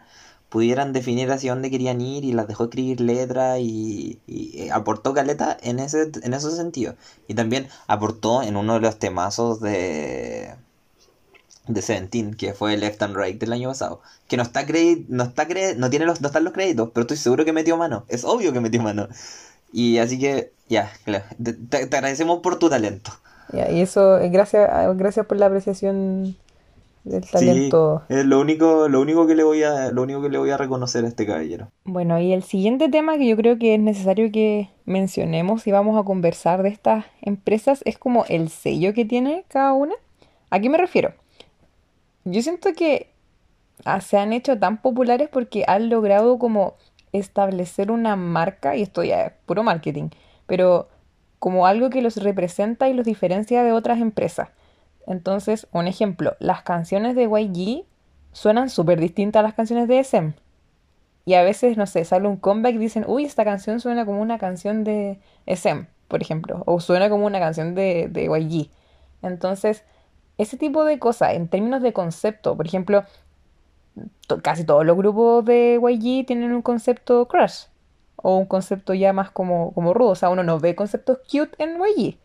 pudieran 0.49 0.93
definir 0.93 1.31
hacia 1.31 1.53
dónde 1.53 1.71
querían 1.71 2.01
ir 2.01 2.25
y 2.25 2.33
las 2.33 2.49
dejó 2.49 2.65
escribir 2.65 3.01
letras 3.01 3.59
y, 3.61 4.21
y 4.27 4.69
aportó 4.71 5.15
caleta 5.15 5.57
en 5.63 5.79
ese, 5.79 6.11
en 6.23 6.35
ese 6.35 6.51
sentido. 6.53 6.97
Y 7.29 7.35
también 7.35 7.69
aportó 7.87 8.43
en 8.43 8.57
uno 8.57 8.75
de 8.75 8.81
los 8.81 8.99
temazos 8.99 9.61
de 9.61 10.55
de 11.69 11.83
Seventeen, 11.83 12.35
que 12.35 12.55
fue 12.55 12.77
Left 12.77 13.03
and 13.03 13.17
Right 13.17 13.39
del 13.39 13.53
año 13.53 13.69
pasado, 13.69 14.01
que 14.27 14.37
no 14.37 14.43
está 14.43 14.67
credit, 14.67 15.07
no 15.09 15.25
está 15.25 15.47
cre 15.47 15.75
no 15.77 15.91
tiene 15.91 16.07
los, 16.07 16.21
no 16.21 16.29
están 16.29 16.45
los 16.45 16.53
créditos, 16.55 16.91
pero 16.93 17.03
estoy 17.03 17.19
seguro 17.19 17.45
que 17.45 17.53
metió 17.53 17.77
mano, 17.77 18.05
es 18.09 18.25
obvio 18.25 18.53
que 18.53 18.61
metió 18.61 18.83
mano. 18.83 19.09
Y 19.73 19.99
así 19.99 20.19
que, 20.19 20.53
ya, 20.69 20.91
te, 21.71 21.97
agradecemos 21.97 22.41
por 22.41 22.59
tu 22.59 22.69
talento. 22.69 23.13
y 23.53 23.81
eso, 23.81 24.19
eh, 24.19 24.29
gracias, 24.29 24.69
gracias 24.97 25.27
por 25.27 25.37
la 25.37 25.47
apreciación 25.47 26.37
del 27.05 27.25
talento. 27.29 28.03
es 28.09 28.25
lo 28.25 28.41
único, 28.41 28.89
lo 28.89 29.01
único 29.01 29.27
que 29.27 29.35
le 29.35 29.45
voy 29.45 29.63
a, 29.63 29.91
lo 29.91 30.03
único 30.03 30.23
que 30.23 30.29
le 30.29 30.39
voy 30.39 30.51
a 30.51 30.57
reconocer 30.57 31.05
a 31.05 31.09
este 31.09 31.27
caballero. 31.27 31.71
Bueno, 31.85 32.19
y 32.19 32.33
el 32.33 32.43
siguiente 32.43 32.89
tema 32.89 33.17
que 33.19 33.27
yo 33.27 33.37
creo 33.37 33.59
que 33.59 33.75
es 33.75 33.81
necesario 33.81 34.31
que 34.31 34.71
mencionemos 34.85 35.67
y 35.67 35.73
vamos 35.73 35.99
a 35.99 36.05
conversar 36.05 36.63
de 36.63 36.71
estas 36.71 37.05
empresas 37.23 37.83
es 37.85 37.99
como 37.99 38.25
el 38.29 38.49
sello 38.51 38.95
que 38.95 39.05
tiene 39.05 39.45
cada 39.49 39.73
una. 39.73 39.95
¿A 40.51 40.61
qué 40.61 40.69
me 40.69 40.79
refiero? 40.79 41.13
Yo 42.25 42.43
siento 42.43 42.73
que 42.75 43.11
ah, 43.85 44.01
se 44.01 44.19
han 44.19 44.33
hecho 44.33 44.59
tan 44.59 44.81
populares 44.81 45.29
porque 45.31 45.65
han 45.67 45.89
logrado 45.89 46.39
como 46.39 46.75
establecer 47.13 47.91
una 47.91 48.17
marca, 48.17 48.77
y 48.77 48.83
esto 48.83 49.03
ya 49.03 49.27
es 49.27 49.33
puro 49.47 49.63
marketing, 49.63 50.11
pero 50.47 50.89
como 51.39 51.67
algo 51.67 51.91
que 51.91 52.03
los 52.03 52.17
representa 52.17 52.89
y 52.89 52.95
los 52.95 53.07
diferencia 53.07 53.63
de 53.63 53.73
otras 53.73 54.01
empresas. 54.01 54.49
Entonces, 55.07 55.67
un 55.73 55.87
ejemplo, 55.87 56.37
las 56.39 56.63
canciones 56.63 57.15
de 57.15 57.25
YG 57.25 57.85
suenan 58.33 58.69
súper 58.71 59.01
distintas 59.01 59.41
a 59.41 59.43
las 59.43 59.55
canciones 59.55 59.89
de 59.89 60.01
SM. 60.01 60.35
Y 61.25 61.35
a 61.35 61.43
veces, 61.43 61.77
no 61.77 61.87
sé, 61.87 62.05
sale 62.05 62.29
un 62.29 62.37
comeback 62.37 62.75
y 62.75 62.79
dicen, 62.79 63.05
uy, 63.07 63.25
esta 63.25 63.45
canción 63.45 63.81
suena 63.81 64.07
como 64.07 64.21
una 64.21 64.39
canción 64.39 64.85
de 64.85 65.21
SM, 65.47 65.87
por 66.09 66.23
ejemplo, 66.23 66.63
o 66.67 66.81
suena 66.81 67.11
como 67.11 67.27
una 67.27 67.39
canción 67.39 67.75
de, 67.75 68.09
de 68.11 68.25
YG. 68.25 68.71
Entonces, 69.23 69.85
ese 70.39 70.57
tipo 70.57 70.85
de 70.85 70.99
cosas 70.99 71.35
en 71.35 71.49
términos 71.49 71.83
de 71.83 71.93
concepto, 71.93 72.57
por 72.57 72.67
ejemplo, 72.67 73.05
casi 74.43 74.65
todos 74.65 74.85
los 74.85 74.97
grupos 74.97 75.45
de 75.45 75.81
YG 75.83 76.27
tienen 76.27 76.53
un 76.53 76.63
concepto 76.63 77.27
crush 77.27 77.65
o 78.17 78.37
un 78.37 78.47
concepto 78.47 78.95
ya 78.95 79.13
más 79.13 79.31
como, 79.31 79.73
como 79.73 79.95
rudo, 79.95 80.11
o 80.11 80.15
sea, 80.15 80.29
uno 80.29 80.43
no 80.43 80.59
ve 80.59 80.75
conceptos 80.75 81.19
cute 81.31 81.55
en 81.59 81.79
YG. 81.79 82.17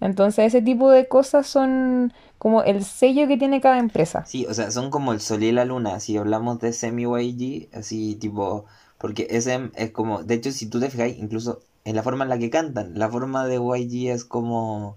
Entonces 0.00 0.46
ese 0.46 0.62
tipo 0.62 0.90
de 0.90 1.08
cosas 1.08 1.46
son 1.46 2.12
como 2.38 2.62
el 2.62 2.84
sello 2.84 3.28
que 3.28 3.36
tiene 3.36 3.60
cada 3.60 3.78
empresa. 3.78 4.24
Sí, 4.24 4.46
o 4.46 4.54
sea, 4.54 4.70
son 4.70 4.90
como 4.90 5.12
el 5.12 5.20
sol 5.20 5.42
y 5.42 5.52
la 5.52 5.66
luna, 5.66 6.00
si 6.00 6.16
hablamos 6.16 6.58
de 6.60 6.72
semi 6.72 7.02
YG, 7.02 7.68
así 7.74 8.14
tipo, 8.14 8.64
porque 8.98 9.26
SM 9.30 9.70
es 9.74 9.90
como, 9.90 10.22
de 10.22 10.34
hecho 10.34 10.52
si 10.52 10.66
tú 10.66 10.80
te 10.80 10.90
fijas, 10.90 11.10
incluso 11.18 11.60
en 11.84 11.96
la 11.96 12.02
forma 12.02 12.24
en 12.24 12.30
la 12.30 12.38
que 12.38 12.50
cantan, 12.50 12.98
la 12.98 13.10
forma 13.10 13.46
de 13.46 13.56
YG 13.56 14.10
es 14.10 14.24
como 14.24 14.96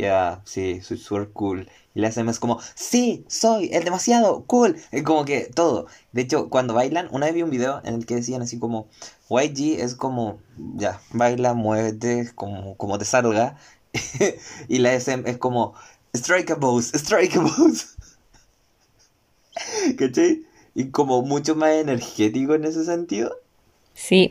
ya, 0.00 0.40
sí, 0.44 0.80
soy 0.80 0.98
super 0.98 1.28
cool. 1.30 1.68
Y 1.94 2.00
la 2.00 2.08
SM 2.08 2.30
es 2.30 2.38
como, 2.38 2.60
sí, 2.74 3.24
soy 3.28 3.70
el 3.72 3.84
demasiado 3.84 4.44
cool. 4.46 4.76
Es 4.92 5.02
como 5.02 5.24
que 5.24 5.50
todo. 5.54 5.86
De 6.12 6.22
hecho, 6.22 6.48
cuando 6.48 6.74
bailan, 6.74 7.08
una 7.10 7.26
vez 7.26 7.34
vi 7.34 7.42
un 7.42 7.50
video 7.50 7.80
en 7.84 7.94
el 7.94 8.06
que 8.06 8.16
decían 8.16 8.42
así 8.42 8.58
como, 8.58 8.88
YG 9.28 9.80
es 9.80 9.94
como, 9.94 10.38
ya, 10.76 11.00
baila, 11.12 11.54
muévete, 11.54 12.30
como, 12.34 12.76
como 12.76 12.98
te 12.98 13.04
salga. 13.04 13.56
y 14.68 14.78
la 14.78 14.94
SM 14.94 15.28
es 15.28 15.38
como, 15.38 15.74
strike 16.14 16.52
a 16.52 16.60
pose, 16.60 16.96
strike 16.96 17.36
a 17.36 17.42
pose. 17.42 17.86
¿Cachai? 19.98 20.46
Y 20.74 20.90
como 20.90 21.22
mucho 21.22 21.56
más 21.56 21.72
energético 21.72 22.54
en 22.54 22.64
ese 22.64 22.84
sentido. 22.84 23.36
Sí. 23.94 24.30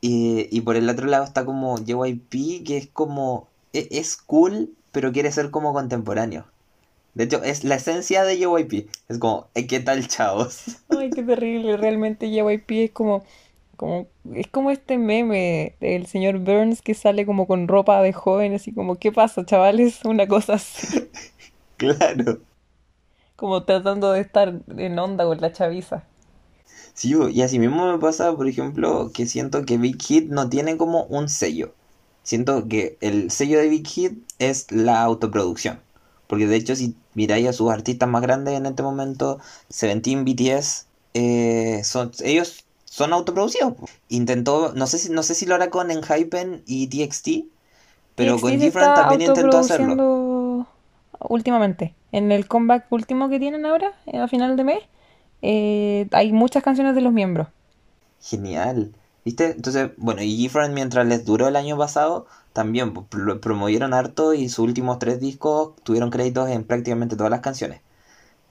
Y, 0.00 0.48
y 0.56 0.60
por 0.62 0.76
el 0.76 0.88
otro 0.88 1.06
lado 1.06 1.24
está 1.24 1.44
como 1.44 1.76
JYP, 1.78 2.64
que 2.64 2.76
es 2.76 2.88
como, 2.88 3.48
e, 3.72 3.88
es 3.90 4.16
cool, 4.16 4.72
pero 4.92 5.12
quiere 5.12 5.32
ser 5.32 5.50
como 5.50 5.72
contemporáneo. 5.72 6.46
De 7.14 7.24
hecho, 7.24 7.42
es 7.42 7.64
la 7.64 7.76
esencia 7.76 8.24
de 8.24 8.38
JYP. 8.38 8.88
Es 9.08 9.18
como, 9.18 9.48
¿qué 9.68 9.80
tal, 9.80 10.06
chavos? 10.06 10.78
Ay, 10.88 11.10
qué 11.10 11.22
terrible. 11.22 11.76
Realmente 11.76 12.30
JYP 12.30 12.84
es 12.84 12.90
como, 12.92 13.24
como, 13.76 14.06
es 14.34 14.46
como 14.48 14.70
este 14.70 14.98
meme 14.98 15.74
del 15.80 16.06
señor 16.06 16.38
Burns 16.38 16.82
que 16.82 16.94
sale 16.94 17.26
como 17.26 17.46
con 17.46 17.68
ropa 17.68 18.00
de 18.02 18.12
joven, 18.12 18.54
así 18.54 18.72
como, 18.72 18.96
¿qué 18.96 19.12
pasa, 19.12 19.44
chavales? 19.44 20.00
Una 20.04 20.28
cosa 20.28 20.54
así. 20.54 21.10
claro. 21.76 22.40
Como 23.36 23.64
tratando 23.64 24.12
de 24.12 24.20
estar 24.20 24.60
en 24.76 24.98
onda 24.98 25.24
con 25.24 25.40
la 25.40 25.52
chaviza. 25.52 26.04
Sí, 26.94 27.14
y 27.32 27.42
así 27.42 27.58
mismo 27.58 27.90
me 27.90 27.98
pasa, 27.98 28.36
por 28.36 28.46
ejemplo, 28.46 29.10
que 29.12 29.26
siento 29.26 29.64
que 29.64 29.78
Big 29.78 30.00
Hit 30.02 30.28
no 30.30 30.48
tiene 30.48 30.76
como 30.76 31.04
un 31.04 31.28
sello. 31.28 31.72
Siento 32.30 32.68
que 32.68 32.96
el 33.00 33.32
sello 33.32 33.58
de 33.58 33.68
Big 33.68 33.84
Hit 33.88 34.22
es 34.38 34.70
la 34.70 35.02
autoproducción. 35.02 35.80
Porque 36.28 36.46
de 36.46 36.54
hecho, 36.54 36.76
si 36.76 36.94
miráis 37.14 37.48
a 37.48 37.52
sus 37.52 37.72
artistas 37.72 38.08
más 38.08 38.22
grandes 38.22 38.54
en 38.54 38.66
este 38.66 38.84
momento, 38.84 39.40
Seventeen, 39.68 40.24
BTS, 40.24 40.86
eh, 41.14 41.80
son, 41.82 42.12
ellos 42.22 42.64
son 42.84 43.12
autoproducidos. 43.12 43.74
Intentó, 44.08 44.72
no 44.76 44.86
sé 44.86 44.98
si, 44.98 45.10
no 45.10 45.24
sé 45.24 45.34
si 45.34 45.44
lo 45.44 45.56
hará 45.56 45.70
con 45.70 45.90
Enhypen 45.90 46.62
y 46.66 46.86
TXT, 46.86 47.48
pero 48.14 48.38
con 48.38 48.56
Different 48.56 48.94
también 48.94 49.22
intentó 49.22 49.58
hacerlo. 49.58 50.68
Últimamente, 51.18 51.96
en 52.12 52.30
el 52.30 52.46
comeback 52.46 52.86
último 52.92 53.28
que 53.28 53.40
tienen 53.40 53.66
ahora, 53.66 53.92
a 54.14 54.28
final 54.28 54.56
de 54.56 54.62
mes, 54.62 54.78
eh, 55.42 56.06
hay 56.12 56.32
muchas 56.32 56.62
canciones 56.62 56.94
de 56.94 57.00
los 57.00 57.12
miembros. 57.12 57.48
Genial. 58.22 58.92
¿Viste? 59.24 59.50
Entonces, 59.52 59.90
bueno, 59.98 60.22
y 60.22 60.36
Different 60.36 60.74
mientras 60.74 61.06
les 61.06 61.24
duró 61.24 61.48
el 61.48 61.56
año 61.56 61.76
pasado, 61.76 62.26
también 62.52 62.92
pues, 62.94 63.06
promovieron 63.40 63.92
harto 63.92 64.34
y 64.34 64.48
sus 64.48 64.60
últimos 64.60 64.98
tres 64.98 65.20
discos 65.20 65.74
tuvieron 65.82 66.10
créditos 66.10 66.48
en 66.48 66.64
prácticamente 66.64 67.16
todas 67.16 67.30
las 67.30 67.40
canciones. 67.40 67.80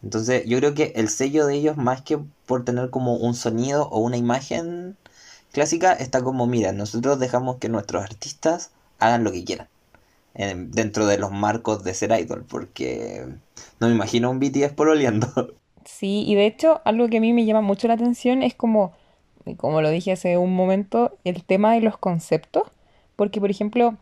Entonces, 0.04 0.46
yo 0.46 0.58
creo 0.60 0.74
que 0.74 0.94
el 0.96 1.10
sello 1.10 1.46
de 1.46 1.56
ellos, 1.56 1.78
más 1.78 2.02
que 2.02 2.20
por 2.46 2.64
tener 2.64 2.90
como 2.90 3.16
un 3.16 3.34
sonido 3.34 3.90
o 3.90 4.00
una 4.00 4.18
imagen 4.18 4.96
clásica, 5.52 5.94
está 5.94 6.22
como, 6.24 6.48
mira, 6.48 6.72
nosotros 6.72 7.20
dejamos 7.20 7.58
que 7.58 7.70
nuestros 7.70 8.04
artistas 8.04 8.72
hagan 9.00 9.24
lo 9.24 9.32
que 9.32 9.44
quieran. 9.44 9.68
dentro 10.36 11.06
de 11.06 11.18
los 11.18 11.32
marcos 11.32 11.84
de 11.84 11.94
ser 11.94 12.12
idol, 12.18 12.46
porque 12.48 13.28
no 13.80 13.88
me 13.88 13.94
imagino 13.94 14.30
un 14.32 14.40
BTS 14.40 14.74
pololeando. 14.74 15.28
Sí, 15.86 16.24
y 16.28 16.36
de 16.36 16.46
hecho, 16.46 16.82
algo 16.86 17.10
que 17.10 17.18
a 17.18 17.22
mí 17.22 17.34
me 17.34 17.46
llama 17.46 17.62
mucho 17.62 17.88
la 17.88 17.96
atención 17.96 18.44
es 18.44 18.54
como 18.54 18.94
como 19.58 19.82
lo 19.82 19.90
dije 19.90 20.12
hace 20.12 20.38
un 20.38 20.56
momento, 20.56 21.18
el 21.24 21.44
tema 21.44 21.74
de 21.74 21.82
los 21.82 21.98
conceptos. 21.98 22.64
Porque, 23.16 23.40
por 23.42 23.52
ejemplo, 23.52 23.98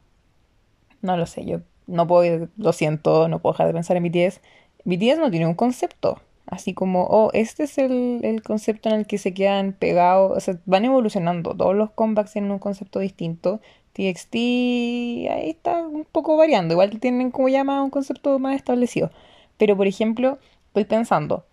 no 1.02 1.18
lo 1.18 1.26
sé, 1.26 1.46
yo 1.46 1.62
no 1.88 2.06
puedo, 2.06 2.50
lo 2.58 2.74
siento, 2.74 3.28
no 3.28 3.40
puedo 3.40 3.54
dejar 3.54 3.68
de 3.68 3.74
pensar 3.74 3.98
en 3.98 4.04
BTS. 4.04 4.42
BTS 4.86 5.20
no 5.20 5.32
tiene 5.32 5.48
un 5.48 5.56
concepto. 5.56 6.20
Así 6.46 6.74
como, 6.74 7.04
oh, 7.10 7.30
este 7.34 7.64
es 7.64 7.78
el, 7.78 8.42
concepto 8.46 8.90
en 8.90 8.96
el 8.96 9.08
que 9.08 9.18
se 9.18 9.34
quedan 9.34 9.74
pegados. 9.74 10.38
O 10.38 10.40
sea, 10.40 10.58
van 10.66 10.86
evolucionando. 10.86 11.56
Todos 11.56 11.76
los 11.76 11.92
comebacks 11.92 12.34
tienen 12.34 12.52
un 12.52 12.60
concepto 12.60 13.00
distinto. 13.00 13.60
TXT 13.94 14.36
ahí 14.36 15.50
está 15.50 15.80
un 15.80 16.06
poco 16.06 16.38
variando. 16.38 16.74
Igual 16.74 17.00
tienen 17.00 17.32
como 17.32 17.50
llama 17.50 17.84
un 17.84 17.90
concepto 17.90 18.40
más 18.40 18.56
establecido. 18.56 19.12
Pero, 19.58 19.76
por 19.76 19.88
ejemplo, 19.88 20.38
estoy 20.68 20.86
pensando 20.86 21.46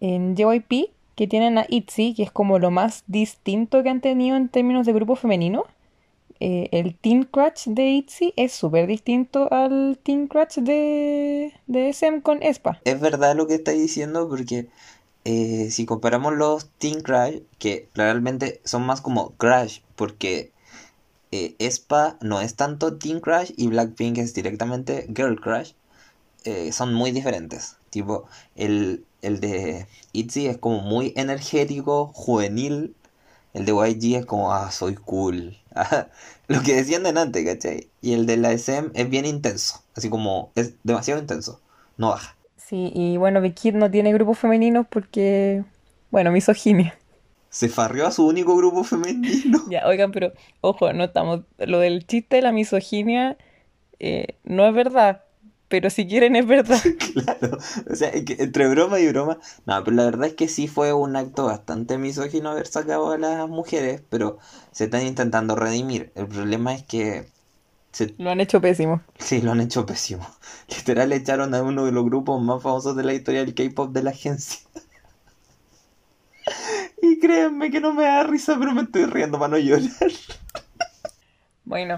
en 0.00 0.36
JYP 0.36 0.90
que 1.20 1.26
tienen 1.26 1.58
a 1.58 1.66
ITZY, 1.68 2.14
que 2.14 2.22
es 2.22 2.30
como 2.30 2.58
lo 2.58 2.70
más 2.70 3.04
distinto 3.06 3.82
que 3.82 3.90
han 3.90 4.00
tenido 4.00 4.38
en 4.38 4.48
términos 4.48 4.86
de 4.86 4.94
grupo 4.94 5.16
femenino. 5.16 5.66
Eh, 6.40 6.70
el 6.72 6.94
Teen 6.94 7.24
Crush 7.24 7.66
de 7.66 7.90
ITZY 7.90 8.32
es 8.36 8.52
súper 8.52 8.86
distinto 8.86 9.52
al 9.52 9.98
Teen 10.02 10.28
Crush 10.28 10.60
de, 10.60 11.52
de 11.66 11.88
SM 11.90 12.22
con 12.22 12.42
ESPA. 12.42 12.80
Es 12.86 12.98
verdad 13.00 13.36
lo 13.36 13.46
que 13.46 13.56
estáis 13.56 13.82
diciendo 13.82 14.30
porque 14.30 14.68
eh, 15.26 15.68
si 15.70 15.84
comparamos 15.84 16.32
los 16.32 16.70
Teen 16.78 17.02
Crush, 17.02 17.42
que 17.58 17.86
realmente 17.94 18.62
son 18.64 18.86
más 18.86 19.02
como 19.02 19.32
Crush, 19.32 19.80
porque 19.96 20.52
eh, 21.32 21.54
ESPA 21.58 22.16
no 22.22 22.40
es 22.40 22.54
tanto 22.54 22.96
Teen 22.96 23.20
Crush 23.20 23.52
y 23.58 23.66
Blackpink 23.66 24.16
es 24.16 24.32
directamente 24.32 25.06
Girl 25.14 25.38
Crush, 25.38 25.72
son 26.72 26.94
muy 26.94 27.10
diferentes. 27.10 27.76
Tipo, 27.90 28.24
el, 28.56 29.04
el 29.22 29.40
de 29.40 29.86
ITZY 30.12 30.46
es 30.46 30.58
como 30.58 30.80
muy 30.80 31.12
energético, 31.16 32.06
juvenil. 32.14 32.94
El 33.52 33.64
de 33.64 33.72
YG 33.72 34.16
es 34.18 34.26
como, 34.26 34.52
ah, 34.52 34.70
soy 34.70 34.94
cool. 34.94 35.56
Lo 36.48 36.62
que 36.62 36.76
decían 36.76 37.02
de 37.02 37.10
antes, 37.10 37.44
¿cachai? 37.44 37.88
Y 38.00 38.12
el 38.12 38.26
de 38.26 38.36
la 38.36 38.52
SM 38.52 38.90
es 38.94 39.10
bien 39.10 39.26
intenso. 39.26 39.82
Así 39.96 40.08
como, 40.08 40.52
es 40.54 40.74
demasiado 40.82 41.20
intenso. 41.20 41.60
No 41.96 42.10
baja. 42.10 42.36
Sí, 42.56 42.92
y 42.94 43.16
bueno, 43.16 43.40
Big 43.40 43.74
no 43.74 43.90
tiene 43.90 44.12
grupos 44.12 44.38
femeninos 44.38 44.86
porque, 44.88 45.64
bueno, 46.10 46.30
misoginia. 46.30 46.96
Se 47.48 47.68
farreó 47.68 48.06
a 48.06 48.12
su 48.12 48.26
único 48.26 48.56
grupo 48.56 48.84
femenino. 48.84 49.58
Ya, 49.68 49.86
oigan, 49.86 50.12
pero 50.12 50.32
ojo, 50.60 50.92
no 50.92 51.04
estamos. 51.04 51.40
Lo 51.58 51.80
del 51.80 52.06
chiste 52.06 52.36
de 52.36 52.42
la 52.42 52.52
misoginia 52.52 53.36
eh, 53.98 54.36
no 54.44 54.66
es 54.66 54.74
verdad. 54.74 55.24
Pero 55.70 55.88
si 55.88 56.08
quieren 56.08 56.34
es 56.34 56.48
verdad. 56.48 56.80
claro. 57.14 57.56
O 57.88 57.94
sea, 57.94 58.10
entre 58.12 58.68
broma 58.68 58.98
y 58.98 59.06
broma. 59.06 59.38
No, 59.66 59.84
pero 59.84 59.96
la 59.96 60.04
verdad 60.04 60.26
es 60.26 60.34
que 60.34 60.48
sí 60.48 60.66
fue 60.66 60.92
un 60.92 61.14
acto 61.14 61.46
bastante 61.46 61.96
misógino 61.96 62.50
haber 62.50 62.66
sacado 62.66 63.12
a 63.12 63.18
las 63.18 63.48
mujeres. 63.48 64.02
Pero 64.10 64.38
se 64.72 64.84
están 64.84 65.06
intentando 65.06 65.54
redimir. 65.54 66.10
El 66.16 66.26
problema 66.26 66.74
es 66.74 66.82
que. 66.82 67.28
Lo 68.18 68.30
han 68.30 68.40
hecho 68.40 68.60
pésimo. 68.60 69.00
Sí, 69.18 69.42
lo 69.42 69.52
han 69.52 69.60
hecho 69.60 69.86
pésimo. 69.86 70.26
Literal 70.76 71.12
echaron 71.12 71.54
a 71.54 71.62
uno 71.62 71.84
de 71.84 71.92
los 71.92 72.04
grupos 72.04 72.42
más 72.42 72.60
famosos 72.60 72.96
de 72.96 73.04
la 73.04 73.14
historia 73.14 73.44
del 73.44 73.54
K-pop 73.54 73.92
de 73.92 74.02
la 74.02 74.10
agencia. 74.10 74.58
y 77.00 77.20
créanme 77.20 77.70
que 77.70 77.78
no 77.78 77.94
me 77.94 78.02
da 78.02 78.24
risa, 78.24 78.56
pero 78.58 78.74
me 78.74 78.82
estoy 78.82 79.04
riendo 79.04 79.38
para 79.38 79.52
no 79.52 79.58
llorar. 79.58 79.86
Bueno, 81.64 81.94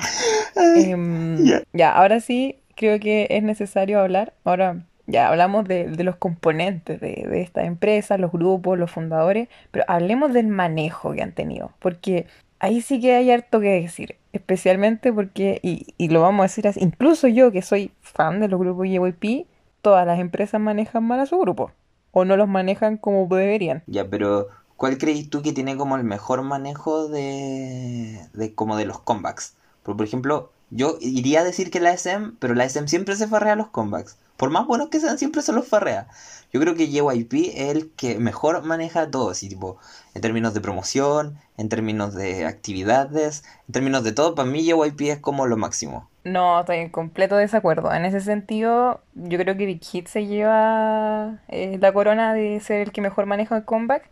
em, 0.76 1.62
ya, 1.72 1.92
ahora 1.92 2.20
sí 2.20 2.61
creo 2.82 2.98
que 2.98 3.28
es 3.30 3.44
necesario 3.44 4.00
hablar. 4.00 4.34
Ahora 4.42 4.84
ya 5.06 5.28
hablamos 5.28 5.68
de, 5.68 5.88
los 6.02 6.16
componentes 6.16 7.00
de, 7.00 7.26
de 7.28 7.40
esta 7.40 7.64
empresa, 7.64 8.18
los 8.18 8.32
grupos, 8.32 8.76
los 8.76 8.90
fundadores, 8.90 9.48
pero 9.70 9.84
hablemos 9.86 10.32
del 10.32 10.48
manejo 10.48 11.12
que 11.12 11.22
han 11.22 11.32
tenido, 11.32 11.70
porque 11.78 12.26
ahí 12.58 12.80
sí 12.80 13.00
que 13.00 13.14
hay 13.14 13.30
harto 13.30 13.60
que 13.60 13.80
decir, 13.80 14.16
especialmente 14.32 15.12
porque, 15.12 15.60
y, 15.62 15.94
y 15.96 16.08
lo 16.08 16.22
vamos 16.22 16.40
a 16.40 16.48
decir 16.48 16.66
así, 16.66 16.80
incluso 16.80 17.28
yo 17.28 17.52
que 17.52 17.62
soy 17.62 17.92
fan 18.00 18.40
de 18.40 18.48
los 18.48 18.58
grupos 18.58 18.88
JYP, 18.88 19.46
todas 19.80 20.04
las 20.04 20.18
empresas 20.18 20.60
manejan 20.60 21.04
mal 21.04 21.20
a 21.20 21.26
su 21.26 21.38
grupo, 21.38 21.70
o 22.10 22.24
no 22.24 22.36
los 22.36 22.48
manejan 22.48 22.96
como 22.96 23.28
deberían. 23.36 23.84
Ya, 23.86 24.08
pero 24.08 24.48
¿cuál 24.76 24.98
crees 24.98 25.30
tú 25.30 25.42
que 25.42 25.52
tiene 25.52 25.76
como 25.76 25.96
el 25.96 26.04
mejor 26.04 26.42
manejo 26.42 27.08
de, 27.08 28.18
de 28.32 28.54
como 28.54 28.76
de 28.76 28.86
los 28.86 28.98
comebacks? 29.00 29.56
Por, 29.84 29.96
por 29.96 30.06
ejemplo, 30.06 30.50
yo 30.72 30.96
iría 31.00 31.40
a 31.40 31.44
decir 31.44 31.70
que 31.70 31.80
la 31.80 31.92
SM, 31.92 32.32
pero 32.38 32.54
la 32.54 32.64
SM 32.64 32.88
siempre 32.88 33.14
se 33.14 33.28
farrea 33.28 33.56
los 33.56 33.68
comebacks. 33.68 34.16
Por 34.38 34.50
más 34.50 34.66
buenos 34.66 34.88
que 34.88 34.98
sean, 34.98 35.18
siempre 35.18 35.42
se 35.42 35.52
los 35.52 35.68
farrea. 35.68 36.08
Yo 36.52 36.60
creo 36.60 36.74
que 36.74 36.88
JYP 36.88 37.32
es 37.54 37.76
el 37.76 37.90
que 37.92 38.18
mejor 38.18 38.62
maneja 38.64 39.10
todo, 39.10 39.30
así 39.30 39.48
tipo, 39.48 39.78
en 40.14 40.22
términos 40.22 40.54
de 40.54 40.60
promoción, 40.60 41.38
en 41.58 41.68
términos 41.68 42.14
de 42.14 42.46
actividades, 42.46 43.44
en 43.68 43.72
términos 43.72 44.02
de 44.02 44.12
todo, 44.12 44.34
para 44.34 44.48
mí 44.48 44.64
JYP 44.64 45.00
es 45.02 45.18
como 45.18 45.46
lo 45.46 45.56
máximo. 45.56 46.08
No, 46.24 46.60
estoy 46.60 46.78
en 46.78 46.88
completo 46.88 47.36
desacuerdo. 47.36 47.92
En 47.92 48.04
ese 48.04 48.20
sentido, 48.20 49.02
yo 49.14 49.38
creo 49.38 49.56
que 49.56 49.66
Big 49.66 49.84
Hit 49.84 50.06
se 50.06 50.26
lleva 50.26 51.40
eh, 51.48 51.78
la 51.80 51.92
corona 51.92 52.32
de 52.32 52.60
ser 52.60 52.80
el 52.80 52.92
que 52.92 53.00
mejor 53.00 53.26
maneja 53.26 53.56
el 53.56 53.64
comeback, 53.64 54.08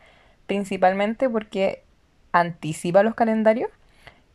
principalmente 0.47 1.31
porque 1.31 1.85
anticipa 2.33 3.03
los 3.03 3.15
calendarios. 3.15 3.71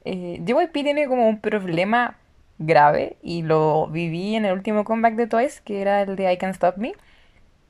Eh, 0.05 0.39
JYP 0.45 0.71
tiene 0.71 1.07
como 1.07 1.27
un 1.27 1.39
problema 1.39 2.17
grave 2.59 3.17
y 3.21 3.41
lo 3.41 3.87
viví 3.87 4.35
en 4.35 4.45
el 4.45 4.53
último 4.53 4.83
comeback 4.83 5.15
de 5.15 5.27
Twice, 5.27 5.61
que 5.65 5.81
era 5.81 6.03
el 6.03 6.15
de 6.15 6.31
I 6.31 6.37
Can't 6.37 6.53
Stop 6.53 6.77
Me. 6.77 6.93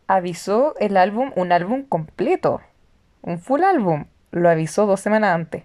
Avisó 0.07 0.75
el 0.79 0.97
álbum, 0.97 1.31
un 1.35 1.51
álbum 1.51 1.83
completo, 1.83 2.61
un 3.21 3.39
full 3.39 3.63
álbum, 3.63 4.05
lo 4.31 4.49
avisó 4.49 4.85
dos 4.85 4.99
semanas 4.99 5.33
antes. 5.33 5.63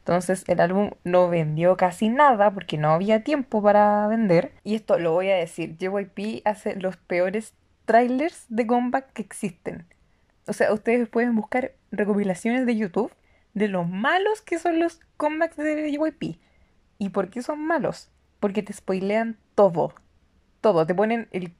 Entonces 0.00 0.44
el 0.48 0.60
álbum 0.60 0.90
no 1.04 1.30
vendió 1.30 1.76
casi 1.78 2.10
nada 2.10 2.50
porque 2.50 2.76
no 2.76 2.90
había 2.90 3.24
tiempo 3.24 3.62
para 3.62 4.06
vender. 4.08 4.52
Y 4.64 4.74
esto 4.74 4.98
lo 4.98 5.12
voy 5.12 5.30
a 5.30 5.36
decir, 5.36 5.78
JYP 5.78 6.42
hace 6.44 6.74
los 6.76 6.96
peores 6.96 7.54
trailers 7.86 8.46
de 8.48 8.66
comeback 8.66 9.12
que 9.12 9.22
existen. 9.22 9.86
O 10.46 10.52
sea, 10.52 10.72
ustedes 10.72 11.08
pueden 11.08 11.34
buscar 11.34 11.72
recopilaciones 11.90 12.66
de 12.66 12.76
YouTube 12.76 13.12
de 13.54 13.68
lo 13.68 13.84
malos 13.84 14.42
que 14.42 14.58
son 14.58 14.78
los 14.78 15.00
comebacks 15.16 15.56
de 15.56 15.90
JYP. 15.90 16.38
¿Y 16.98 17.08
por 17.10 17.30
qué 17.30 17.42
son 17.42 17.64
malos? 17.64 18.10
Porque 18.40 18.62
te 18.62 18.72
spoilean 18.72 19.38
todo. 19.54 19.94
Todo. 20.60 20.86
Te 20.86 20.94
ponen 20.94 21.28
el, 21.32 21.52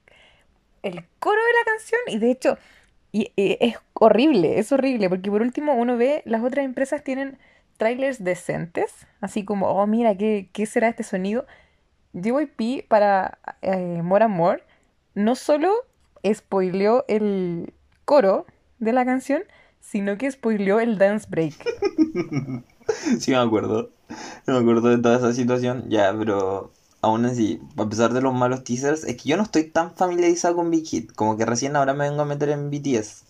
el 0.83 1.05
coro 1.19 1.41
de 1.41 1.53
la 1.53 1.71
canción 1.71 2.01
y 2.07 2.19
de 2.19 2.31
hecho 2.31 2.57
y, 3.11 3.31
es 3.37 3.77
horrible, 3.93 4.59
es 4.59 4.71
horrible. 4.71 5.09
Porque 5.09 5.31
por 5.31 5.41
último 5.41 5.73
uno 5.73 5.97
ve, 5.97 6.21
las 6.25 6.43
otras 6.43 6.65
empresas 6.65 7.03
tienen 7.03 7.37
trailers 7.77 8.23
decentes. 8.23 9.07
Así 9.21 9.45
como, 9.45 9.67
oh 9.67 9.87
mira, 9.87 10.15
¿qué, 10.15 10.49
qué 10.51 10.65
será 10.65 10.89
este 10.89 11.03
sonido? 11.03 11.45
JYP 12.13 12.87
para 12.87 13.39
eh, 13.61 14.01
More 14.03 14.25
and 14.25 14.35
More 14.35 14.63
no 15.15 15.35
solo 15.35 15.73
spoileó 16.31 17.05
el 17.07 17.73
coro 18.03 18.45
de 18.79 18.93
la 18.93 19.05
canción, 19.05 19.43
sino 19.89 20.17
que 20.17 20.31
spoileó 20.31 20.79
el 20.79 20.97
dance 20.97 21.27
break. 21.29 21.53
sí, 23.19 23.31
me 23.31 23.37
acuerdo. 23.37 23.91
Me 24.45 24.57
acuerdo 24.57 24.89
de 24.89 24.97
toda 24.97 25.17
esa 25.17 25.33
situación. 25.33 25.85
Ya, 25.89 26.13
pero 26.17 26.71
aún 27.01 27.25
así, 27.25 27.61
a 27.77 27.87
pesar 27.87 28.13
de 28.13 28.21
los 28.21 28.33
malos 28.33 28.63
teasers, 28.63 29.03
es 29.03 29.15
que 29.15 29.29
yo 29.29 29.37
no 29.37 29.43
estoy 29.43 29.65
tan 29.65 29.95
familiarizado 29.95 30.55
con 30.55 30.71
Big 30.71 30.85
Hit. 30.87 31.11
Como 31.13 31.37
que 31.37 31.45
recién 31.45 31.75
ahora 31.75 31.93
me 31.93 32.09
vengo 32.09 32.21
a 32.21 32.25
meter 32.25 32.49
en 32.49 32.69
BTS. 32.71 33.23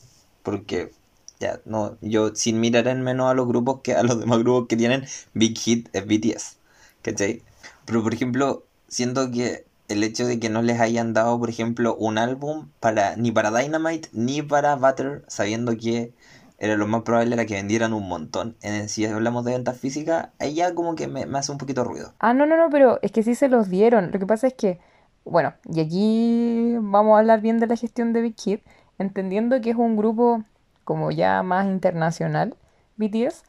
Porque, 0.43 0.91
ya, 1.39 1.59
no, 1.65 1.97
yo 2.01 2.33
sin 2.35 2.59
mirar 2.59 2.87
en 2.87 3.01
menos 3.01 3.29
a 3.29 3.33
los 3.33 3.47
grupos 3.47 3.81
que 3.81 3.93
a 3.93 4.03
los 4.03 4.19
demás 4.19 4.39
grupos 4.39 4.67
que 4.67 4.77
tienen 4.77 5.05
Big 5.33 5.57
Hit 5.57 5.89
es 5.93 6.05
BTS. 6.05 6.57
¿Cachai? 7.01 7.43
Pero 7.85 8.01
por 8.01 8.13
ejemplo, 8.13 8.65
siento 8.87 9.29
que 9.29 9.65
el 9.87 10.03
hecho 10.03 10.25
de 10.25 10.39
que 10.39 10.49
no 10.49 10.61
les 10.61 10.79
hayan 10.79 11.13
dado, 11.13 11.37
por 11.39 11.49
ejemplo, 11.49 11.95
un 11.95 12.17
álbum 12.17 12.69
para 12.79 13.15
ni 13.15 13.31
para 13.31 13.51
Dynamite 13.51 14.09
ni 14.13 14.41
para 14.41 14.75
Butter, 14.75 15.23
sabiendo 15.27 15.77
que 15.77 16.11
era 16.57 16.75
lo 16.75 16.87
más 16.87 17.01
probable 17.03 17.33
era 17.33 17.45
que 17.45 17.55
vendieran 17.55 17.93
un 17.93 18.07
montón. 18.07 18.55
En, 18.61 18.87
si 18.89 19.05
hablamos 19.05 19.45
de 19.45 19.53
ventas 19.53 19.77
físicas, 19.77 20.29
ahí 20.39 20.55
ya 20.55 20.73
como 20.73 20.95
que 20.95 21.07
me, 21.07 21.23
hace 21.37 21.51
un 21.51 21.57
poquito 21.57 21.83
ruido. 21.83 22.13
Ah, 22.19 22.33
no, 22.33 22.45
no, 22.45 22.57
no, 22.57 22.69
pero 22.69 22.99
es 23.01 23.11
que 23.11 23.23
sí 23.23 23.35
se 23.35 23.49
los 23.49 23.69
dieron. 23.69 24.11
Lo 24.11 24.19
que 24.19 24.25
pasa 24.25 24.47
es 24.47 24.53
que, 24.53 24.79
bueno, 25.25 25.53
y 25.65 25.81
aquí 25.81 26.75
vamos 26.79 27.15
a 27.15 27.19
hablar 27.19 27.41
bien 27.41 27.59
de 27.59 27.67
la 27.67 27.75
gestión 27.75 28.13
de 28.13 28.21
Big 28.21 28.35
Kid, 28.35 28.59
entendiendo 28.97 29.59
que 29.61 29.71
es 29.71 29.75
un 29.75 29.97
grupo 29.97 30.43
como 30.83 31.11
ya 31.11 31.43
más 31.43 31.65
internacional, 31.65 32.55
BTS, 32.97 33.43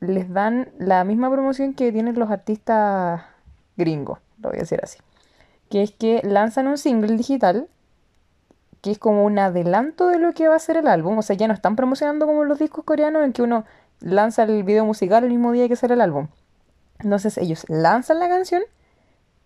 les 0.00 0.32
dan 0.32 0.70
la 0.78 1.04
misma 1.04 1.30
promoción 1.30 1.74
que 1.74 1.92
tienen 1.92 2.18
los 2.18 2.30
artistas 2.30 3.22
gringos, 3.76 4.18
lo 4.40 4.48
voy 4.48 4.58
a 4.58 4.62
decir 4.62 4.80
así. 4.82 4.98
Que 5.68 5.82
es 5.82 5.92
que 5.92 6.20
lanzan 6.24 6.66
un 6.66 6.78
single 6.78 7.16
digital 7.16 7.68
que 8.80 8.90
es 8.90 8.98
como 8.98 9.24
un 9.24 9.38
adelanto 9.38 10.08
de 10.08 10.18
lo 10.18 10.32
que 10.32 10.48
va 10.48 10.56
a 10.56 10.58
ser 10.58 10.76
el 10.76 10.86
álbum. 10.88 11.18
O 11.18 11.22
sea, 11.22 11.36
ya 11.36 11.48
no 11.48 11.54
están 11.54 11.76
promocionando 11.76 12.26
como 12.26 12.44
los 12.44 12.58
discos 12.58 12.84
coreanos 12.84 13.24
en 13.24 13.32
que 13.32 13.42
uno 13.42 13.64
lanza 14.00 14.44
el 14.44 14.62
video 14.64 14.84
musical 14.84 15.24
el 15.24 15.30
mismo 15.30 15.52
día 15.52 15.68
que 15.68 15.76
sale 15.76 15.94
el 15.94 16.00
álbum. 16.00 16.28
Entonces 17.00 17.38
ellos 17.38 17.64
lanzan 17.68 18.18
la 18.18 18.28
canción 18.28 18.62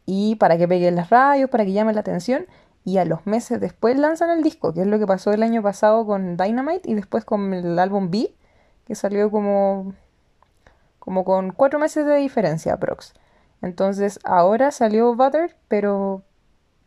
y 0.07 0.37
para 0.37 0.59
que 0.59 0.69
peguen 0.69 0.97
las 0.97 1.11
radios, 1.11 1.51
para 1.51 1.65
que 1.65 1.73
llame 1.73 1.93
la 1.93 2.01
atención 2.01 2.47
y 2.85 2.99
a 2.99 3.05
los 3.05 3.27
meses 3.27 3.61
después 3.61 3.97
lanzan 3.97 4.31
el 4.31 4.43
disco, 4.43 4.75
que 4.75 4.83
es 4.83 4.87
lo 4.87 4.99
que 4.99 5.07
pasó 5.07 5.33
el 5.33 5.43
año 5.43 5.63
pasado 5.63 6.07
con 6.07 6.37
Dynamite 6.37 6.91
y 6.91 6.95
después 6.95 7.25
con 7.25 7.55
el 7.55 7.79
álbum 7.79 8.11
B, 8.11 8.35
que 8.87 8.95
salió 8.95 9.31
como 9.31 9.95
como 10.99 11.25
con 11.25 11.53
cuatro 11.53 11.79
meses 11.79 12.07
de 12.07 12.17
diferencia, 12.17 12.79
prox. 12.79 13.13
Entonces 13.63 14.19
ahora 14.25 14.71
salió 14.71 15.15
Butter, 15.15 15.57
pero 15.69 16.23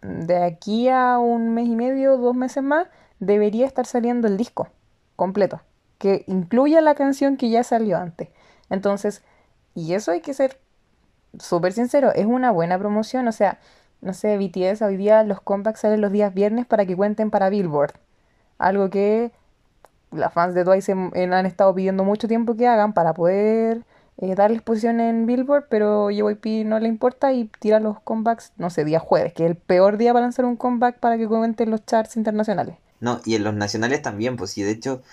de 0.02 0.44
aquí 0.44 0.90
a 0.90 1.18
un 1.18 1.54
mes 1.54 1.68
y 1.68 1.76
medio, 1.76 2.18
dos 2.18 2.36
meses 2.36 2.64
más, 2.64 2.88
debería 3.20 3.66
estar 3.66 3.86
saliendo 3.86 4.28
el 4.28 4.38
disco 4.38 4.70
completo, 5.16 5.62
que 5.98 6.24
incluya 6.28 6.82
la 6.82 6.96
canción 6.96 7.38
que 7.38 7.50
ya 7.50 7.64
salió 7.64 7.98
antes. 7.98 8.30
Entonces, 8.70 9.24
y 9.74 9.94
eso 9.94 10.12
hay 10.12 10.22
que 10.22 10.34
ser 10.34 10.60
súper 11.40 11.74
sincero, 11.74 12.12
es 12.14 12.26
una 12.26 12.52
buena 12.52 12.78
promoción, 12.78 13.28
o 13.28 13.32
sea, 13.32 13.60
no 14.02 14.14
sé, 14.14 14.38
BTS 14.38 14.82
hoy 14.84 14.98
día 14.98 15.24
los 15.24 15.42
compacts 15.42 15.82
salen 15.82 16.02
los 16.02 16.12
días 16.12 16.34
viernes 16.34 16.66
para 16.66 16.86
que 16.86 16.96
cuenten 16.96 17.32
para 17.32 17.50
Billboard, 17.50 17.94
algo 18.60 18.90
que 18.90 19.32
las 20.12 20.34
fans 20.34 20.54
de 20.54 20.64
Twice 20.64 20.92
han 20.92 21.46
estado 21.46 21.74
pidiendo 21.74 22.04
mucho 22.04 22.28
tiempo 22.28 22.56
que 22.56 22.68
hagan 22.68 22.94
para 22.94 23.14
poder 23.14 23.84
eh, 24.18 24.36
darle 24.36 24.58
exposición 24.58 25.00
en 25.00 25.26
Billboard, 25.26 25.68
pero 25.70 26.10
JYP 26.10 26.66
no 26.66 26.80
le 26.80 26.88
importa 26.88 27.34
y 27.34 27.46
tira 27.60 27.80
los 27.80 28.00
comebacks, 28.02 28.52
no 28.58 28.70
sé, 28.70 28.84
día 28.84 29.00
jueves, 29.00 29.34
que 29.34 29.46
es 29.46 29.52
el 29.52 29.58
peor 29.58 29.98
día 29.98 30.14
para 30.14 30.26
lanzar 30.26 30.46
un 30.46 30.56
comeback 30.56 31.00
para 31.00 31.18
que 31.18 31.28
comenten 31.28 31.70
los 31.70 31.86
charts 31.86 32.18
internacionales. 32.18 32.78
No, 33.00 33.22
y 33.26 33.36
en 33.36 33.44
los 33.44 33.54
nacionales 33.54 34.02
también, 34.02 34.38
pues 34.38 34.52
sí, 34.52 34.64
de 34.64 34.72
hecho, 34.72 35.04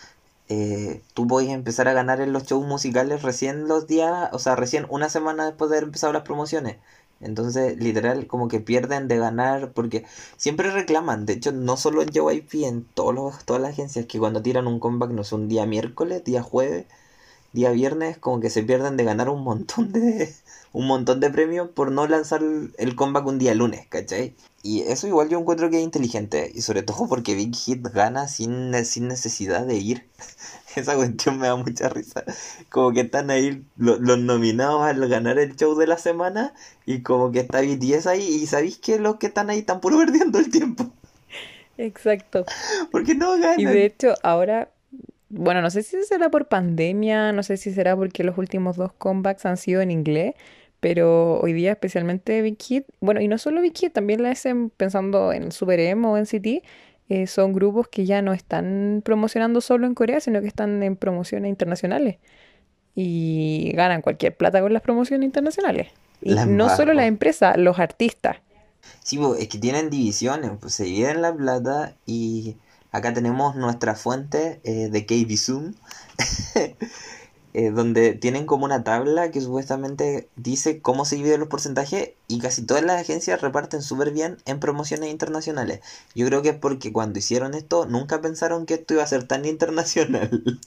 eh, 0.49 1.03
tú 1.15 1.27
puedes 1.27 1.51
empezar 1.51 1.89
a 1.89 1.93
ganar 1.93 2.21
en 2.21 2.33
los 2.33 2.45
shows 2.45 2.67
musicales 2.67 3.23
recién 3.23 3.69
los 3.69 3.87
días, 3.87 4.31
o 4.33 4.39
sea, 4.39 4.57
recién 4.57 4.87
una 4.89 5.09
semana 5.11 5.47
después 5.47 5.71
de 5.71 5.77
haber 5.77 5.89
empezado 5.89 6.13
las 6.13 6.23
promociones. 6.23 6.77
Entonces, 7.21 7.79
literal, 7.79 8.27
como 8.27 8.49
que 8.49 8.61
pierden 8.61 9.09
de 9.09 9.19
ganar, 9.19 9.73
porque 9.73 10.05
siempre 10.37 10.71
reclaman, 10.71 11.27
de 11.27 11.35
hecho, 11.35 11.53
no 11.53 11.77
solo 11.77 12.03
en 12.03 12.09
JYP, 12.11 12.65
en 12.65 12.85
todos 12.85 13.15
los, 13.15 13.45
todas 13.45 13.63
las 13.63 13.73
agencias, 13.73 14.07
que 14.07 14.19
cuando 14.19 14.43
tiran 14.43 14.67
un 14.67 14.81
comeback, 14.81 15.11
no 15.11 15.25
sé, 15.25 15.35
un 15.35 15.49
día 15.49 15.67
miércoles, 15.67 16.25
día 16.25 16.43
jueves, 16.43 16.87
día 17.55 17.71
viernes 17.71 18.19
como 18.19 18.41
que 18.41 18.51
se 18.51 18.63
pierden 18.63 18.97
de 18.99 19.05
ganar 19.05 19.31
un 19.31 19.43
montón 19.43 19.93
de 19.93 20.31
un 20.73 20.87
montón 20.89 21.21
de 21.21 21.31
premios 21.31 21.71
por 21.71 21.93
no 21.93 22.07
lanzar 22.07 22.43
el 22.43 22.97
comeback 22.97 23.27
un 23.27 23.39
día 23.39 23.55
lunes, 23.55 23.87
¿cachai? 23.89 24.35
Y 24.63 24.81
eso 24.81 25.07
igual 25.07 25.29
yo 25.29 25.39
encuentro 25.39 25.71
que 25.71 25.79
es 25.79 25.85
inteligente 25.85 26.51
y 26.53 26.63
sobre 26.63 26.83
todo 26.83 27.07
porque 27.09 27.35
Big 27.35 27.55
Hit 27.55 27.87
gana 27.89 28.27
sin, 28.27 28.75
sin 28.85 29.07
necesidad 29.09 29.65
de 29.67 29.77
ir. 29.77 30.09
Esa 30.75 30.97
cuestión 30.97 31.39
me 31.39 31.47
da 31.47 31.55
mucha 31.55 31.89
risa. 31.89 32.25
Como 32.71 32.93
que 32.93 33.03
están 33.03 33.31
ahí 33.31 33.65
los, 33.77 34.01
nominados 34.01 34.83
al 34.83 35.09
ganar 35.09 35.39
el 35.39 35.55
show 35.55 35.77
de 35.77 35.87
la 35.87 35.97
semana 35.97 36.55
y 36.85 37.03
como 37.03 37.31
que 37.31 37.39
está 37.39 37.61
BTS 37.61 38.09
ahí 38.09 38.27
y 38.27 38.47
sabéis 38.49 38.79
que 38.79 38.99
los 38.99 39.17
que 39.17 39.29
están 39.29 39.51
ahí 39.51 39.61
están 39.61 39.81
puro 39.81 39.99
perdiendo 40.05 40.41
el 40.41 40.51
tiempo. 40.51 40.91
Exacto. 41.79 42.45
Porque 42.91 43.15
no 43.15 43.33
ganan. 43.39 43.61
Y 43.61 43.65
de 43.65 43.85
hecho 43.85 44.15
ahora, 44.25 44.71
bueno, 45.29 45.63
no 45.63 45.71
sé 45.71 45.83
si 45.83 46.03
será 46.05 46.31
por 46.31 46.49
pandemia, 46.49 47.33
no 47.33 47.43
sé 47.43 47.57
si 47.57 47.73
será 47.73 47.97
porque 47.97 48.25
los 48.25 48.39
últimos 48.39 48.77
dos 48.77 48.93
comebacks 48.93 49.47
han 49.47 49.57
sido 49.57 49.81
en 49.81 49.91
inglés, 49.91 50.35
pero 50.81 51.41
hoy 51.41 51.53
día 51.53 51.73
especialmente 51.73 52.43
Big 52.43 52.63
Hit, 52.63 52.85
bueno, 53.01 53.21
y 53.21 53.29
no 53.29 53.39
solo 53.39 53.61
Big 53.61 53.77
Hit, 53.77 53.93
también 53.93 54.23
la 54.23 54.31
SM 54.31 54.71
pensando 54.77 55.33
en 55.33 55.51
Super 55.51 55.81
Emo 55.81 56.13
o 56.13 56.17
en 56.19 56.27
City, 56.27 56.63
eh, 57.09 57.27
son 57.27 57.53
grupos 57.53 57.89
que 57.89 58.07
ya 58.07 58.23
no 58.23 58.33
están 58.33 59.03
promocionando 59.05 59.61
solo 59.61 59.87
en 59.87 59.95
Corea, 59.95 60.21
sino 60.21 60.41
que 60.41 60.47
están 60.47 60.83
en 60.83 60.97
promociones 60.97 61.49
internacionales. 61.49 62.17
Y 62.95 63.73
ganan 63.75 64.03
cualquier 64.03 64.37
plata 64.37 64.61
con 64.61 64.73
las 64.73 64.83
promociones 64.83 65.27
internacionales. 65.27 65.89
Y 66.23 66.35
no 66.35 66.75
solo 66.75 66.95
la 66.95 67.07
empresa, 67.07 67.57
los 67.57 67.79
artistas. 67.79 68.37
Sí, 69.03 69.19
es 69.39 69.49
que 69.49 69.59
tienen 69.59 69.91
divisiones, 69.91 70.53
pues 70.61 70.75
se 70.75 70.85
dividen 70.85 71.21
la 71.21 71.35
plata 71.35 71.95
y 72.07 72.57
acá 72.95 73.13
tenemos 73.13 73.57
nuestra 73.57 73.97
fuente 73.97 74.61
eh, 74.63 74.89
de 74.89 75.05
KB 75.05 75.37
Zoom, 75.37 75.75
eh, 77.55 77.71
donde 77.73 78.15
tienen 78.15 78.47
como 78.47 78.65
una 78.65 78.85
tabla 78.85 79.33
que 79.33 79.41
supuestamente 79.41 80.29
dice 80.37 80.81
cómo 80.81 81.05
se 81.05 81.17
dividen 81.17 81.41
los 81.41 81.49
porcentajes 81.49 82.11
y 82.29 82.39
casi 82.39 82.63
todas 82.63 82.85
las 82.85 83.01
agencias 83.01 83.41
reparten 83.41 83.83
súper 83.83 84.13
bien 84.13 84.37
en 84.45 84.61
promociones 84.61 85.11
internacionales. 85.11 85.81
Yo 86.15 86.25
creo 86.27 86.41
que 86.43 86.51
es 86.51 86.57
porque 86.57 86.93
cuando 86.93 87.19
hicieron 87.19 87.55
esto 87.55 87.85
nunca 87.85 88.21
pensaron 88.21 88.65
que 88.65 88.75
esto 88.75 88.95
iba 88.95 89.03
a 89.03 89.09
ser 89.09 89.27
tan 89.27 89.45
internacional. 89.45 90.61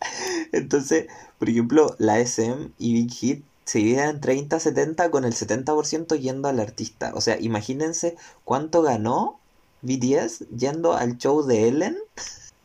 Entonces, 0.52 1.06
por 1.38 1.48
ejemplo, 1.48 1.96
la 1.98 2.20
SM 2.20 2.70
y 2.78 2.92
Big 2.92 3.12
Hit 3.12 3.44
se 3.64 3.78
dividen 3.78 4.10
en 4.10 4.20
30-70 4.20 5.08
con 5.08 5.24
el 5.24 5.32
70% 5.32 6.18
yendo 6.20 6.48
al 6.48 6.60
artista. 6.60 7.12
O 7.14 7.22
sea, 7.22 7.40
imagínense 7.40 8.14
cuánto 8.44 8.82
ganó 8.82 9.40
BTS 9.82 10.48
yendo 10.56 10.94
al 10.94 11.18
show 11.18 11.42
de 11.44 11.68
Ellen 11.68 11.96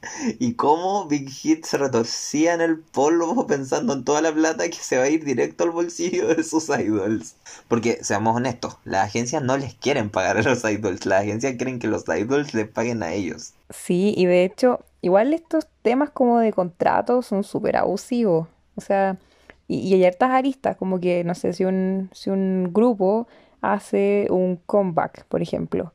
y 0.40 0.54
cómo 0.54 1.06
Big 1.06 1.30
Hit 1.30 1.66
se 1.66 1.78
retorcía 1.78 2.54
en 2.54 2.62
el 2.62 2.80
polvo 2.80 3.48
pensando 3.48 3.94
en 3.94 4.04
toda 4.04 4.22
la 4.22 4.34
plata 4.34 4.70
que 4.70 4.78
se 4.78 4.98
va 4.98 5.04
a 5.04 5.10
ir 5.10 5.24
directo 5.24 5.64
al 5.64 5.72
bolsillo 5.72 6.28
de 6.36 6.44
sus 6.44 6.70
idols. 6.70 7.36
Porque, 7.68 8.04
seamos 8.04 8.36
honestos, 8.36 8.78
las 8.84 9.06
agencias 9.06 9.44
no 9.44 9.58
les 9.58 9.74
quieren 9.76 10.10
pagar 10.10 10.38
a 10.38 10.42
los 10.42 10.64
idols, 10.64 11.06
las 11.06 11.22
agencias 11.22 11.56
quieren 11.56 11.80
que 11.80 11.88
los 11.88 12.06
idols 12.08 12.54
les 12.54 12.68
paguen 12.68 13.04
a 13.04 13.14
ellos. 13.14 13.54
Sí, 13.70 14.14
y 14.18 14.26
de 14.26 14.44
hecho, 14.44 14.80
igual 15.02 15.34
estos 15.34 15.68
temas 15.82 16.10
como 16.10 16.40
de 16.40 16.54
contratos 16.54 17.28
son 17.28 17.44
súper 17.44 17.78
abusivos. 17.78 18.48
O 18.76 18.82
sea, 18.82 19.18
y, 19.68 19.94
hay 19.94 20.06
hartas 20.06 20.32
aristas, 20.32 20.78
como 20.78 21.00
que, 21.00 21.24
no 21.24 21.36
sé, 21.36 21.54
si 21.54 21.66
un, 21.66 22.10
si 22.14 22.30
un 22.30 22.72
grupo 22.74 23.28
hace 23.62 24.28
un 24.30 24.58
comeback, 24.66 25.26
por 25.26 25.42
ejemplo 25.42 25.94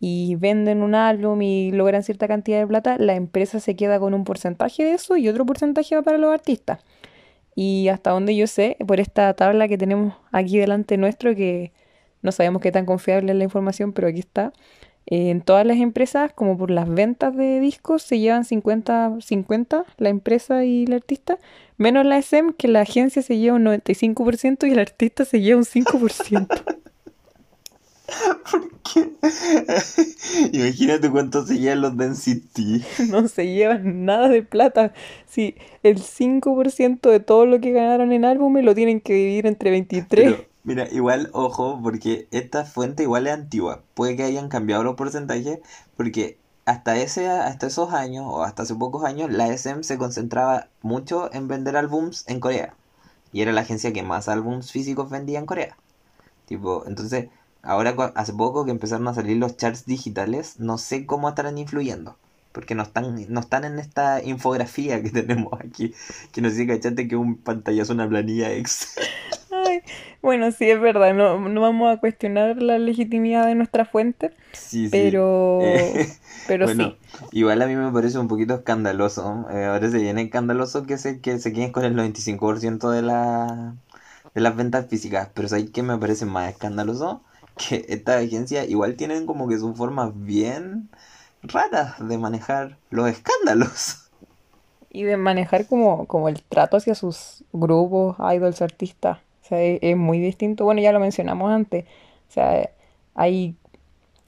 y 0.00 0.36
venden 0.36 0.82
un 0.82 0.94
álbum 0.94 1.42
y 1.42 1.72
logran 1.72 2.02
cierta 2.02 2.28
cantidad 2.28 2.60
de 2.60 2.66
plata, 2.66 2.96
la 2.98 3.14
empresa 3.14 3.60
se 3.60 3.76
queda 3.76 3.98
con 3.98 4.14
un 4.14 4.24
porcentaje 4.24 4.84
de 4.84 4.94
eso 4.94 5.16
y 5.16 5.28
otro 5.28 5.44
porcentaje 5.44 5.96
va 5.96 6.02
para 6.02 6.18
los 6.18 6.32
artistas. 6.32 6.80
Y 7.54 7.88
hasta 7.88 8.10
donde 8.10 8.36
yo 8.36 8.46
sé, 8.46 8.76
por 8.86 9.00
esta 9.00 9.34
tabla 9.34 9.66
que 9.66 9.78
tenemos 9.78 10.14
aquí 10.30 10.58
delante 10.58 10.96
nuestro, 10.96 11.34
que 11.34 11.72
no 12.22 12.30
sabemos 12.32 12.62
qué 12.62 12.70
tan 12.70 12.86
confiable 12.86 13.32
es 13.32 13.38
la 13.38 13.44
información, 13.44 13.92
pero 13.92 14.08
aquí 14.08 14.20
está, 14.20 14.52
en 15.10 15.40
todas 15.40 15.64
las 15.64 15.78
empresas, 15.78 16.34
como 16.34 16.58
por 16.58 16.70
las 16.70 16.86
ventas 16.86 17.34
de 17.34 17.60
discos, 17.60 18.02
se 18.02 18.18
llevan 18.18 18.44
50-50 18.44 19.84
la 19.96 20.08
empresa 20.10 20.66
y 20.66 20.84
el 20.84 20.92
artista, 20.92 21.38
menos 21.78 22.04
la 22.04 22.18
SM, 22.18 22.52
que 22.58 22.68
la 22.68 22.82
agencia 22.82 23.22
se 23.22 23.38
lleva 23.38 23.56
un 23.56 23.64
95% 23.64 24.68
y 24.68 24.72
el 24.72 24.78
artista 24.78 25.24
se 25.24 25.40
lleva 25.40 25.58
un 25.58 25.64
5%. 25.64 26.46
¿Por 28.50 28.70
qué? 28.82 29.12
Imagínate 30.52 31.10
cuánto 31.10 31.44
se 31.44 31.58
llevan 31.58 31.82
los 31.82 31.96
Density. 31.96 32.82
No 33.10 33.28
se 33.28 33.46
llevan 33.46 34.04
nada 34.04 34.28
de 34.28 34.42
plata. 34.42 34.92
Si 35.26 35.56
el 35.82 35.98
5% 35.98 37.10
de 37.10 37.20
todo 37.20 37.46
lo 37.46 37.60
que 37.60 37.72
ganaron 37.72 38.12
en 38.12 38.24
álbumes 38.24 38.64
lo 38.64 38.74
tienen 38.74 39.00
que 39.00 39.14
dividir 39.14 39.46
entre 39.46 39.70
23. 39.70 40.36
mira, 40.64 40.88
igual, 40.90 41.28
ojo, 41.32 41.80
porque 41.82 42.28
esta 42.30 42.64
fuente 42.64 43.02
igual 43.02 43.26
es 43.26 43.34
antigua. 43.34 43.82
Puede 43.94 44.16
que 44.16 44.24
hayan 44.24 44.48
cambiado 44.48 44.84
los 44.84 44.96
porcentajes, 44.96 45.58
porque 45.96 46.38
hasta, 46.64 46.96
ese, 46.98 47.28
hasta 47.28 47.66
esos 47.66 47.92
años, 47.92 48.24
o 48.26 48.42
hasta 48.42 48.62
hace 48.62 48.74
pocos 48.74 49.04
años, 49.04 49.30
la 49.30 49.48
SM 49.48 49.84
se 49.84 49.98
concentraba 49.98 50.68
mucho 50.80 51.32
en 51.32 51.48
vender 51.48 51.76
álbums 51.76 52.24
en 52.26 52.40
Corea. 52.40 52.74
Y 53.32 53.42
era 53.42 53.52
la 53.52 53.60
agencia 53.60 53.92
que 53.92 54.02
más 54.02 54.28
álbums 54.28 54.72
físicos 54.72 55.10
vendía 55.10 55.38
en 55.38 55.46
Corea. 55.46 55.76
Tipo, 56.46 56.84
entonces 56.86 57.28
Ahora, 57.62 57.94
hace 58.14 58.32
poco 58.32 58.64
que 58.64 58.70
empezaron 58.70 59.08
a 59.08 59.14
salir 59.14 59.36
los 59.36 59.56
charts 59.56 59.84
digitales, 59.86 60.58
no 60.58 60.78
sé 60.78 61.06
cómo 61.06 61.28
estarán 61.28 61.58
influyendo. 61.58 62.16
Porque 62.52 62.74
no 62.74 62.82
están, 62.82 63.26
no 63.28 63.40
están 63.40 63.64
en 63.64 63.78
esta 63.78 64.22
infografía 64.22 65.02
que 65.02 65.10
tenemos 65.10 65.52
aquí. 65.60 65.94
Que 66.32 66.40
nos 66.40 66.54
dice, 66.54 66.66
cachate 66.66 67.08
que 67.08 67.16
un 67.16 67.36
pantallazo, 67.36 67.92
una 67.92 68.08
planilla 68.08 68.52
Excel. 68.52 69.04
bueno, 70.22 70.50
sí, 70.50 70.70
es 70.70 70.80
verdad. 70.80 71.14
No, 71.14 71.38
no, 71.48 71.60
vamos 71.60 71.94
a 71.94 72.00
cuestionar 72.00 72.62
la 72.62 72.78
legitimidad 72.78 73.46
de 73.46 73.54
nuestra 73.54 73.84
fuente. 73.84 74.32
Sí, 74.52 74.88
pero, 74.90 75.60
eh, 75.62 76.08
pero 76.46 76.64
bueno, 76.66 76.96
Igual 77.32 77.62
a 77.62 77.66
mí 77.66 77.76
me 77.76 77.92
parece 77.92 78.18
un 78.18 78.28
poquito 78.28 78.54
escandaloso. 78.54 79.46
Eh, 79.50 79.64
ahora 79.66 79.90
se 79.90 79.98
viene 79.98 80.22
escandaloso 80.22 80.84
que 80.86 80.98
se, 80.98 81.20
que 81.20 81.38
se 81.38 81.52
queden 81.52 81.72
con 81.72 81.84
el 81.84 81.94
95% 81.94 82.90
de, 82.90 83.02
la, 83.02 83.74
de 84.34 84.40
las 84.40 84.56
ventas 84.56 84.86
físicas. 84.88 85.28
Pero 85.34 85.48
¿sabes 85.48 85.70
qué 85.70 85.82
me 85.82 85.98
parece 85.98 86.24
más 86.26 86.50
escandaloso? 86.50 87.22
Que 87.58 87.84
esta 87.88 88.18
agencia 88.18 88.64
igual 88.64 88.94
tienen 88.94 89.26
como 89.26 89.48
que 89.48 89.58
son 89.58 89.76
formas 89.76 90.12
bien 90.14 90.88
raras 91.42 91.96
de 92.06 92.18
manejar 92.18 92.76
los 92.90 93.08
escándalos. 93.08 94.08
Y 94.90 95.02
de 95.02 95.16
manejar 95.16 95.66
como, 95.66 96.06
como 96.06 96.28
el 96.28 96.42
trato 96.42 96.78
hacia 96.78 96.94
sus 96.94 97.44
grupos, 97.52 98.16
idols, 98.34 98.62
artistas. 98.62 99.18
O 99.44 99.48
sea, 99.48 99.60
es, 99.62 99.96
muy 99.96 100.18
distinto. 100.18 100.64
Bueno, 100.64 100.80
ya 100.80 100.92
lo 100.92 101.00
mencionamos 101.00 101.50
antes. 101.50 101.84
O 102.28 102.32
sea, 102.32 102.70
hay 103.14 103.54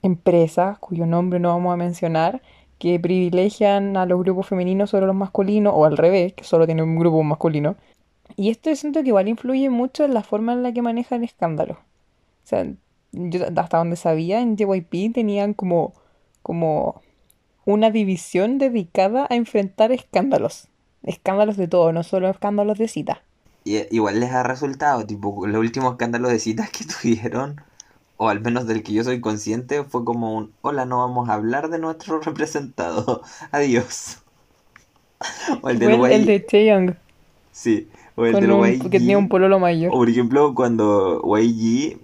empresas 0.03 0.77
cuyo 0.79 1.05
nombre 1.05 1.39
no 1.39 1.49
vamos 1.49 1.73
a 1.73 1.77
mencionar 1.77 2.41
que 2.79 2.99
privilegian 2.99 3.95
a 3.97 4.05
los 4.05 4.19
grupos 4.19 4.47
femeninos 4.47 4.89
sobre 4.89 5.05
los 5.05 5.15
masculinos 5.15 5.73
o 5.75 5.85
al 5.85 5.97
revés, 5.97 6.33
que 6.33 6.43
solo 6.43 6.65
tienen 6.65 6.85
un 6.85 6.97
grupo 6.97 7.21
masculino. 7.21 7.75
Y 8.35 8.49
esto 8.49 8.73
siento 8.75 9.01
que 9.01 9.09
igual 9.09 9.27
influye 9.27 9.69
mucho 9.69 10.03
en 10.05 10.13
la 10.13 10.23
forma 10.23 10.53
en 10.53 10.63
la 10.63 10.73
que 10.73 10.81
manejan 10.81 11.23
escándalos. 11.23 11.77
O 11.77 11.81
sea, 12.43 12.65
yo 13.11 13.45
hasta 13.55 13.77
donde 13.77 13.95
sabía, 13.95 14.41
en 14.41 14.57
JYP 14.57 15.13
tenían 15.13 15.53
como, 15.53 15.93
como 16.41 17.01
una 17.65 17.91
división 17.91 18.57
dedicada 18.57 19.27
a 19.29 19.35
enfrentar 19.35 19.91
escándalos. 19.91 20.67
Escándalos 21.03 21.57
de 21.57 21.67
todo, 21.67 21.91
no 21.91 22.03
solo 22.03 22.29
escándalos 22.29 22.77
de 22.77 22.87
cita. 22.87 23.23
Y, 23.63 23.77
igual 23.95 24.19
les 24.19 24.31
ha 24.31 24.43
resultado, 24.43 25.05
tipo, 25.05 25.45
los 25.45 25.59
últimos 25.59 25.93
escándalos 25.93 26.31
de 26.31 26.39
citas 26.39 26.69
que 26.69 26.85
tuvieron, 27.01 27.61
o 28.17 28.29
al 28.29 28.41
menos 28.41 28.67
del 28.67 28.83
que 28.83 28.93
yo 28.93 29.03
soy 29.03 29.19
consciente, 29.19 29.83
fue 29.83 30.05
como 30.05 30.35
un, 30.35 30.51
hola, 30.61 30.85
no 30.85 30.99
vamos 30.99 31.29
a 31.29 31.33
hablar 31.33 31.69
de 31.69 31.79
nuestro 31.79 32.19
representado, 32.21 33.21
adiós. 33.51 34.19
o 35.61 35.69
el, 35.69 35.79
del 35.79 35.91
el, 36.05 36.25
de. 36.25 36.95
Sí, 37.51 37.87
o 38.15 38.25
el 38.25 38.35
YG. 38.35 38.81
Porque 38.81 38.99
tenía 38.99 39.17
un 39.17 39.29
pololo 39.29 39.59
mayor. 39.59 39.91
O 39.91 39.97
por 39.97 40.09
ejemplo, 40.09 40.55
cuando 40.55 41.21
YG 41.37 41.97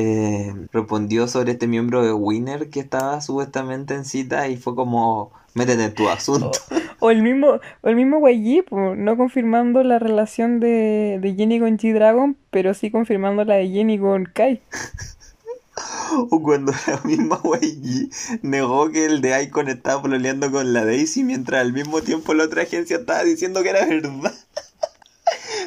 eh, 0.00 0.54
respondió 0.72 1.26
sobre 1.26 1.52
este 1.52 1.66
miembro 1.66 2.04
de 2.04 2.12
Winner 2.12 2.70
que 2.70 2.78
estaba 2.78 3.20
supuestamente 3.20 3.94
en 3.94 4.04
cita 4.04 4.46
y 4.46 4.56
fue 4.56 4.76
como, 4.76 5.32
métete 5.54 5.84
en 5.84 5.94
tu 5.94 6.08
asunto. 6.08 6.52
O, 7.00 7.12
el 7.12 7.22
mismo, 7.22 7.60
o 7.82 7.88
el 7.88 7.94
mismo 7.94 8.28
YG, 8.28 8.64
no 8.72 9.16
confirmando 9.16 9.84
la 9.84 10.00
relación 10.00 10.58
de, 10.58 11.20
de 11.22 11.34
Jenny 11.36 11.60
con 11.60 11.78
G-Dragon, 11.78 12.36
pero 12.50 12.74
sí 12.74 12.90
confirmando 12.90 13.44
la 13.44 13.54
de 13.54 13.68
Jenny 13.68 14.00
con 14.00 14.24
Kai. 14.24 14.60
O 16.30 16.42
cuando 16.42 16.72
la 16.88 17.00
misma 17.04 17.40
YG 17.62 18.10
negó 18.42 18.90
que 18.90 19.04
el 19.04 19.20
de 19.20 19.40
Icon 19.44 19.68
estaba 19.68 20.02
pololeando 20.02 20.50
con 20.50 20.72
la 20.72 20.84
Daisy 20.84 21.22
mientras 21.22 21.60
al 21.60 21.72
mismo 21.72 22.00
tiempo 22.02 22.34
la 22.34 22.44
otra 22.44 22.62
agencia 22.62 22.96
estaba 22.96 23.22
diciendo 23.22 23.62
que 23.62 23.70
era 23.70 23.86
verdad. 23.86 24.34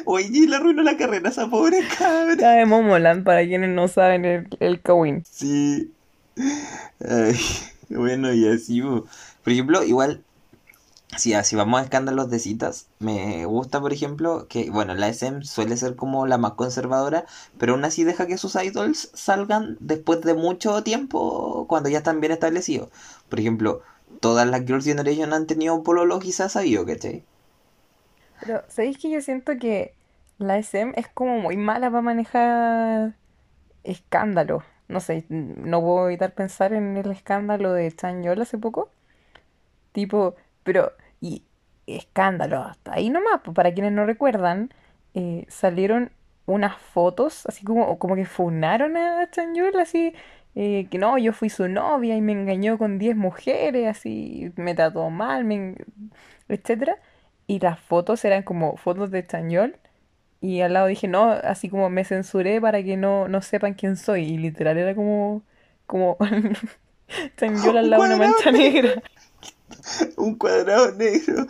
Oye, 0.04 0.46
le 0.46 0.56
arruinó 0.56 0.82
la 0.82 0.96
carrera 0.96 1.30
esa 1.30 1.48
pobre 1.48 1.80
cabra. 1.98 2.36
Ya 2.36 2.50
de 2.52 2.66
Momoland, 2.66 3.24
para 3.24 3.44
quienes 3.44 3.70
no 3.70 3.88
saben 3.88 4.24
el, 4.24 4.48
el 4.60 4.80
Kawin. 4.80 5.24
Sí. 5.30 5.92
bueno, 7.90 8.32
y 8.32 8.48
así, 8.48 8.80
por 8.80 9.52
ejemplo, 9.52 9.82
igual 9.84 10.22
Sí, 11.18 11.34
así 11.34 11.56
vamos 11.56 11.78
a 11.80 11.84
escándalos 11.84 12.30
de 12.30 12.38
citas. 12.38 12.88
Me 12.98 13.44
gusta, 13.44 13.80
por 13.82 13.92
ejemplo, 13.92 14.46
que, 14.48 14.70
bueno, 14.70 14.94
la 14.94 15.08
SM 15.08 15.44
suele 15.44 15.76
ser 15.76 15.94
como 15.94 16.26
la 16.26 16.38
más 16.38 16.52
conservadora, 16.54 17.26
pero 17.58 17.74
aún 17.74 17.84
así 17.84 18.02
deja 18.02 18.26
que 18.26 18.38
sus 18.38 18.54
idols 18.54 19.10
salgan 19.12 19.76
después 19.80 20.22
de 20.22 20.32
mucho 20.34 20.82
tiempo, 20.82 21.66
cuando 21.68 21.90
ya 21.90 21.98
están 21.98 22.20
bien 22.20 22.32
establecidos. 22.32 22.88
Por 23.28 23.40
ejemplo, 23.40 23.82
todas 24.20 24.48
las 24.48 24.64
Girls' 24.64 24.86
Generation 24.86 25.34
han 25.34 25.46
tenido 25.46 25.74
un 25.74 25.82
pololo 25.82 26.18
quizás 26.18 26.52
sabido, 26.52 26.86
¿cachai? 26.86 27.24
Pero, 28.44 28.62
¿sabéis 28.68 28.98
que 28.98 29.10
yo 29.10 29.20
siento 29.20 29.56
que 29.58 29.94
la 30.38 30.58
SM 30.58 30.94
es 30.96 31.06
como 31.08 31.38
muy 31.38 31.56
mala 31.56 31.90
para 31.90 32.02
manejar 32.02 33.14
escándalos? 33.84 34.64
No 34.88 35.00
sé, 35.00 35.24
no 35.30 35.80
puedo 35.82 36.06
evitar 36.08 36.34
pensar 36.34 36.72
en 36.72 36.96
el 36.96 37.10
escándalo 37.12 37.72
de 37.72 37.92
Chanyeol 37.92 38.42
hace 38.42 38.58
poco. 38.58 38.90
Tipo, 39.92 40.34
pero, 40.62 40.92
y 41.20 41.42
escándalo, 41.86 42.60
hasta 42.60 42.94
ahí 42.94 43.10
nomás, 43.10 43.40
para 43.54 43.72
quienes 43.74 43.92
no 43.92 44.06
recuerdan, 44.06 44.70
eh, 45.14 45.44
salieron 45.48 46.12
unas 46.46 46.76
fotos, 46.78 47.46
así 47.46 47.64
como, 47.64 47.98
como 47.98 48.16
que 48.16 48.24
funaron 48.24 48.96
a 48.96 49.30
Chanyeol, 49.30 49.78
así, 49.80 50.14
eh, 50.54 50.88
que 50.90 50.98
no, 50.98 51.18
yo 51.18 51.32
fui 51.32 51.50
su 51.50 51.68
novia 51.68 52.16
y 52.16 52.20
me 52.22 52.32
engañó 52.32 52.78
con 52.78 52.98
10 52.98 53.16
mujeres, 53.16 53.86
así, 53.88 54.52
me 54.56 54.74
trató 54.74 55.10
mal, 55.10 55.44
me, 55.44 55.76
etcétera. 56.48 56.98
Y 57.46 57.60
las 57.60 57.78
fotos 57.80 58.24
eran 58.24 58.42
como 58.42 58.76
fotos 58.76 59.10
de 59.10 59.26
Chanyeol. 59.26 59.76
Y 60.40 60.60
al 60.60 60.72
lado 60.72 60.88
dije, 60.88 61.06
no, 61.06 61.30
así 61.30 61.68
como 61.68 61.88
me 61.88 62.04
censuré 62.04 62.60
para 62.60 62.82
que 62.82 62.96
no, 62.96 63.28
no 63.28 63.42
sepan 63.42 63.74
quién 63.74 63.96
soy. 63.96 64.24
Y 64.24 64.38
literal 64.38 64.76
era 64.78 64.94
como, 64.94 65.42
como 65.86 66.16
Chanyeol 67.36 67.78
al 67.78 67.90
lado 67.90 68.02
de 68.02 68.14
una 68.14 68.16
mancha 68.16 68.50
negra. 68.50 69.02
Un 70.16 70.36
cuadrado 70.36 70.92
negro. 70.92 71.46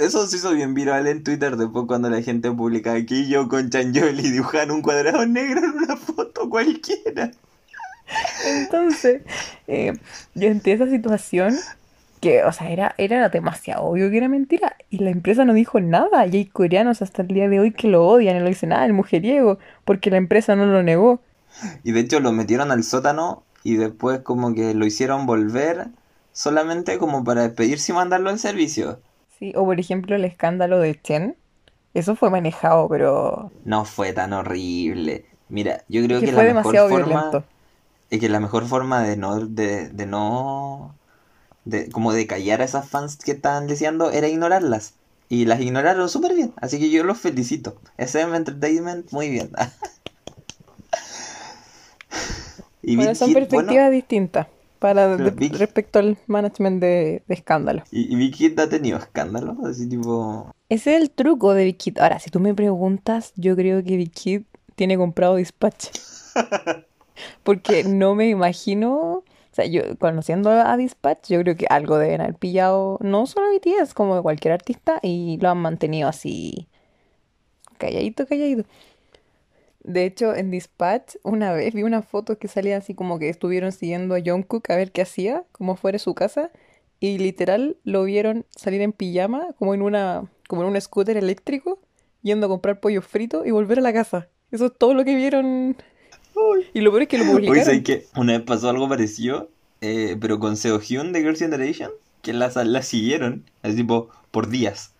Eso 0.00 0.26
se 0.26 0.36
hizo 0.36 0.52
bien 0.52 0.74
viral 0.74 1.06
en 1.06 1.22
Twitter 1.22 1.56
después 1.56 1.86
cuando 1.86 2.10
la 2.10 2.20
gente 2.22 2.50
publicaba 2.50 2.96
aquí 2.96 3.28
yo 3.28 3.48
con 3.48 3.70
Chanyeol 3.70 4.18
y 4.20 4.30
dibujan 4.30 4.70
un 4.70 4.82
cuadrado 4.82 5.24
negro 5.26 5.64
en 5.64 5.70
una 5.70 5.96
foto 5.96 6.48
cualquiera. 6.50 7.30
Entonces, 8.44 9.22
eh, 9.66 9.92
yo 10.34 10.50
ante 10.50 10.72
esa 10.72 10.88
situación, 10.88 11.56
que, 12.20 12.44
o 12.44 12.52
sea, 12.52 12.70
era, 12.70 12.94
era 12.98 13.28
demasiado 13.28 13.84
obvio 13.84 14.10
que 14.10 14.18
era 14.18 14.28
mentira, 14.28 14.76
y 14.90 14.98
la 14.98 15.10
empresa 15.10 15.44
no 15.44 15.54
dijo 15.54 15.80
nada, 15.80 16.26
y 16.26 16.36
hay 16.36 16.44
coreanos 16.46 17.02
hasta 17.02 17.22
el 17.22 17.28
día 17.28 17.48
de 17.48 17.60
hoy 17.60 17.72
que 17.72 17.88
lo 17.88 18.06
odian 18.06 18.36
y 18.36 18.40
no 18.40 18.46
dicen 18.46 18.70
nada, 18.70 18.86
el 18.86 18.92
mujeriego, 18.92 19.58
porque 19.84 20.10
la 20.10 20.18
empresa 20.18 20.56
no 20.56 20.66
lo 20.66 20.82
negó. 20.82 21.20
Y 21.82 21.92
de 21.92 22.00
hecho 22.00 22.20
lo 22.20 22.32
metieron 22.32 22.70
al 22.70 22.84
sótano 22.84 23.42
y 23.64 23.76
después 23.76 24.20
como 24.20 24.54
que 24.54 24.74
lo 24.74 24.86
hicieron 24.86 25.26
volver 25.26 25.88
solamente 26.32 26.98
como 26.98 27.24
para 27.24 27.42
despedirse 27.42 27.92
y 27.92 27.94
mandarlo 27.94 28.30
al 28.30 28.38
servicio. 28.38 29.00
Sí, 29.38 29.52
o 29.56 29.64
por 29.64 29.80
ejemplo 29.80 30.14
el 30.14 30.24
escándalo 30.24 30.78
de 30.78 31.00
Chen, 31.00 31.36
eso 31.94 32.14
fue 32.14 32.30
manejado, 32.30 32.88
pero... 32.88 33.50
No 33.64 33.84
fue 33.84 34.12
tan 34.12 34.32
horrible. 34.32 35.26
Mira, 35.48 35.82
yo 35.88 36.04
creo 36.04 36.20
que, 36.20 36.26
que 36.26 36.32
fue 36.32 36.42
la 36.42 36.48
demasiado 36.48 36.88
mejor 36.88 37.02
forma... 37.04 37.22
Violento 37.22 37.44
y 38.10 38.18
que 38.18 38.28
la 38.28 38.40
mejor 38.40 38.66
forma 38.66 39.02
de 39.02 39.16
no, 39.16 39.46
de, 39.46 39.88
de 39.88 40.06
no, 40.06 40.94
de, 41.64 41.90
como 41.90 42.12
de 42.12 42.26
callar 42.26 42.62
a 42.62 42.64
esas 42.64 42.88
fans 42.88 43.16
que 43.16 43.32
estaban 43.32 43.66
deseando 43.66 44.10
era 44.10 44.28
ignorarlas. 44.28 44.94
Y 45.28 45.44
las 45.44 45.60
ignoraron 45.60 46.08
súper 46.08 46.34
bien, 46.34 46.52
así 46.56 46.78
que 46.78 46.90
yo 46.90 47.04
los 47.04 47.18
felicito. 47.18 47.76
SM 47.98 48.36
Entertainment, 48.36 49.12
muy 49.12 49.30
bien. 49.30 49.50
y 52.82 52.96
bueno, 52.96 53.14
son 53.14 53.32
perspectivas 53.32 53.92
distintas 53.92 54.48
para 54.80 55.16
respecto 55.16 56.00
al 56.00 56.18
management 56.26 56.80
de, 56.80 57.22
de 57.28 57.34
escándalos. 57.34 57.84
¿Y, 57.92 58.16
y 58.16 58.54
ha 58.58 58.68
tenido 58.68 58.98
escándalos? 58.98 59.56
Así 59.64 59.88
tipo... 59.88 60.50
Ese 60.68 60.96
es 60.96 61.02
el 61.02 61.10
truco 61.10 61.52
de 61.52 61.64
Big 61.64 62.00
Ahora, 62.00 62.18
si 62.18 62.30
tú 62.30 62.40
me 62.40 62.54
preguntas, 62.54 63.32
yo 63.36 63.54
creo 63.54 63.84
que 63.84 63.96
Big 63.96 64.46
tiene 64.74 64.96
comprado 64.96 65.36
Dispatch. 65.36 65.90
Porque 67.44 67.84
no 67.84 68.14
me 68.14 68.28
imagino, 68.28 69.22
o 69.50 69.54
sea, 69.54 69.66
yo 69.66 69.82
conociendo 69.98 70.50
a 70.50 70.76
Dispatch, 70.76 71.28
yo 71.28 71.40
creo 71.40 71.56
que 71.56 71.66
algo 71.68 71.98
deben 71.98 72.20
haber 72.20 72.36
pillado, 72.36 72.98
no 73.00 73.26
solo 73.26 73.46
a 73.46 73.50
BTS, 73.50 73.94
como 73.94 74.22
cualquier 74.22 74.52
artista, 74.52 75.00
y 75.02 75.38
lo 75.40 75.50
han 75.50 75.58
mantenido 75.58 76.08
así, 76.08 76.68
calladito, 77.78 78.26
calladito. 78.26 78.64
De 79.82 80.04
hecho, 80.04 80.34
en 80.36 80.50
Dispatch, 80.50 81.16
una 81.24 81.52
vez 81.52 81.74
vi 81.74 81.82
una 81.82 82.02
foto 82.02 82.38
que 82.38 82.48
salía 82.48 82.76
así 82.76 82.94
como 82.94 83.18
que 83.18 83.28
estuvieron 83.28 83.72
siguiendo 83.72 84.14
a 84.14 84.20
Jungkook 84.24 84.70
a 84.70 84.76
ver 84.76 84.92
qué 84.92 85.02
hacía, 85.02 85.44
como 85.52 85.74
fuera 85.74 85.98
su 85.98 86.14
casa, 86.14 86.50
y 87.00 87.18
literal 87.18 87.76
lo 87.82 88.04
vieron 88.04 88.46
salir 88.50 88.82
en 88.82 88.92
pijama, 88.92 89.54
como 89.58 89.74
en 89.74 89.82
una, 89.82 90.30
como 90.48 90.62
en 90.62 90.68
un 90.68 90.80
scooter 90.80 91.16
eléctrico, 91.16 91.80
yendo 92.22 92.46
a 92.46 92.50
comprar 92.50 92.78
pollo 92.78 93.02
frito 93.02 93.44
y 93.44 93.50
volver 93.50 93.78
a 93.78 93.82
la 93.82 93.92
casa. 93.92 94.28
Eso 94.52 94.66
es 94.66 94.72
todo 94.78 94.94
lo 94.94 95.04
que 95.04 95.14
vieron 95.16 95.76
y 96.72 96.80
lo 96.80 96.90
peor 96.90 97.02
es 97.02 97.08
que 97.08 97.18
lo 97.18 97.24
publicaron. 97.24 97.68
Oye, 97.68 97.82
que 97.82 98.06
una 98.16 98.32
vez 98.34 98.42
pasó 98.42 98.70
algo 98.70 98.88
parecido, 98.88 99.50
eh, 99.80 100.16
pero 100.20 100.38
con 100.38 100.56
Seo 100.56 100.80
Hyun 100.80 101.12
de 101.12 101.20
Girls' 101.20 101.38
Generation, 101.38 101.90
que 102.22 102.32
la, 102.32 102.50
la 102.64 102.82
siguieron, 102.82 103.44
así 103.62 103.76
tipo, 103.76 104.08
por 104.30 104.48
días. 104.48 104.92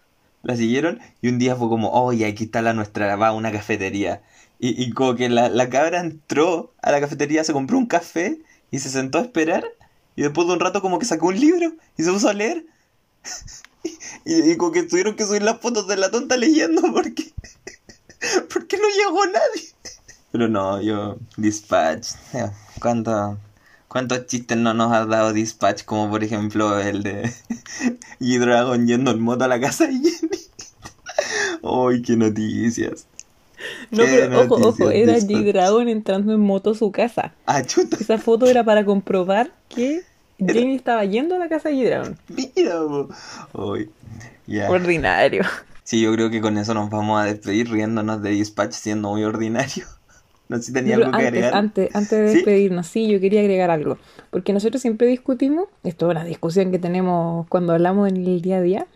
La 0.42 0.56
siguieron 0.56 1.00
y 1.20 1.28
un 1.28 1.38
día 1.38 1.54
fue 1.54 1.68
como, 1.68 1.90
oye, 1.90 2.24
aquí 2.26 2.44
está 2.44 2.62
la 2.62 2.72
nuestra, 2.72 3.14
va 3.16 3.28
a 3.28 3.32
una 3.32 3.52
cafetería. 3.52 4.22
Y, 4.58 4.82
y 4.82 4.90
como 4.92 5.14
que 5.14 5.28
la, 5.28 5.48
la 5.48 5.68
cabra 5.68 6.00
entró 6.00 6.72
a 6.82 6.90
la 6.92 7.00
cafetería, 7.00 7.44
se 7.44 7.52
compró 7.52 7.78
un 7.78 7.86
café 7.86 8.38
y 8.70 8.78
se 8.78 8.88
sentó 8.88 9.18
a 9.18 9.22
esperar. 9.22 9.64
Y 10.16 10.22
después 10.22 10.46
de 10.46 10.54
un 10.54 10.60
rato 10.60 10.82
como 10.82 10.98
que 10.98 11.06
sacó 11.06 11.28
un 11.28 11.38
libro 11.38 11.72
y 11.96 12.02
se 12.02 12.10
puso 12.10 12.28
a 12.28 12.34
leer. 12.34 12.64
y, 14.24 14.50
y, 14.50 14.56
como 14.56 14.72
que 14.72 14.82
tuvieron 14.82 15.14
que 15.14 15.24
subir 15.24 15.42
las 15.42 15.60
fotos 15.60 15.86
de 15.86 15.96
la 15.96 16.10
tonta 16.10 16.36
leyendo 16.36 16.82
porque, 16.92 17.32
porque 18.52 18.78
no 18.78 18.88
llegó 18.88 19.26
nadie. 19.26 19.68
Pero 20.32 20.48
no, 20.48 20.80
yo, 20.80 21.18
Dispatch. 21.36 22.08
¿Cuánto, 22.80 23.38
¿Cuántos 23.88 24.26
chistes 24.26 24.56
no 24.56 24.72
nos 24.74 24.92
ha 24.92 25.04
dado 25.06 25.32
Dispatch? 25.32 25.84
Como 25.84 26.08
por 26.08 26.22
ejemplo 26.22 26.78
el 26.78 27.02
de 27.02 27.32
G-Dragon 28.20 28.86
yendo 28.86 29.10
en 29.10 29.20
moto 29.20 29.44
a 29.44 29.48
la 29.48 29.60
casa 29.60 29.86
de 29.86 29.94
Jenny. 29.94 30.38
¡Ay, 31.62 32.02
qué 32.02 32.16
noticias! 32.16 33.06
No, 33.90 34.04
pero 34.04 34.42
ojo, 34.42 34.68
ojo, 34.68 34.90
era 34.90 35.18
G-Dragon 35.18 35.88
entrando 35.88 36.32
en 36.32 36.40
moto 36.40 36.70
a 36.70 36.74
su 36.74 36.92
casa. 36.92 37.34
Ah, 37.46 37.62
chuta. 37.62 37.96
Esa 38.00 38.18
foto 38.18 38.46
era 38.46 38.64
para 38.64 38.84
comprobar 38.84 39.50
que 39.68 40.02
Jenny 40.38 40.76
estaba 40.76 41.04
yendo 41.04 41.34
a 41.34 41.38
la 41.38 41.48
casa 41.48 41.68
de 41.68 41.74
G-Dragon. 41.74 42.16
Mira, 42.28 42.80
Ay, 43.52 43.90
Ordinario. 44.68 45.44
Sí, 45.82 46.00
yo 46.00 46.12
creo 46.12 46.30
que 46.30 46.40
con 46.40 46.56
eso 46.56 46.72
nos 46.72 46.88
vamos 46.88 47.20
a 47.20 47.24
despedir 47.24 47.68
riéndonos 47.68 48.22
de 48.22 48.30
Dispatch 48.30 48.72
siendo 48.72 49.08
muy 49.10 49.24
ordinario. 49.24 49.86
No 50.50 50.56
sé 50.56 50.64
si 50.64 50.72
tenía 50.72 50.96
algo 50.96 51.12
que 51.12 51.26
agregar. 51.28 51.54
Antes, 51.54 51.94
antes 51.94 52.10
de 52.10 52.22
despedirnos, 52.22 52.88
¿Sí? 52.88 53.06
yo 53.06 53.20
quería 53.20 53.40
agregar 53.40 53.70
algo. 53.70 53.98
Porque 54.30 54.52
nosotros 54.52 54.82
siempre 54.82 55.06
discutimos, 55.06 55.68
esto 55.84 56.06
es 56.06 56.10
una 56.10 56.24
discusión 56.24 56.72
que 56.72 56.80
tenemos 56.80 57.46
cuando 57.46 57.72
hablamos 57.72 58.08
en 58.08 58.16
el 58.16 58.42
día 58.42 58.56
a 58.56 58.60
día, 58.60 58.86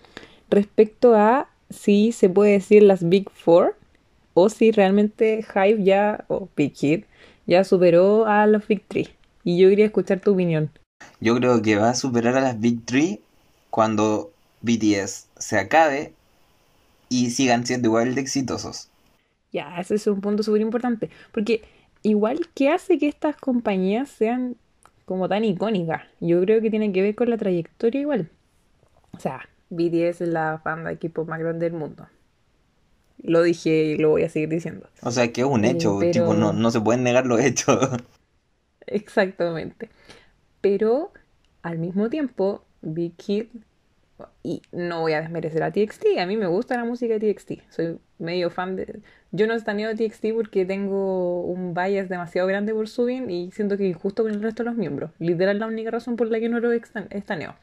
respecto 0.50 1.14
a 1.14 1.48
si 1.70 2.10
se 2.10 2.28
puede 2.28 2.50
decir 2.50 2.82
las 2.82 3.08
Big 3.08 3.30
Four 3.30 3.76
o 4.34 4.48
si 4.48 4.72
realmente 4.72 5.44
Hype 5.44 5.84
ya, 5.84 6.24
o 6.26 6.48
Big 6.56 6.74
Hit, 6.74 7.06
ya 7.46 7.62
superó 7.62 8.26
a 8.26 8.48
los 8.48 8.66
Big 8.66 8.82
Three. 8.88 9.10
Y 9.44 9.56
yo 9.56 9.68
quería 9.68 9.86
escuchar 9.86 10.18
tu 10.18 10.32
opinión. 10.32 10.70
Yo 11.20 11.36
creo 11.36 11.62
que 11.62 11.76
va 11.76 11.90
a 11.90 11.94
superar 11.94 12.36
a 12.36 12.40
las 12.40 12.58
Big 12.58 12.84
Three 12.84 13.20
cuando 13.70 14.32
BTS 14.62 15.28
se 15.38 15.56
acabe 15.56 16.14
y 17.08 17.30
sigan 17.30 17.64
siendo 17.64 17.86
igual 17.86 18.16
de 18.16 18.22
exitosos. 18.22 18.88
Ya, 19.54 19.78
ese 19.78 19.94
es 19.94 20.06
un 20.08 20.20
punto 20.20 20.42
súper 20.42 20.60
importante. 20.60 21.10
Porque 21.30 21.62
igual, 22.02 22.40
¿qué 22.54 22.70
hace 22.70 22.98
que 22.98 23.06
estas 23.06 23.36
compañías 23.36 24.10
sean 24.10 24.56
como 25.04 25.28
tan 25.28 25.44
icónicas? 25.44 26.02
Yo 26.20 26.40
creo 26.40 26.60
que 26.60 26.70
tiene 26.70 26.92
que 26.92 27.02
ver 27.02 27.14
con 27.14 27.30
la 27.30 27.38
trayectoria 27.38 28.00
igual. 28.00 28.28
O 29.12 29.20
sea, 29.20 29.48
BTS 29.70 30.22
es 30.22 30.28
la 30.28 30.60
banda 30.64 30.88
de 30.88 30.96
equipo 30.96 31.24
más 31.24 31.38
grande 31.38 31.70
del 31.70 31.78
mundo. 31.78 32.08
Lo 33.22 33.42
dije 33.42 33.70
y 33.70 33.96
lo 33.96 34.10
voy 34.10 34.24
a 34.24 34.28
seguir 34.28 34.48
diciendo. 34.48 34.88
O 35.02 35.12
sea, 35.12 35.32
que 35.32 35.42
es 35.42 35.46
un 35.46 35.64
hecho, 35.64 36.00
tipo, 36.00 36.34
no, 36.34 36.52
no 36.52 36.70
se 36.72 36.80
pueden 36.80 37.04
negar 37.04 37.24
los 37.24 37.40
hechos. 37.40 37.90
Exactamente. 38.88 39.88
Pero 40.60 41.12
al 41.62 41.78
mismo 41.78 42.10
tiempo, 42.10 42.64
Big 42.82 43.14
Kid 43.14 43.46
y 44.42 44.62
no 44.72 45.00
voy 45.00 45.12
a 45.12 45.20
desmerecer 45.20 45.62
a 45.62 45.72
TXT, 45.72 46.18
a 46.18 46.26
mí 46.26 46.36
me 46.36 46.46
gusta 46.46 46.76
la 46.76 46.84
música 46.84 47.18
de 47.18 47.32
TXT, 47.32 47.52
soy 47.70 47.98
medio 48.18 48.50
fan 48.50 48.76
de... 48.76 49.00
Yo 49.32 49.46
no 49.46 49.54
estaneo 49.54 49.90
a 49.90 49.94
TXT 49.94 50.26
porque 50.34 50.64
tengo 50.64 51.42
un 51.42 51.74
bias 51.74 52.08
demasiado 52.08 52.46
grande 52.46 52.72
por 52.72 52.88
Subin 52.88 53.30
y 53.30 53.50
siento 53.50 53.76
que 53.76 53.88
injusto 53.88 54.22
con 54.22 54.32
el 54.32 54.42
resto 54.42 54.62
de 54.62 54.70
los 54.70 54.78
miembros. 54.78 55.10
Literal 55.18 55.58
la 55.58 55.66
única 55.66 55.90
razón 55.90 56.14
por 56.14 56.30
la 56.30 56.38
que 56.38 56.48
no 56.48 56.60
lo 56.60 56.70
estaneo. 56.72 57.56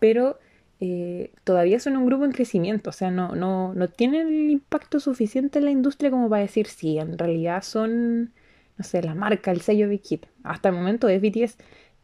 Pero 0.00 0.38
eh, 0.80 1.30
todavía 1.44 1.78
son 1.78 1.96
un 1.96 2.06
grupo 2.06 2.24
en 2.24 2.32
crecimiento, 2.32 2.90
o 2.90 2.92
sea, 2.92 3.10
no, 3.12 3.36
no, 3.36 3.74
no 3.74 3.88
tienen 3.88 4.26
el 4.26 4.50
impacto 4.50 4.98
suficiente 4.98 5.60
en 5.60 5.66
la 5.66 5.70
industria 5.70 6.10
como 6.10 6.28
para 6.28 6.42
decir, 6.42 6.66
sí, 6.66 6.98
en 6.98 7.16
realidad 7.16 7.62
son, 7.62 8.32
no 8.76 8.84
sé, 8.84 9.02
la 9.02 9.14
marca, 9.14 9.52
el 9.52 9.60
sello 9.60 9.88
Big 9.88 10.02
Hit. 10.04 10.26
Hasta 10.42 10.70
el 10.70 10.74
momento 10.74 11.08
es 11.08 11.22
BTS 11.22 11.58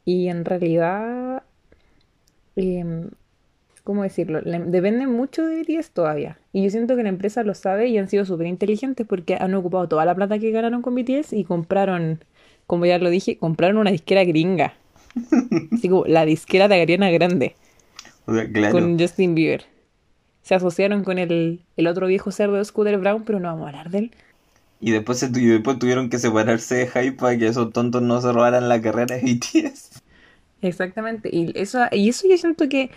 y 0.04 0.28
en 0.28 0.44
realidad... 0.44 1.42
Eh, 2.56 3.08
¿cómo 3.84 4.02
decirlo? 4.02 4.40
Le- 4.42 4.60
dependen 4.60 5.10
mucho 5.12 5.46
de 5.46 5.56
BTS 5.62 5.90
todavía. 5.92 6.38
Y 6.52 6.64
yo 6.64 6.70
siento 6.70 6.96
que 6.96 7.02
la 7.04 7.10
empresa 7.10 7.42
lo 7.44 7.54
sabe 7.54 7.88
y 7.88 7.98
han 7.98 8.08
sido 8.08 8.24
súper 8.24 8.46
inteligentes 8.48 9.06
porque 9.06 9.36
han 9.40 9.54
ocupado 9.54 9.88
toda 9.88 10.04
la 10.04 10.14
plata 10.14 10.38
que 10.38 10.50
ganaron 10.50 10.82
con 10.82 10.94
BTS 10.94 11.32
y 11.34 11.44
compraron, 11.44 12.24
como 12.66 12.86
ya 12.86 12.98
lo 12.98 13.10
dije, 13.10 13.38
compraron 13.38 13.78
una 13.78 13.90
disquera 13.92 14.24
gringa. 14.24 14.74
Así 15.72 15.88
como 15.88 16.04
la 16.06 16.24
disquera 16.26 16.68
de 16.68 16.80
Ariana 16.82 17.10
Grande 17.10 17.56
O 18.26 18.34
sea, 18.34 18.50
claro. 18.52 18.72
con 18.72 18.98
Justin 18.98 19.34
Bieber. 19.34 19.66
Se 20.42 20.54
asociaron 20.54 21.04
con 21.04 21.18
el, 21.18 21.62
el 21.76 21.86
otro 21.88 22.06
viejo 22.08 22.30
cerdo 22.32 22.54
de 22.56 22.64
Scooter 22.64 22.98
Brown, 22.98 23.24
pero 23.24 23.40
no 23.40 23.48
vamos 23.48 23.66
a 23.66 23.68
hablar 23.70 23.90
de 23.90 23.98
él. 23.98 24.12
Y 24.78 24.92
después, 24.92 25.18
se 25.18 25.26
y 25.26 25.46
después 25.46 25.80
tuvieron 25.80 26.08
que 26.10 26.18
separarse 26.20 26.76
de 26.76 26.86
Hype 26.86 27.16
para 27.18 27.36
que 27.36 27.48
esos 27.48 27.72
tontos 27.72 28.02
no 28.02 28.20
se 28.20 28.32
robaran 28.32 28.68
la 28.68 28.80
carrera 28.80 29.16
de 29.16 29.22
BTS. 29.22 30.00
Exactamente. 30.60 31.28
Y 31.32 31.52
eso, 31.58 31.80
y 31.92 32.08
eso 32.08 32.26
yo 32.28 32.38
siento 32.38 32.68
que 32.68 32.90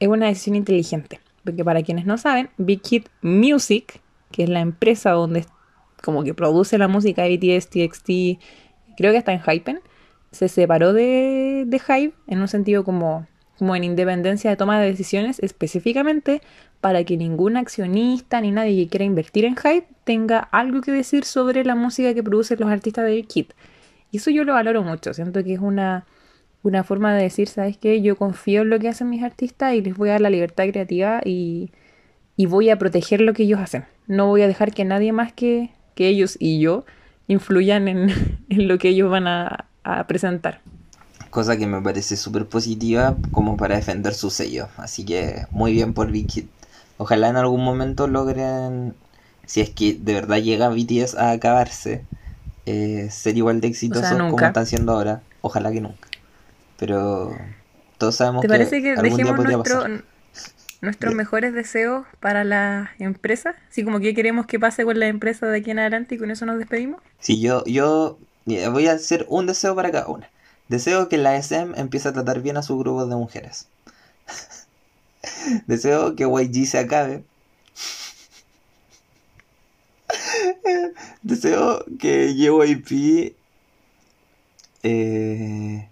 es 0.00 0.08
una 0.08 0.26
decisión 0.26 0.56
inteligente. 0.56 1.20
Porque 1.44 1.64
para 1.64 1.82
quienes 1.82 2.06
no 2.06 2.18
saben, 2.18 2.50
Big 2.58 2.80
Hit 2.84 3.08
Music, 3.22 4.00
que 4.32 4.44
es 4.44 4.48
la 4.48 4.60
empresa 4.60 5.12
donde 5.12 5.46
como 6.02 6.24
que 6.24 6.34
produce 6.34 6.78
la 6.78 6.88
música 6.88 7.22
de 7.22 7.36
BTS, 7.36 7.70
TXT, 7.70 8.08
creo 8.96 9.12
que 9.12 9.18
está 9.18 9.32
en 9.32 9.40
Hypen, 9.40 9.80
se 10.30 10.48
separó 10.48 10.92
de, 10.92 11.64
de 11.66 11.78
Hype 11.78 12.14
en 12.26 12.40
un 12.40 12.48
sentido 12.48 12.84
como, 12.84 13.26
como 13.58 13.74
en 13.74 13.84
independencia 13.84 14.50
de 14.50 14.56
toma 14.56 14.80
de 14.80 14.86
decisiones, 14.86 15.38
específicamente 15.40 16.42
para 16.80 17.04
que 17.04 17.16
ningún 17.16 17.56
accionista 17.56 18.40
ni 18.40 18.50
nadie 18.50 18.84
que 18.84 18.90
quiera 18.90 19.04
invertir 19.04 19.44
en 19.44 19.56
Hype 19.56 19.86
tenga 20.04 20.38
algo 20.38 20.80
que 20.80 20.92
decir 20.92 21.24
sobre 21.24 21.64
la 21.64 21.74
música 21.74 22.14
que 22.14 22.22
producen 22.22 22.60
los 22.60 22.70
artistas 22.70 23.04
de 23.04 23.12
Big 23.12 23.32
Hit. 23.32 23.52
Y 24.10 24.18
eso 24.18 24.30
yo 24.30 24.44
lo 24.44 24.52
valoro 24.52 24.82
mucho, 24.82 25.14
siento 25.14 25.42
que 25.42 25.54
es 25.54 25.60
una, 25.60 26.06
una 26.66 26.82
forma 26.82 27.14
de 27.14 27.22
decir, 27.22 27.48
¿sabes 27.48 27.76
qué? 27.76 28.02
Yo 28.02 28.16
confío 28.16 28.62
en 28.62 28.70
lo 28.70 28.78
que 28.78 28.88
hacen 28.88 29.08
mis 29.08 29.22
artistas 29.22 29.74
y 29.74 29.82
les 29.82 29.96
voy 29.96 30.08
a 30.08 30.12
dar 30.12 30.20
la 30.20 30.30
libertad 30.30 30.64
creativa 30.68 31.20
y, 31.24 31.70
y 32.36 32.46
voy 32.46 32.70
a 32.70 32.78
proteger 32.78 33.20
lo 33.20 33.34
que 33.34 33.44
ellos 33.44 33.60
hacen. 33.60 33.84
No 34.08 34.26
voy 34.26 34.42
a 34.42 34.48
dejar 34.48 34.72
que 34.72 34.84
nadie 34.84 35.12
más 35.12 35.32
que, 35.32 35.70
que 35.94 36.08
ellos 36.08 36.36
y 36.40 36.58
yo 36.60 36.84
influyan 37.28 37.86
en, 37.86 38.10
en 38.48 38.68
lo 38.68 38.78
que 38.78 38.88
ellos 38.88 39.10
van 39.10 39.28
a, 39.28 39.66
a 39.84 40.06
presentar. 40.08 40.60
Cosa 41.30 41.56
que 41.56 41.66
me 41.66 41.80
parece 41.80 42.16
súper 42.16 42.46
positiva 42.46 43.16
como 43.30 43.56
para 43.56 43.76
defender 43.76 44.14
su 44.14 44.30
sello. 44.30 44.68
Así 44.76 45.04
que 45.04 45.46
muy 45.50 45.72
bien 45.72 45.92
por 45.92 46.10
Big. 46.10 46.48
Ojalá 46.98 47.28
en 47.28 47.36
algún 47.36 47.62
momento 47.62 48.08
logren, 48.08 48.94
si 49.44 49.60
es 49.60 49.70
que 49.70 49.94
de 49.94 50.14
verdad 50.14 50.38
llega 50.38 50.70
BTS 50.70 51.14
a 51.16 51.30
acabarse, 51.30 52.04
eh, 52.64 53.08
ser 53.10 53.36
igual 53.36 53.60
de 53.60 53.68
exitosos 53.68 54.18
como 54.18 54.40
están 54.40 54.66
siendo 54.66 54.92
ahora. 54.92 55.20
Ojalá 55.42 55.70
que 55.70 55.80
nunca. 55.80 56.08
Pero 56.78 57.36
todos 57.98 58.16
sabemos 58.16 58.42
¿Te 58.42 58.48
que 58.48 58.52
parece 58.52 58.82
que 58.82 58.90
algún 58.92 59.04
día 59.04 59.16
dejemos 59.16 59.44
nuestro, 59.44 59.76
pasar. 59.76 60.04
nuestros 60.80 61.14
mejores 61.14 61.54
deseos 61.54 62.06
para 62.20 62.44
la 62.44 62.90
empresa? 62.98 63.54
Así 63.70 63.84
como 63.84 64.00
que 64.00 64.14
queremos 64.14 64.46
que 64.46 64.58
pase 64.58 64.84
con 64.84 64.98
la 64.98 65.06
empresa 65.06 65.46
de 65.46 65.58
aquí 65.58 65.70
en 65.70 65.78
adelante 65.78 66.14
y 66.14 66.18
con 66.18 66.30
eso 66.30 66.44
nos 66.46 66.58
despedimos. 66.58 67.00
Sí, 67.18 67.40
yo, 67.40 67.64
yo 67.64 68.18
voy 68.70 68.88
a 68.88 68.92
hacer 68.92 69.26
un 69.28 69.46
deseo 69.46 69.74
para 69.74 69.90
cada 69.90 70.08
una. 70.08 70.30
Deseo 70.68 71.08
que 71.08 71.16
la 71.16 71.36
SM 71.36 71.78
empiece 71.78 72.08
a 72.08 72.12
tratar 72.12 72.42
bien 72.42 72.56
a 72.56 72.62
su 72.62 72.78
grupo 72.78 73.06
de 73.06 73.16
mujeres. 73.16 73.68
Deseo 75.66 76.16
que 76.16 76.24
YG 76.24 76.66
se 76.66 76.78
acabe. 76.78 77.24
Deseo 81.22 81.84
que 81.98 82.34
JYP 82.34 83.36
eh, 84.82 85.88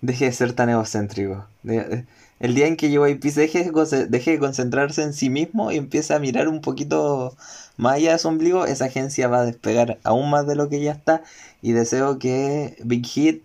deje 0.00 0.26
de 0.26 0.32
ser 0.32 0.52
tan 0.52 0.68
egocéntrico. 0.70 1.46
De- 1.62 2.04
el 2.38 2.54
día 2.54 2.66
en 2.66 2.76
que 2.76 2.90
JYP 2.90 3.30
se 3.30 3.40
deje, 3.42 3.70
deje 4.08 4.32
de 4.32 4.38
concentrarse 4.38 5.02
en 5.02 5.14
sí 5.14 5.30
mismo 5.30 5.72
y 5.72 5.76
empiece 5.78 6.14
a 6.14 6.18
mirar 6.18 6.48
un 6.48 6.60
poquito 6.60 7.34
más 7.78 7.94
allá 7.94 8.12
de 8.12 8.18
su 8.18 8.28
ombligo, 8.28 8.66
esa 8.66 8.86
agencia 8.86 9.28
va 9.28 9.40
a 9.40 9.46
despegar 9.46 9.98
aún 10.04 10.30
más 10.30 10.46
de 10.46 10.54
lo 10.56 10.68
que 10.68 10.80
ya 10.80 10.92
está. 10.92 11.22
Y 11.62 11.72
deseo 11.72 12.18
que 12.18 12.76
Big 12.84 13.06
Hit 13.06 13.42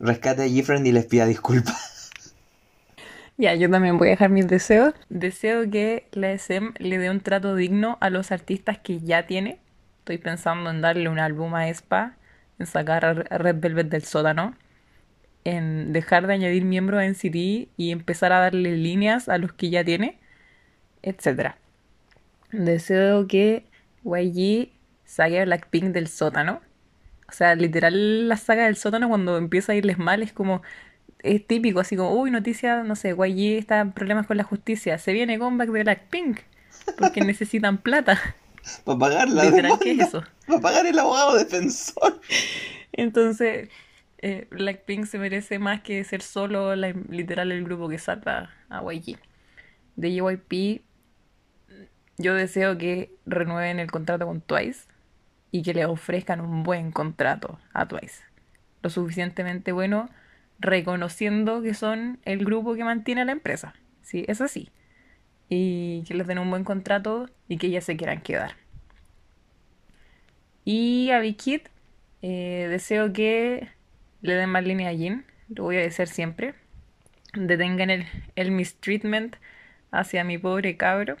rescate 0.00 0.44
a 0.44 0.48
Gifren 0.48 0.86
y 0.86 0.92
les 0.92 1.06
pida 1.06 1.26
disculpas. 1.26 1.76
Ya, 3.36 3.54
yo 3.54 3.70
también 3.70 3.98
voy 3.98 4.08
a 4.08 4.10
dejar 4.12 4.30
mis 4.30 4.48
deseos. 4.48 4.94
Deseo 5.08 5.70
que 5.70 6.06
la 6.12 6.32
SM 6.32 6.72
le 6.78 6.98
dé 6.98 7.10
un 7.10 7.20
trato 7.20 7.54
digno 7.54 7.96
a 8.00 8.10
los 8.10 8.32
artistas 8.32 8.78
que 8.78 9.00
ya 9.00 9.26
tiene. 9.26 9.58
Estoy 10.00 10.18
pensando 10.18 10.70
en 10.70 10.80
darle 10.80 11.08
un 11.08 11.18
álbum 11.20 11.54
a 11.54 11.68
Espa, 11.68 12.16
en 12.58 12.66
sacar 12.66 13.04
a 13.04 13.14
Red 13.14 13.56
Velvet 13.60 13.88
del 13.88 14.02
sótano, 14.04 14.54
en 15.48 15.92
dejar 15.92 16.26
de 16.26 16.34
añadir 16.34 16.64
miembros 16.64 17.02
en 17.02 17.14
CD 17.14 17.68
y 17.76 17.90
empezar 17.90 18.32
a 18.32 18.40
darle 18.40 18.76
líneas 18.76 19.28
a 19.28 19.38
los 19.38 19.52
que 19.52 19.70
ya 19.70 19.82
tiene, 19.82 20.18
etc. 21.02 21.54
Deseo 22.52 23.26
que 23.26 23.64
YG 24.04 24.70
saque 25.04 25.40
a 25.40 25.44
Blackpink 25.44 25.86
del 25.86 26.08
sótano. 26.08 26.60
O 27.28 27.32
sea, 27.32 27.54
literal 27.54 28.28
la 28.28 28.36
saga 28.36 28.66
del 28.66 28.76
sótano 28.76 29.08
cuando 29.08 29.38
empieza 29.38 29.72
a 29.72 29.74
irles 29.74 29.98
mal 29.98 30.22
es 30.22 30.32
como 30.32 30.62
es 31.20 31.46
típico, 31.46 31.80
así 31.80 31.96
como, 31.96 32.12
uy, 32.12 32.30
noticia, 32.30 32.84
no 32.84 32.94
sé, 32.94 33.10
YG 33.10 33.58
está 33.58 33.80
en 33.80 33.92
problemas 33.92 34.26
con 34.26 34.36
la 34.36 34.44
justicia, 34.44 34.98
se 34.98 35.12
viene 35.12 35.38
comeback 35.38 35.70
de 35.70 35.82
Blackpink 35.82 36.40
porque 36.98 37.22
necesitan 37.22 37.78
plata. 37.78 38.20
Para 38.84 38.98
pagar 38.98 39.28
la 39.30 39.44
Literal, 39.44 39.78
¿qué 39.80 39.92
es 39.92 40.08
eso? 40.08 40.24
Para 40.46 40.60
pagar 40.60 40.86
el 40.86 40.98
abogado 40.98 41.36
defensor. 41.36 42.20
Entonces, 42.92 43.70
eh, 44.20 44.48
Blackpink 44.50 45.06
se 45.06 45.18
merece 45.18 45.58
más 45.58 45.80
que 45.80 46.02
ser 46.04 46.22
solo 46.22 46.74
literal 46.74 47.52
el 47.52 47.64
grupo 47.64 47.88
que 47.88 47.98
salva 47.98 48.50
a 48.68 48.82
YG. 48.82 49.18
De 49.96 50.12
JYP, 50.12 50.82
yo 52.18 52.34
deseo 52.34 52.76
que 52.78 53.12
renueven 53.26 53.78
el 53.78 53.90
contrato 53.90 54.26
con 54.26 54.40
Twice 54.40 54.88
y 55.50 55.62
que 55.62 55.74
le 55.74 55.86
ofrezcan 55.86 56.40
un 56.40 56.62
buen 56.62 56.90
contrato 56.90 57.58
a 57.72 57.86
Twice. 57.86 58.22
Lo 58.82 58.90
suficientemente 58.90 59.72
bueno, 59.72 60.08
reconociendo 60.58 61.62
que 61.62 61.74
son 61.74 62.18
el 62.24 62.44
grupo 62.44 62.74
que 62.74 62.84
mantiene 62.84 63.22
a 63.22 63.24
la 63.24 63.32
empresa. 63.32 63.74
Sí, 64.02 64.24
es 64.28 64.40
así. 64.40 64.70
Y 65.48 66.02
que 66.06 66.14
les 66.14 66.26
den 66.26 66.38
un 66.38 66.50
buen 66.50 66.64
contrato 66.64 67.28
y 67.48 67.56
que 67.56 67.70
ya 67.70 67.80
se 67.80 67.96
quieran 67.96 68.20
quedar. 68.20 68.56
Y 70.64 71.10
a 71.12 71.20
Big 71.20 71.40
Hit, 71.40 71.68
eh, 72.20 72.66
deseo 72.68 73.12
que 73.12 73.68
le 74.22 74.34
den 74.34 74.50
más 74.50 74.64
línea 74.64 74.90
a 74.90 74.94
Jin, 74.94 75.24
lo 75.54 75.64
voy 75.64 75.76
a 75.76 75.80
decir 75.80 76.08
siempre. 76.08 76.54
Detengan 77.34 77.90
el, 77.90 78.06
el 78.36 78.50
mistreatment 78.52 79.36
hacia 79.92 80.24
mi 80.24 80.38
pobre 80.38 80.76
cabro. 80.76 81.16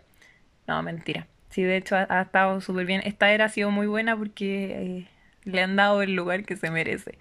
No, 0.66 0.82
mentira. 0.82 1.28
Sí, 1.50 1.62
de 1.64 1.76
hecho 1.78 1.96
ha, 1.96 2.06
ha 2.10 2.22
estado 2.22 2.60
súper 2.60 2.86
bien. 2.86 3.02
Esta 3.04 3.32
era 3.32 3.46
ha 3.46 3.48
sido 3.48 3.70
muy 3.70 3.86
buena 3.88 4.16
porque 4.16 4.98
eh, 5.04 5.08
le 5.44 5.62
han 5.62 5.76
dado 5.76 6.02
el 6.02 6.14
lugar 6.14 6.44
que 6.44 6.56
se 6.56 6.70
merece. 6.70 7.18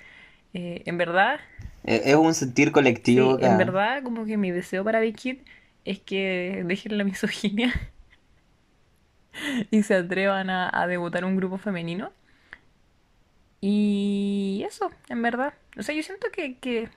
Eh, 0.53 0.84
en 0.86 0.97
verdad, 0.97 1.39
Eh, 1.84 2.01
Es 2.05 2.15
un 2.15 2.34
sentir 2.36 2.71
colectivo 2.71 3.39
sí, 3.39 3.43
en 3.43 3.57
verdad, 3.57 4.03
como 4.03 4.25
que 4.25 4.38
mi 4.38 4.51
deseo 4.51 4.84
para 4.84 4.99
Big 4.99 5.17
Hit 5.19 5.45
es 5.86 5.99
que 5.99 6.63
dejen 6.65 6.97
la 6.97 7.03
misoginia 7.03 7.73
y 9.71 9.84
se 9.84 9.95
atrevan 9.95 10.49
a, 10.49 10.69
a 10.73 10.88
debutar 10.88 11.25
un 11.25 11.36
grupo 11.36 11.57
femenino. 11.57 12.11
Y 13.61 14.63
eso, 14.67 14.91
en 15.09 15.21
verdad. 15.21 15.53
O 15.78 15.84
sea, 15.84 15.95
yo 15.95 16.03
siento 16.03 16.28
que, 16.32 16.57
que, 16.57 16.89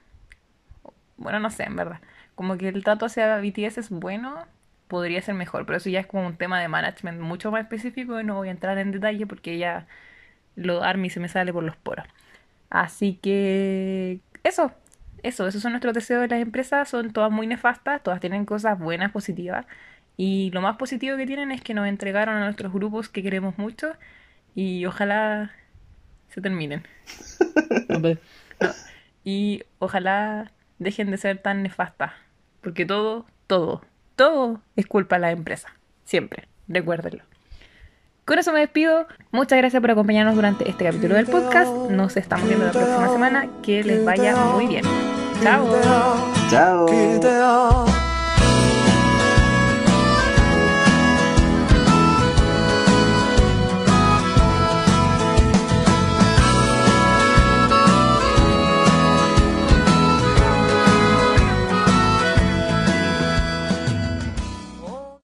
bueno, 1.17 1.41
no 1.41 1.51
sé, 1.51 1.65
en 1.65 1.77
verdad. 1.77 2.01
Como 2.35 2.57
que 2.57 2.69
el 2.69 2.83
trato 2.85 3.07
hacia 3.07 3.39
BTS 3.39 3.79
es 3.79 3.91
bueno, 3.91 4.47
podría 4.89 5.23
ser 5.23 5.35
mejor, 5.35 5.67
pero 5.67 5.79
eso 5.79 5.91
ya 5.91 6.01
es 6.01 6.07
como 6.07 6.27
un 6.27 6.37
tema 6.37 6.61
de 6.61 6.69
management 6.69 7.21
mucho 7.21 7.51
más 7.51 7.63
específico 7.63 8.19
y 8.21 8.25
no 8.25 8.35
voy 8.37 8.49
a 8.49 8.51
entrar 8.53 8.79
en 8.79 8.91
detalle 8.93 9.27
porque 9.27 9.59
ya 9.59 9.87
lo 10.57 10.83
ARMY 10.83 11.11
se 11.11 11.21
me 11.21 11.29
sale 11.29 11.53
por 11.53 11.65
los 11.65 11.77
poros. 11.77 12.07
Así 12.71 13.19
que 13.23 14.21
eso, 14.45 14.73
eso, 15.23 15.47
esos 15.47 15.63
son 15.63 15.73
nuestros 15.73 15.95
deseos 15.95 16.23
de 16.23 16.29
las 16.29 16.41
empresas, 16.41 16.89
son 16.89 17.13
todas 17.13 17.31
muy 17.31 17.47
nefastas, 17.47 18.03
todas 18.03 18.21
tienen 18.21 18.45
cosas 18.45 18.79
buenas, 18.79 19.13
positivas. 19.13 19.67
Y 20.17 20.51
lo 20.53 20.61
más 20.61 20.77
positivo 20.77 21.17
que 21.17 21.27
tienen 21.27 21.51
es 21.53 21.63
que 21.63 21.75
nos 21.75 21.87
entregaron 21.89 22.37
a 22.37 22.45
nuestros 22.45 22.73
grupos 22.73 23.09
que 23.09 23.23
queremos 23.23 23.59
mucho 23.59 23.93
y 24.55 24.85
ojalá 24.87 25.53
se 26.29 26.41
terminen. 26.41 26.87
Y 29.25 29.65
ojalá 29.79 30.51
dejen 30.79 31.11
de 31.11 31.19
ser 31.19 31.39
tan 31.39 31.63
nefastas, 31.63 32.13
porque 32.63 32.87
todo, 32.87 33.27
todo, 33.47 33.83
todo 34.17 34.61
es 34.77 34.87
culpa 34.87 35.17
de 35.17 35.21
la 35.21 35.31
empresa. 35.31 35.69
Siempre, 36.05 36.49
recuérdenlo. 36.69 37.23
Con 38.25 38.39
eso 38.39 38.53
me 38.53 38.61
despido. 38.61 39.07
Muchas 39.33 39.59
gracias 39.59 39.81
por 39.81 39.91
acompañarnos 39.91 40.37
durante 40.37 40.69
este 40.69 40.85
capítulo 40.85 41.17
del 41.17 41.27
podcast. 41.27 41.73
Nos 41.91 42.17
estamos 42.17 42.47
viendo 42.47 42.65
la 42.65 42.73
próxima 42.73 43.09
semana. 43.09 43.49
Que 43.63 43.83
les 43.83 44.05
vaya 44.05 44.37
muy 44.37 44.69
bien. 44.69 44.85
Chao. 45.43 45.67
Chao. 46.49 47.87